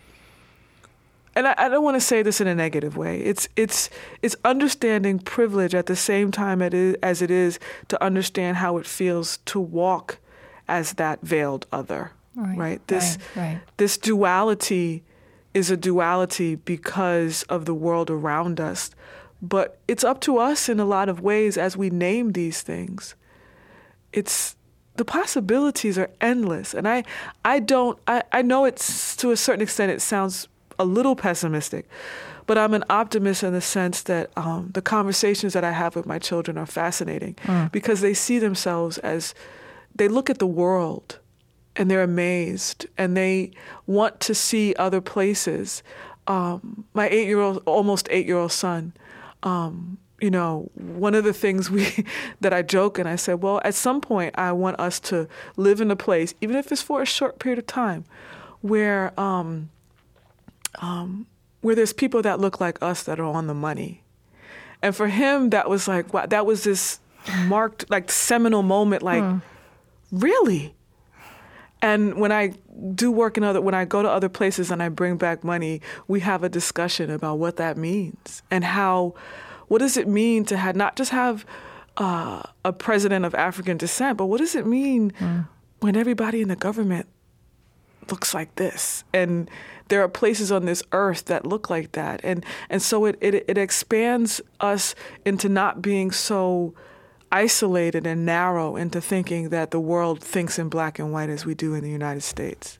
and 1.35 1.47
I, 1.47 1.55
I 1.57 1.69
don't 1.69 1.83
want 1.83 1.95
to 1.95 2.01
say 2.01 2.21
this 2.21 2.41
in 2.41 2.47
a 2.47 2.55
negative 2.55 2.97
way. 2.97 3.19
It's 3.21 3.47
it's 3.55 3.89
it's 4.21 4.35
understanding 4.43 5.19
privilege 5.19 5.73
at 5.73 5.85
the 5.85 5.95
same 5.95 6.31
time 6.31 6.61
it 6.61 6.73
is, 6.73 6.95
as 7.01 7.21
it 7.21 7.31
is 7.31 7.59
to 7.87 8.03
understand 8.03 8.57
how 8.57 8.77
it 8.77 8.85
feels 8.85 9.37
to 9.45 9.59
walk 9.59 10.19
as 10.67 10.93
that 10.93 11.21
veiled 11.21 11.65
other. 11.71 12.11
Right, 12.35 12.85
This 12.87 13.17
right, 13.35 13.43
right. 13.43 13.61
this 13.77 13.97
duality 13.97 15.03
is 15.53 15.69
a 15.69 15.77
duality 15.77 16.55
because 16.55 17.43
of 17.43 17.65
the 17.65 17.73
world 17.73 18.09
around 18.09 18.59
us. 18.59 18.89
But 19.41 19.79
it's 19.87 20.03
up 20.03 20.21
to 20.21 20.37
us 20.37 20.69
in 20.69 20.79
a 20.79 20.85
lot 20.85 21.09
of 21.09 21.19
ways 21.21 21.57
as 21.57 21.75
we 21.75 21.89
name 21.89 22.31
these 22.31 22.61
things. 22.61 23.15
It's 24.13 24.55
the 24.95 25.05
possibilities 25.05 25.97
are 25.97 26.09
endless. 26.21 26.73
And 26.73 26.87
I 26.87 27.03
I 27.43 27.59
don't 27.59 27.97
I, 28.07 28.23
I 28.31 28.41
know 28.41 28.65
it's 28.65 29.15
to 29.17 29.31
a 29.31 29.37
certain 29.37 29.61
extent 29.61 29.91
it 29.91 30.01
sounds 30.01 30.47
a 30.79 30.85
little 30.85 31.15
pessimistic, 31.15 31.87
but 32.47 32.57
I'm 32.57 32.73
an 32.73 32.83
optimist 32.89 33.43
in 33.43 33.53
the 33.53 33.61
sense 33.61 34.03
that 34.03 34.31
um, 34.37 34.71
the 34.73 34.81
conversations 34.81 35.53
that 35.53 35.63
I 35.63 35.71
have 35.71 35.95
with 35.95 36.05
my 36.05 36.17
children 36.19 36.57
are 36.57 36.65
fascinating 36.65 37.35
because 37.71 38.01
they 38.01 38.13
see 38.13 38.39
themselves 38.39 38.97
as 38.99 39.33
they 39.95 40.07
look 40.07 40.29
at 40.29 40.39
the 40.39 40.47
world 40.47 41.19
and 41.75 41.89
they're 41.89 42.03
amazed 42.03 42.85
and 42.97 43.15
they 43.15 43.51
want 43.87 44.19
to 44.21 44.35
see 44.35 44.73
other 44.75 45.01
places. 45.01 45.83
Um, 46.27 46.85
my 46.93 47.09
eight 47.09 47.27
year 47.27 47.39
old, 47.39 47.63
almost 47.65 48.07
eight 48.11 48.25
year 48.25 48.37
old 48.37 48.51
son, 48.51 48.93
um, 49.43 49.97
you 50.19 50.29
know, 50.29 50.69
one 50.75 51.15
of 51.15 51.23
the 51.23 51.33
things 51.33 51.71
we 51.71 52.05
that 52.41 52.53
I 52.53 52.61
joke 52.61 52.99
and 52.99 53.09
I 53.09 53.15
said, 53.15 53.41
well, 53.41 53.61
at 53.63 53.73
some 53.73 54.01
point 54.01 54.35
I 54.37 54.51
want 54.51 54.79
us 54.79 54.99
to 55.01 55.27
live 55.57 55.81
in 55.81 55.89
a 55.89 55.95
place, 55.95 56.33
even 56.41 56.55
if 56.55 56.71
it's 56.71 56.81
for 56.81 57.01
a 57.01 57.05
short 57.05 57.39
period 57.39 57.59
of 57.59 57.67
time, 57.67 58.05
where 58.61 59.19
um, 59.19 59.69
um, 60.79 61.25
where 61.61 61.75
there's 61.75 61.93
people 61.93 62.21
that 62.21 62.39
look 62.39 62.59
like 62.59 62.81
us 62.81 63.03
that 63.03 63.19
are 63.19 63.25
on 63.25 63.47
the 63.47 63.53
money. 63.53 64.03
And 64.81 64.95
for 64.95 65.07
him, 65.07 65.51
that 65.51 65.69
was 65.69 65.87
like, 65.87 66.13
wow, 66.13 66.25
that 66.25 66.45
was 66.45 66.63
this 66.63 66.99
marked, 67.45 67.89
like, 67.89 68.09
seminal 68.09 68.63
moment, 68.63 69.03
like, 69.03 69.23
really? 70.11 70.73
And 71.81 72.19
when 72.19 72.31
I 72.31 72.53
do 72.93 73.11
work 73.11 73.37
in 73.37 73.43
other, 73.43 73.59
when 73.59 73.73
I 73.73 73.85
go 73.85 74.01
to 74.01 74.09
other 74.09 74.29
places 74.29 74.69
and 74.71 74.83
I 74.83 74.89
bring 74.89 75.17
back 75.17 75.43
money, 75.43 75.81
we 76.07 76.19
have 76.19 76.43
a 76.43 76.49
discussion 76.49 77.09
about 77.09 77.39
what 77.39 77.57
that 77.57 77.77
means 77.77 78.43
and 78.51 78.63
how, 78.63 79.15
what 79.67 79.79
does 79.79 79.97
it 79.97 80.07
mean 80.07 80.45
to 80.45 80.57
have 80.57 80.75
not 80.75 80.95
just 80.95 81.11
have 81.11 81.45
uh, 81.97 82.43
a 82.63 82.71
president 82.71 83.25
of 83.25 83.33
African 83.35 83.77
descent, 83.77 84.17
but 84.17 84.27
what 84.27 84.39
does 84.39 84.55
it 84.55 84.65
mean 84.65 85.11
when 85.79 85.95
everybody 85.95 86.41
in 86.41 86.47
the 86.47 86.55
government 86.55 87.07
looks 88.09 88.33
like 88.33 88.55
this? 88.55 89.03
And 89.13 89.49
there 89.87 90.01
are 90.01 90.07
places 90.07 90.51
on 90.51 90.65
this 90.65 90.83
earth 90.93 91.25
that 91.25 91.45
look 91.45 91.69
like 91.69 91.91
that. 91.93 92.21
And 92.23 92.45
and 92.69 92.81
so 92.81 93.05
it 93.05 93.17
it, 93.21 93.43
it 93.47 93.57
expands 93.57 94.39
us 94.61 94.95
into 95.25 95.49
not 95.49 95.81
being 95.81 96.11
so 96.11 96.73
isolated 97.31 98.05
and 98.05 98.25
narrow 98.25 98.75
into 98.75 99.01
thinking 99.01 99.49
that 99.49 99.71
the 99.71 99.79
world 99.79 100.21
thinks 100.21 100.59
in 100.59 100.69
black 100.69 100.99
and 100.99 101.11
white 101.11 101.29
as 101.29 101.45
we 101.45 101.53
do 101.53 101.73
in 101.73 101.83
the 101.83 101.89
United 101.89 102.21
States. 102.21 102.77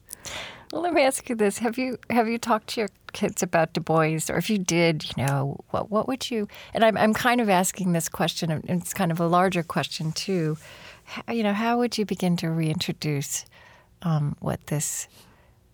Well, 0.72 0.82
let 0.82 0.94
me 0.94 1.02
ask 1.04 1.30
you 1.30 1.36
this: 1.36 1.58
Have 1.60 1.78
you 1.78 1.98
have 2.10 2.28
you 2.28 2.38
talked 2.38 2.68
to 2.68 2.82
your 2.82 2.90
kids 3.12 3.44
about 3.44 3.74
Du 3.74 3.82
Bois, 3.82 4.20
or 4.30 4.38
if 4.38 4.50
you 4.50 4.58
did, 4.58 5.04
you 5.16 5.26
know, 5.26 5.58
what 5.72 5.92
what 5.92 6.08
would 6.08 6.32
you? 6.32 6.48
And 6.74 6.86
I'm 6.86 6.96
I'm 6.98 7.14
kind 7.14 7.42
of 7.42 7.50
asking 7.50 7.92
this 7.92 8.08
question, 8.08 8.52
and 8.52 8.64
it's 8.70 8.94
kind 8.94 9.12
of 9.12 9.20
a 9.20 9.28
larger 9.28 9.64
question 9.64 10.14
too. 10.14 10.58
How, 11.04 11.34
you 11.34 11.44
know, 11.44 11.54
how 11.54 11.78
would 11.80 11.98
you 11.98 12.06
begin 12.06 12.38
to 12.38 12.50
reintroduce 12.50 13.46
um, 14.02 14.38
what 14.40 14.68
this 14.68 15.10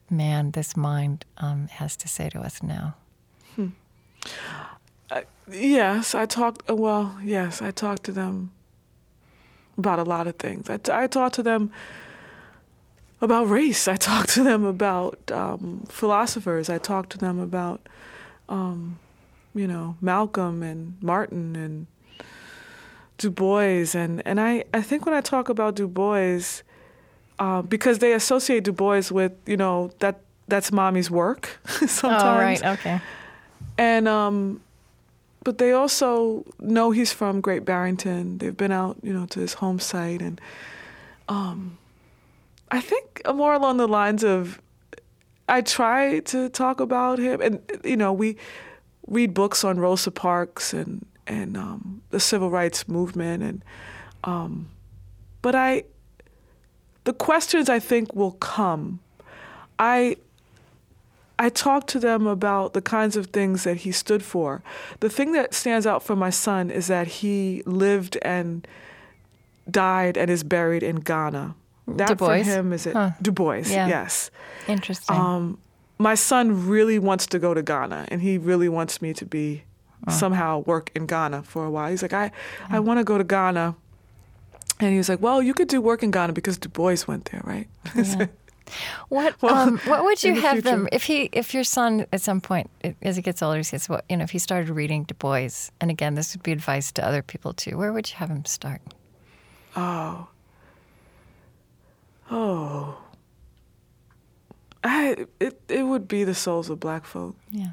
man, 0.10 0.52
this 0.52 0.76
mind, 0.76 1.26
um, 1.38 1.68
has 1.68 1.96
to 1.98 2.08
say 2.08 2.30
to 2.30 2.40
us 2.40 2.64
now? 2.64 2.96
Yes, 5.50 6.16
I 6.16 6.26
talked. 6.26 6.70
uh, 6.70 6.76
Well, 6.76 7.18
yes, 7.24 7.62
I 7.62 7.72
talked 7.72 8.04
to 8.06 8.12
them 8.12 8.52
about 9.78 10.00
a 10.00 10.04
lot 10.04 10.28
of 10.28 10.36
things. 10.38 10.70
I, 10.70 10.80
I 10.92 11.08
talked 11.08 11.36
to 11.36 11.44
them 11.44 11.72
about 13.22 13.50
race. 13.50 13.88
I 13.88 13.96
talked 14.12 14.30
to 14.30 14.44
them 14.44 14.64
about 14.64 15.20
um, 15.32 15.86
philosophers. 15.90 16.70
I 16.70 16.78
talked 16.78 17.12
to 17.12 17.18
them 17.18 17.40
about, 17.40 17.88
um, 18.50 19.00
you 19.54 19.68
know, 19.68 19.96
Malcolm 20.02 20.64
and 20.64 20.98
Martin 21.02 21.56
and 21.56 21.88
Du 23.18 23.30
Bois. 23.30 23.96
And, 23.96 24.22
and 24.26 24.40
I, 24.40 24.64
I 24.74 24.82
think 24.82 25.06
when 25.06 25.16
I 25.16 25.22
talk 25.22 25.50
about 25.50 25.76
Du 25.76 25.88
Bois, 25.88 26.62
uh, 27.40 27.62
because 27.62 28.00
they 28.00 28.14
associate 28.14 28.64
Du 28.64 28.72
Bois 28.72 29.04
with, 29.12 29.34
you 29.46 29.58
know, 29.58 29.92
that 30.00 30.22
that's 30.48 30.72
mommy's 30.72 31.12
work 31.12 31.60
sometimes. 31.66 32.62
Oh, 32.62 32.68
right. 32.70 32.80
Okay. 32.80 33.02
And 33.78 34.08
um, 34.08 34.62
but 35.48 35.60
they 35.60 35.72
also 35.72 36.44
know 36.60 36.92
he's 36.92 37.14
from 37.14 37.40
Great 37.40 37.64
Barrington. 37.64 38.38
They've 38.38 38.58
been 38.58 38.74
out, 38.74 38.98
you 39.02 39.14
know, 39.14 39.26
to 39.28 39.40
his 39.40 39.54
home 39.54 39.80
site, 39.80 40.22
and 40.22 40.42
um, 41.30 41.78
I 42.70 42.82
think 42.82 43.22
more 43.34 43.54
along 43.54 43.78
the 43.78 43.88
lines 43.88 44.26
of 44.26 44.62
I 45.48 45.62
try 45.62 46.20
to 46.20 46.50
talk 46.50 46.82
about 46.82 47.18
him, 47.18 47.40
and 47.40 47.62
you 47.86 47.96
know, 47.96 48.12
we 48.12 48.36
read 49.08 49.34
books 49.34 49.64
on 49.64 49.80
Rosa 49.80 50.12
Parks 50.12 50.74
and 50.74 51.06
and 51.28 51.56
um, 51.56 52.02
the 52.10 52.20
civil 52.20 52.50
rights 52.50 52.90
movement, 52.90 53.42
and 53.42 53.64
um, 54.26 54.68
but 55.42 55.56
I 55.56 55.86
the 57.06 57.14
questions 57.14 57.70
I 57.70 57.80
think 57.80 58.14
will 58.14 58.34
come. 58.34 59.00
I 59.80 60.18
I 61.40 61.50
talked 61.50 61.88
to 61.90 62.00
them 62.00 62.26
about 62.26 62.74
the 62.74 62.82
kinds 62.82 63.16
of 63.16 63.28
things 63.28 63.64
that 63.64 63.78
he 63.78 63.92
stood 63.92 64.24
for. 64.24 64.64
The 65.02 65.10
thing 65.10 65.34
that 65.34 65.54
stands 65.54 65.86
out 65.86 66.02
for 66.04 66.16
my 66.16 66.32
son 66.32 66.72
is 66.72 66.88
that 66.88 67.08
he 67.08 67.62
lived 67.66 68.18
and 68.24 68.68
died 69.70 70.18
and 70.18 70.30
is 70.32 70.44
buried 70.44 70.82
in 70.84 70.98
Ghana. 70.98 71.56
That 71.88 72.08
Du 72.10 72.16
for 72.16 72.28
Bois? 72.28 72.44
him 72.44 72.74
is 72.74 72.86
it. 72.88 72.94
Huh. 72.94 73.12
Du 73.22 73.32
Bois, 73.32 73.64
Yeah. 73.68 73.88
yes. 73.88 74.32
Interesting. 74.68 75.16
Um, 75.16 75.58
my 76.00 76.16
son 76.16 76.68
really 76.68 77.00
wants 77.00 77.26
to 77.28 77.40
go 77.40 77.54
to 77.54 77.62
Ghana, 77.62 78.06
and 78.10 78.22
he 78.22 78.38
really 78.38 78.70
wants 78.70 79.02
me 79.02 79.14
to 79.14 79.26
be 79.26 79.64
somehow 80.10 80.60
work 80.60 80.90
in 80.96 81.06
Ghana 81.06 81.44
for 81.44 81.66
a 81.66 81.70
while. 81.72 81.90
He's 81.90 82.02
like, 82.02 82.14
I, 82.14 82.32
I 82.70 82.80
want 82.80 83.00
to 83.00 83.04
go 83.04 83.18
to 83.18 83.24
Ghana. 83.24 83.76
And 84.80 84.92
he 84.92 84.98
was 84.98 85.10
like, 85.10 85.22
Well, 85.22 85.42
you 85.42 85.54
could 85.54 85.68
do 85.68 85.82
work 85.82 86.02
in 86.04 86.12
Ghana 86.12 86.34
because 86.34 86.58
Du 86.58 86.70
Bois 86.70 86.98
went 87.08 87.26
there, 87.32 87.42
right? 87.44 87.68
What 89.10 89.42
Well, 89.42 89.56
um, 89.56 89.78
what 89.86 90.04
would 90.04 90.24
you 90.24 90.30
in 90.32 90.36
the 90.36 90.42
have 90.42 90.64
them 90.64 90.88
if 90.92 91.04
he 91.04 91.30
if 91.32 91.54
your 91.54 91.64
son 91.64 92.06
at 92.12 92.22
some 92.22 92.42
point 92.42 92.70
as 93.02 93.16
he 93.16 93.22
gets 93.22 93.42
older 93.42 93.58
he 93.58 93.64
says 93.64 93.88
well 93.90 94.02
you 94.10 94.18
know 94.18 94.24
if 94.24 94.32
he 94.32 94.40
started 94.40 94.70
reading 94.70 95.04
Du 95.04 95.14
Bois 95.14 95.50
and 95.80 95.90
again 95.90 96.16
this 96.16 96.36
would 96.36 96.44
be 96.44 96.52
advice 96.52 96.92
to 96.94 97.06
other 97.06 97.22
people 97.22 97.54
too 97.54 97.78
where 97.78 97.94
would 97.94 98.10
you 98.10 98.16
have 98.18 98.30
him 98.30 98.46
start? 98.46 98.82
Oh. 99.76 100.28
Oh. 102.30 102.98
I 104.84 105.26
it 105.40 105.60
it 105.70 105.84
would 105.84 106.08
be 106.08 106.24
the 106.24 106.36
souls 106.36 106.70
of 106.70 106.80
black 106.80 107.06
folk. 107.06 107.36
Yeah. 107.52 107.72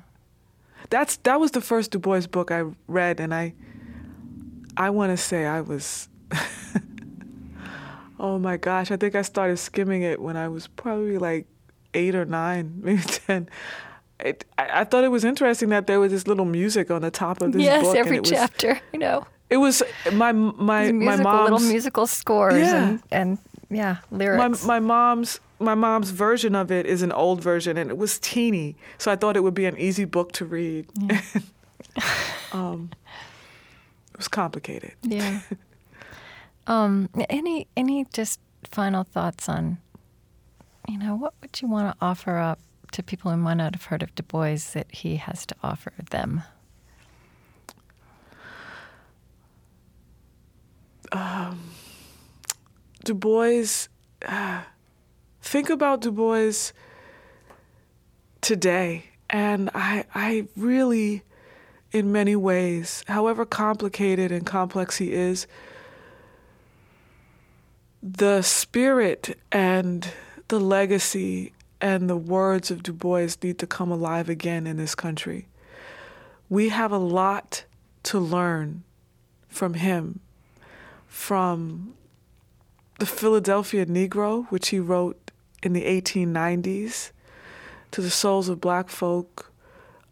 That's 0.91 1.17
that 1.19 1.41
was 1.41 1.53
the 1.53 1.61
first 1.61 1.91
Du 1.91 1.99
Bois 1.99 2.27
book 2.31 2.51
I 2.51 2.65
read 2.87 3.21
and 3.21 3.35
I 3.35 3.55
I 4.77 4.91
want 4.91 5.11
to 5.11 5.17
say 5.17 5.47
I 5.47 5.61
was 5.61 6.09
Oh 8.19 8.39
my 8.39 8.57
gosh, 8.57 8.91
I 8.91 8.97
think 8.97 9.15
I 9.15 9.23
started 9.23 9.57
skimming 9.59 10.03
it 10.03 10.21
when 10.21 10.37
I 10.37 10.49
was 10.49 10.67
probably 10.69 11.19
like 11.19 11.47
eight 11.95 12.15
or 12.15 12.25
nine, 12.25 12.81
maybe 12.83 13.03
ten. 13.03 13.49
It, 14.21 14.45
I, 14.57 14.81
I 14.81 14.85
thought 14.85 15.03
it 15.05 15.09
was 15.11 15.25
interesting 15.25 15.71
that 15.71 15.87
there 15.87 15.99
was 16.01 16.13
this 16.13 16.27
little 16.27 16.45
music 16.45 16.91
on 16.91 17.03
the 17.03 17.11
top 17.11 17.43
of 17.43 17.53
this 17.53 17.63
yes, 17.63 17.83
book. 17.83 17.97
and 17.97 17.99
every 18.07 18.17
it 18.19 18.21
was, 18.23 18.31
chapter, 18.31 18.81
you 18.93 18.99
know, 19.01 19.27
It 19.51 19.57
was 19.57 19.83
my 20.13 20.31
my 20.33 20.93
my 20.93 20.93
musical 20.93 21.33
little 21.33 21.51
mom's 21.59 21.69
musical 21.69 22.07
scores 22.07 22.55
Yeah. 22.55 22.77
and 22.89 23.03
and 23.11 23.39
yeah, 23.71 23.97
my, 24.11 24.19
lyrics. 24.19 24.65
my 24.65 24.79
my 24.79 24.81
mom's 24.81 25.41
my 25.59 25.75
mom's 25.75 26.11
version 26.11 26.55
of 26.55 26.71
it 26.71 26.87
is 26.87 27.03
an 27.03 27.11
old 27.13 27.41
version 27.43 27.77
and 27.77 27.91
it 27.91 27.97
was 27.97 28.19
teeny 28.19 28.77
so 28.99 29.11
i 29.11 29.17
thought 29.17 29.37
it 29.37 29.41
would 29.43 29.55
be 29.55 29.65
an 29.67 29.77
easy 29.79 30.05
book 30.05 30.33
to 30.33 30.45
read 30.45 30.87
um, 32.53 32.91
it 34.13 34.17
was 34.17 34.29
complicated 34.29 34.93
Yeah. 35.03 35.41
um, 36.67 37.09
any 37.29 37.67
any 37.77 38.07
just 38.13 38.41
final 38.71 39.05
thoughts 39.05 39.49
on, 39.49 39.79
you 40.89 40.99
know, 40.99 41.15
what 41.15 41.35
would 41.41 41.61
you 41.61 41.69
want 41.69 41.97
to 41.97 42.05
offer 42.05 42.39
up 42.39 42.59
to 42.93 43.03
people 43.03 43.31
who 43.31 43.37
might 43.37 43.55
not 43.55 43.75
have 43.75 43.85
heard 43.85 44.03
of 44.03 44.15
Du 44.15 44.23
Bois 44.23 44.59
that 44.73 44.87
he 44.91 45.17
has 45.17 45.45
to 45.47 45.55
offer 45.63 45.93
them? 46.11 46.43
du 53.05 53.15
bois 53.15 53.89
uh, 54.27 54.63
think 55.43 55.71
about 55.71 56.01
du 56.01 56.11
bois 56.11 56.73
today 58.41 59.05
and 59.31 59.71
i 59.75 60.05
i 60.15 60.47
really 60.57 61.23
in 61.93 62.11
many 62.11 62.35
ways 62.35 63.05
however 63.07 63.45
complicated 63.45 64.33
and 64.33 64.47
complex 64.47 64.97
he 64.99 65.13
is 65.13 65.47
the 68.05 68.43
spirit 68.43 69.39
and 69.51 70.13
the 70.49 70.61
legacy 70.61 71.55
and 71.81 72.09
the 72.09 72.17
words 72.17 72.71
of 72.71 72.83
Du 72.83 72.93
Bois 72.93 73.29
need 73.43 73.59
to 73.59 73.67
come 73.67 73.91
alive 73.91 74.29
again 74.29 74.67
in 74.67 74.77
this 74.77 74.95
country. 74.95 75.49
We 76.51 76.69
have 76.69 76.93
a 76.93 76.99
lot 76.99 77.65
to 78.05 78.21
learn 78.21 78.85
from 79.49 79.75
him, 79.75 80.21
from 81.09 81.95
the 82.99 83.07
Philadelphia 83.07 83.87
Negro, 83.87 84.51
which 84.51 84.69
he 84.69 84.79
wrote 84.79 85.31
in 85.63 85.73
the 85.73 85.85
1890s, 85.85 87.11
to 87.91 88.03
the 88.03 88.11
souls 88.11 88.51
of 88.51 88.61
black 88.61 88.91
folk. 88.91 89.51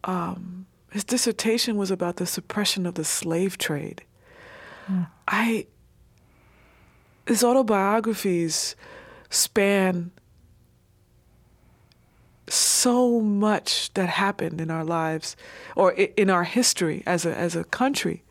Um, 0.05 0.65
his 0.91 1.05
dissertation 1.05 1.77
was 1.77 1.91
about 1.91 2.17
the 2.17 2.27
suppression 2.27 2.87
of 2.87 2.95
the 2.95 3.05
slave 3.05 3.59
trade. 3.59 4.03
I 5.29 5.67
his 7.27 7.45
autobiographies 7.45 8.77
span 9.31 10.11
so 12.49 13.21
much 13.21 13.93
that 13.95 14.09
happened 14.09 14.61
in 14.61 14.71
our 14.71 14.85
lives 14.85 15.37
or 15.75 15.93
in 15.93 16.29
our 16.29 16.45
history 16.45 17.03
as 17.07 17.25
a 17.25 17.35
as 17.35 17.57
a 17.57 17.65
country. 17.65 18.23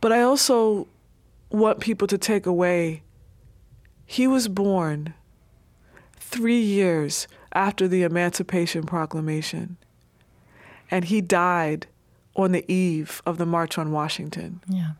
But 0.00 0.12
I 0.12 0.22
also 0.22 0.86
want 1.50 1.80
people 1.80 2.06
to 2.08 2.16
take 2.16 2.46
away 2.46 3.02
he 4.06 4.26
was 4.26 4.48
born 4.48 5.14
3 6.16 6.58
years 6.58 7.28
after 7.52 7.88
the 7.88 8.02
Emancipation 8.02 8.84
Proclamation 8.84 9.76
and 10.90 11.04
he 11.04 11.20
died 11.20 11.86
on 12.36 12.52
the 12.52 12.64
eve 12.72 13.20
of 13.26 13.36
the 13.36 13.46
March 13.46 13.76
on 13.76 13.92
Washington 13.92 14.60
Yeah. 14.68 14.92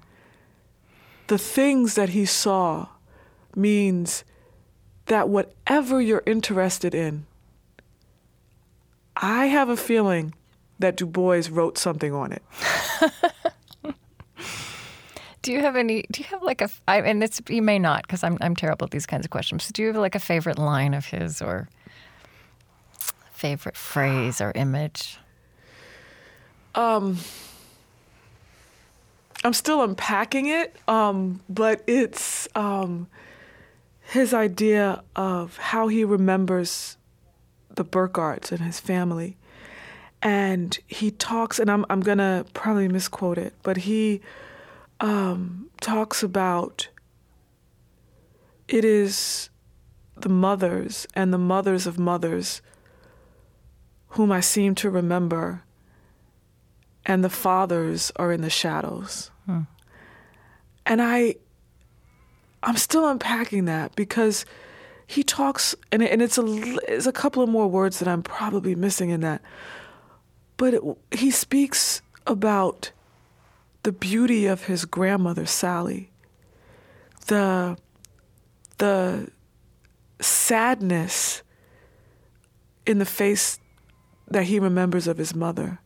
The 1.31 1.39
things 1.39 1.95
that 1.95 2.09
he 2.09 2.25
saw 2.25 2.89
means 3.55 4.25
that 5.07 5.29
whatever 5.29 6.01
you're 6.01 6.25
interested 6.27 6.93
in, 6.93 7.25
I 9.15 9.47
have 9.47 9.69
a 9.69 9.77
feeling 9.77 10.35
that 10.81 10.97
Du 10.97 11.07
Bois 11.07 11.43
wrote 11.49 11.79
something 11.79 12.13
on 12.13 12.33
it. 12.33 12.43
Do 15.43 15.53
you 15.53 15.61
have 15.61 15.77
any? 15.77 16.05
Do 16.11 16.21
you 16.21 16.27
have 16.31 16.43
like 16.43 16.61
a? 16.61 16.69
I, 16.89 17.01
and 17.01 17.23
it's 17.23 17.41
you 17.49 17.63
may 17.63 17.79
not 17.79 18.03
because 18.03 18.25
I'm 18.25 18.37
I'm 18.41 18.57
terrible 18.57 18.87
at 18.87 18.91
these 18.91 19.07
kinds 19.07 19.25
of 19.25 19.31
questions. 19.31 19.69
Do 19.69 19.83
you 19.83 19.89
have 19.89 19.97
like 19.99 20.17
a 20.17 20.21
favorite 20.21 20.59
line 20.59 20.95
of 20.95 21.07
his 21.07 21.41
or 21.41 21.69
favorite 23.31 23.77
phrase 23.77 24.41
or 24.41 24.51
image? 24.57 25.17
Um, 26.75 27.19
I'm 29.43 29.55
still 29.55 29.83
unpacking 29.83 30.47
it, 30.47 30.77
um, 30.87 31.41
but 31.49 31.83
it's 31.87 32.47
um, 32.55 33.09
his 34.01 34.35
idea 34.35 35.03
of 35.17 35.57
how 35.57 35.89
he 35.89 36.05
remembers 36.05 36.99
the 37.75 37.85
Burghardts 37.85 38.53
and 38.53 38.61
his 38.61 38.81
family. 38.81 39.37
And 40.23 40.79
he 40.87 41.11
talks, 41.11 41.59
and 41.59 41.71
I'm, 41.71 41.87
I'm 41.89 42.01
going 42.01 42.19
to 42.19 42.45
probably 42.53 42.89
misquote 42.89 43.39
it, 43.39 43.55
but 43.63 43.79
he 43.79 44.21
um, 45.01 45.71
talks 45.81 46.23
about 46.23 46.89
it 48.69 48.85
is 48.85 49.49
the 50.17 50.29
mothers 50.29 51.07
and 51.15 51.33
the 51.33 51.39
mothers 51.39 51.87
of 51.87 51.99
mothers 51.99 52.61
whom 54.11 54.31
I 54.31 54.41
seem 54.41 54.75
to 54.77 54.91
remember 54.91 55.63
and 57.11 57.25
the 57.25 57.29
fathers 57.29 58.13
are 58.15 58.31
in 58.31 58.41
the 58.41 58.49
shadows. 58.49 59.33
Hmm. 59.45 59.63
And 60.87 61.03
I 61.03 61.35
I'm 62.63 62.77
still 62.77 63.09
unpacking 63.09 63.65
that 63.65 63.97
because 63.97 64.47
he 65.09 65.25
talks 65.25 65.75
and, 65.91 66.05
and 66.05 66.23
it's 66.23 66.39
a 66.39 66.45
it's 66.87 67.07
a 67.07 67.13
couple 67.13 67.43
of 67.43 67.49
more 67.49 67.67
words 67.67 67.99
that 67.99 68.07
I'm 68.07 68.23
probably 68.23 68.77
missing 68.77 69.11
in 69.11 69.23
that. 69.23 69.43
But 70.57 70.75
it, 70.75 70.83
he 71.11 71.33
speaks 71.33 72.01
about 72.29 72.93
the 73.83 73.91
beauty 73.91 74.47
of 74.47 74.65
his 74.65 74.85
grandmother 74.85 75.47
Sally. 75.47 76.13
The 77.27 77.77
the 78.79 79.33
sadness 80.21 81.43
in 82.87 83.01
the 83.01 83.05
face 83.05 83.59
that 84.29 84.45
he 84.45 84.61
remembers 84.61 85.09
of 85.09 85.19
his 85.19 85.35
mother. 85.35 85.81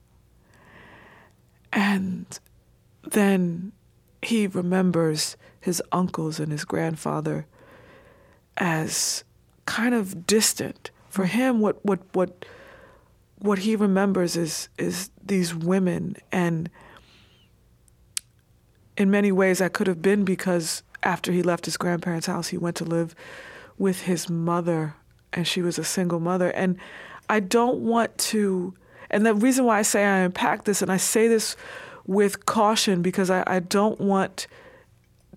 And 1.95 2.41
then 3.05 3.71
he 4.21 4.49
remembers 4.49 5.37
his 5.61 5.81
uncles 5.93 6.41
and 6.41 6.51
his 6.51 6.65
grandfather 6.65 7.47
as 8.57 9.23
kind 9.67 9.95
of 9.95 10.27
distant. 10.27 10.91
For 11.09 11.25
mm-hmm. 11.25 11.39
him, 11.39 11.61
what 11.61 11.85
what 11.85 12.01
what 12.13 12.45
what 13.39 13.61
he 13.61 13.77
remembers 13.77 14.37
is 14.37 14.69
is 14.77 15.11
these 15.25 15.55
women, 15.55 16.17
and 16.33 16.69
in 18.97 19.11
many 19.11 19.31
ways, 19.31 19.59
that 19.59 19.73
could 19.73 19.87
have 19.87 20.03
been 20.03 20.25
because 20.25 20.83
after 21.05 21.31
he 21.31 21.43
left 21.43 21.65
his 21.67 21.77
grandparents' 21.77 22.27
house, 22.27 22.49
he 22.49 22.59
went 22.59 22.77
to 22.77 22.85
live 22.85 23.15
with 23.79 24.03
his 24.03 24.29
mother, 24.29 24.97
and 25.33 25.47
she 25.47 25.63
was 25.63 25.79
a 25.79 25.85
single 25.85 26.19
mother. 26.19 26.51
And 26.51 26.77
I 27.29 27.39
don't 27.41 27.79
want 27.79 28.17
to, 28.19 28.75
and 29.11 29.25
the 29.27 29.35
reason 29.35 29.65
why 29.65 29.79
I 29.79 29.83
say 29.83 30.05
I 30.05 30.19
unpack 30.19 30.65
this, 30.65 30.83
and 30.83 30.91
I 30.91 30.97
say 30.97 31.29
this 31.29 31.57
with 32.07 32.47
caution 32.47 33.03
because 33.03 33.31
I, 33.31 33.43
I 33.47 33.61
don't 33.61 34.01
want 34.01 34.47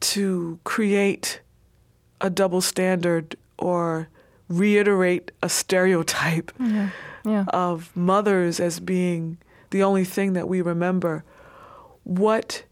to 0.02 0.60
create 0.64 1.41
a 2.22 2.30
double 2.30 2.61
standard 2.61 3.35
or 3.57 4.10
reiterate 4.49 5.31
a 5.41 5.49
stereotype 5.49 6.52
Yeah. 7.26 7.44
of 7.49 7.91
mothers 7.95 8.60
as 8.61 8.80
being 8.80 9.38
the 9.72 9.84
only 9.84 10.06
thing 10.06 10.31
that 10.34 10.48
we 10.48 10.61
remember. 10.61 11.26
What 12.03 12.64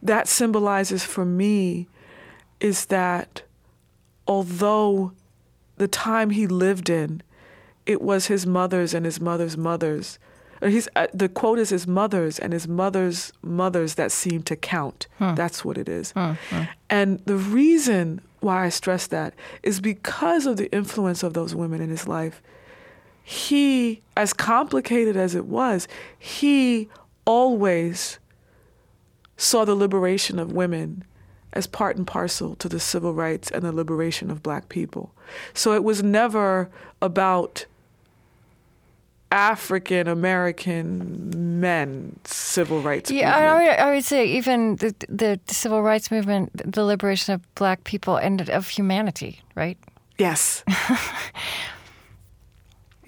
that 0.00 0.28
symbolizes 0.28 1.02
for 1.02 1.24
me 1.24 1.88
is 2.60 2.86
that 2.86 3.42
although 4.28 5.12
the 5.76 5.88
time 5.88 6.30
he 6.30 6.46
lived 6.46 6.88
in, 6.88 7.20
it 7.88 8.00
was 8.00 8.26
his 8.26 8.46
mother's 8.46 8.94
and 8.94 9.04
his 9.04 9.20
mother's 9.20 9.56
mothers. 9.56 10.20
Uh, 10.62 10.68
he's, 10.68 10.88
uh, 10.94 11.08
the 11.12 11.28
quote 11.28 11.58
is 11.58 11.70
his 11.70 11.86
mother's 11.86 12.38
and 12.38 12.52
his 12.52 12.68
mother's 12.68 13.32
mothers 13.42 13.94
that 13.94 14.12
seem 14.12 14.42
to 14.44 14.54
count. 14.54 15.08
Hmm. 15.18 15.34
That's 15.34 15.64
what 15.64 15.76
it 15.76 15.88
is. 15.88 16.12
Hmm, 16.12 16.32
hmm. 16.50 16.62
And 16.90 17.18
the 17.24 17.36
reason 17.36 18.20
why 18.40 18.66
I 18.66 18.68
stress 18.68 19.08
that 19.08 19.34
is 19.64 19.80
because 19.80 20.46
of 20.46 20.56
the 20.56 20.70
influence 20.70 21.24
of 21.24 21.34
those 21.34 21.54
women 21.54 21.80
in 21.80 21.88
his 21.88 22.06
life 22.06 22.40
he, 23.28 24.00
as 24.16 24.32
complicated 24.32 25.14
as 25.14 25.34
it 25.34 25.44
was, 25.44 25.86
he 26.18 26.88
always 27.26 28.18
saw 29.36 29.66
the 29.66 29.74
liberation 29.74 30.38
of 30.38 30.50
women 30.50 31.04
as 31.52 31.66
part 31.66 31.98
and 31.98 32.06
parcel 32.06 32.54
to 32.54 32.70
the 32.70 32.80
civil 32.80 33.12
rights 33.12 33.50
and 33.50 33.64
the 33.64 33.72
liberation 33.72 34.30
of 34.30 34.42
black 34.42 34.70
people. 34.70 35.12
So 35.52 35.74
it 35.74 35.84
was 35.84 36.02
never 36.02 36.70
about 37.02 37.66
African 39.30 40.08
American 40.08 41.60
men 41.60 42.18
civil 42.24 42.80
rights. 42.80 43.10
Yeah, 43.10 43.30
movement. 43.30 43.48
I, 43.48 43.54
would, 43.54 43.78
I 43.80 43.94
would 43.94 44.04
say 44.04 44.26
even 44.26 44.76
the, 44.76 44.94
the 45.08 45.40
civil 45.48 45.82
rights 45.82 46.10
movement, 46.10 46.50
the 46.54 46.84
liberation 46.84 47.34
of 47.34 47.54
black 47.54 47.84
people, 47.84 48.16
and 48.16 48.48
of 48.48 48.68
humanity, 48.68 49.40
right? 49.54 49.78
yes. 50.18 50.64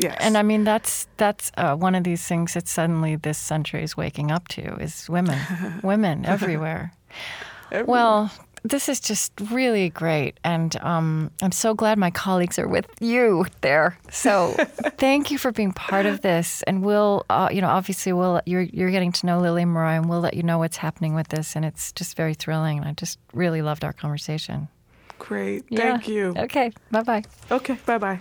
Yes. 0.03 0.17
And 0.21 0.39
I 0.39 0.43
mean, 0.43 0.65
that's 0.65 1.07
that's 1.19 1.53
uh, 1.59 1.77
one 1.77 1.95
of 1.95 2.05
these 2.05 2.27
things 2.27 2.55
that 2.55 2.67
suddenly 2.67 3.17
this 3.17 3.37
century 3.37 3.83
is 3.83 3.99
waking 3.99 4.31
up 4.31 4.49
to 4.49 4.63
is 4.77 5.11
women, 5.11 5.39
women 5.83 6.25
everywhere. 6.25 6.93
Well, 7.85 8.33
this 8.63 8.89
is 8.89 9.01
just 9.01 9.33
really 9.51 9.89
great, 9.91 10.39
and 10.45 10.75
um, 10.83 11.31
I'm 11.43 11.53
so 11.53 11.75
glad 11.75 11.99
my 11.99 12.11
colleagues 12.11 12.59
are 12.59 12.69
with 12.69 12.87
you 13.01 13.47
there. 13.61 13.99
So, 14.11 14.53
thank 14.99 15.31
you 15.31 15.39
for 15.39 15.53
being 15.53 15.73
part 15.73 16.07
of 16.07 16.21
this, 16.21 16.63
and 16.65 16.85
we'll, 16.85 17.25
uh, 17.31 17.49
you 17.51 17.61
know, 17.61 17.69
obviously, 17.69 18.13
we'll 18.13 18.41
you're 18.47 18.63
you're 18.63 18.91
getting 18.91 19.13
to 19.13 19.27
know 19.27 19.41
Lily 19.41 19.63
and 19.63 19.73
Mariah, 19.73 20.01
and 20.01 20.09
we'll 20.09 20.21
let 20.21 20.35
you 20.35 20.43
know 20.43 20.59
what's 20.59 20.77
happening 20.77 21.15
with 21.15 21.29
this, 21.29 21.57
and 21.57 21.65
it's 21.65 21.93
just 21.93 22.17
very 22.17 22.35
thrilling, 22.35 22.79
and 22.79 22.87
I 22.87 22.93
just 22.93 23.19
really 23.33 23.63
loved 23.63 23.85
our 23.85 23.93
conversation. 23.93 24.69
Great. 25.19 25.65
Yeah. 25.69 25.79
Thank 25.79 26.09
you. 26.09 26.35
Okay, 26.37 26.73
bye 26.91 27.03
bye. 27.03 27.25
Okay. 27.51 27.79
Bye 27.87 27.99
bye. 27.99 28.21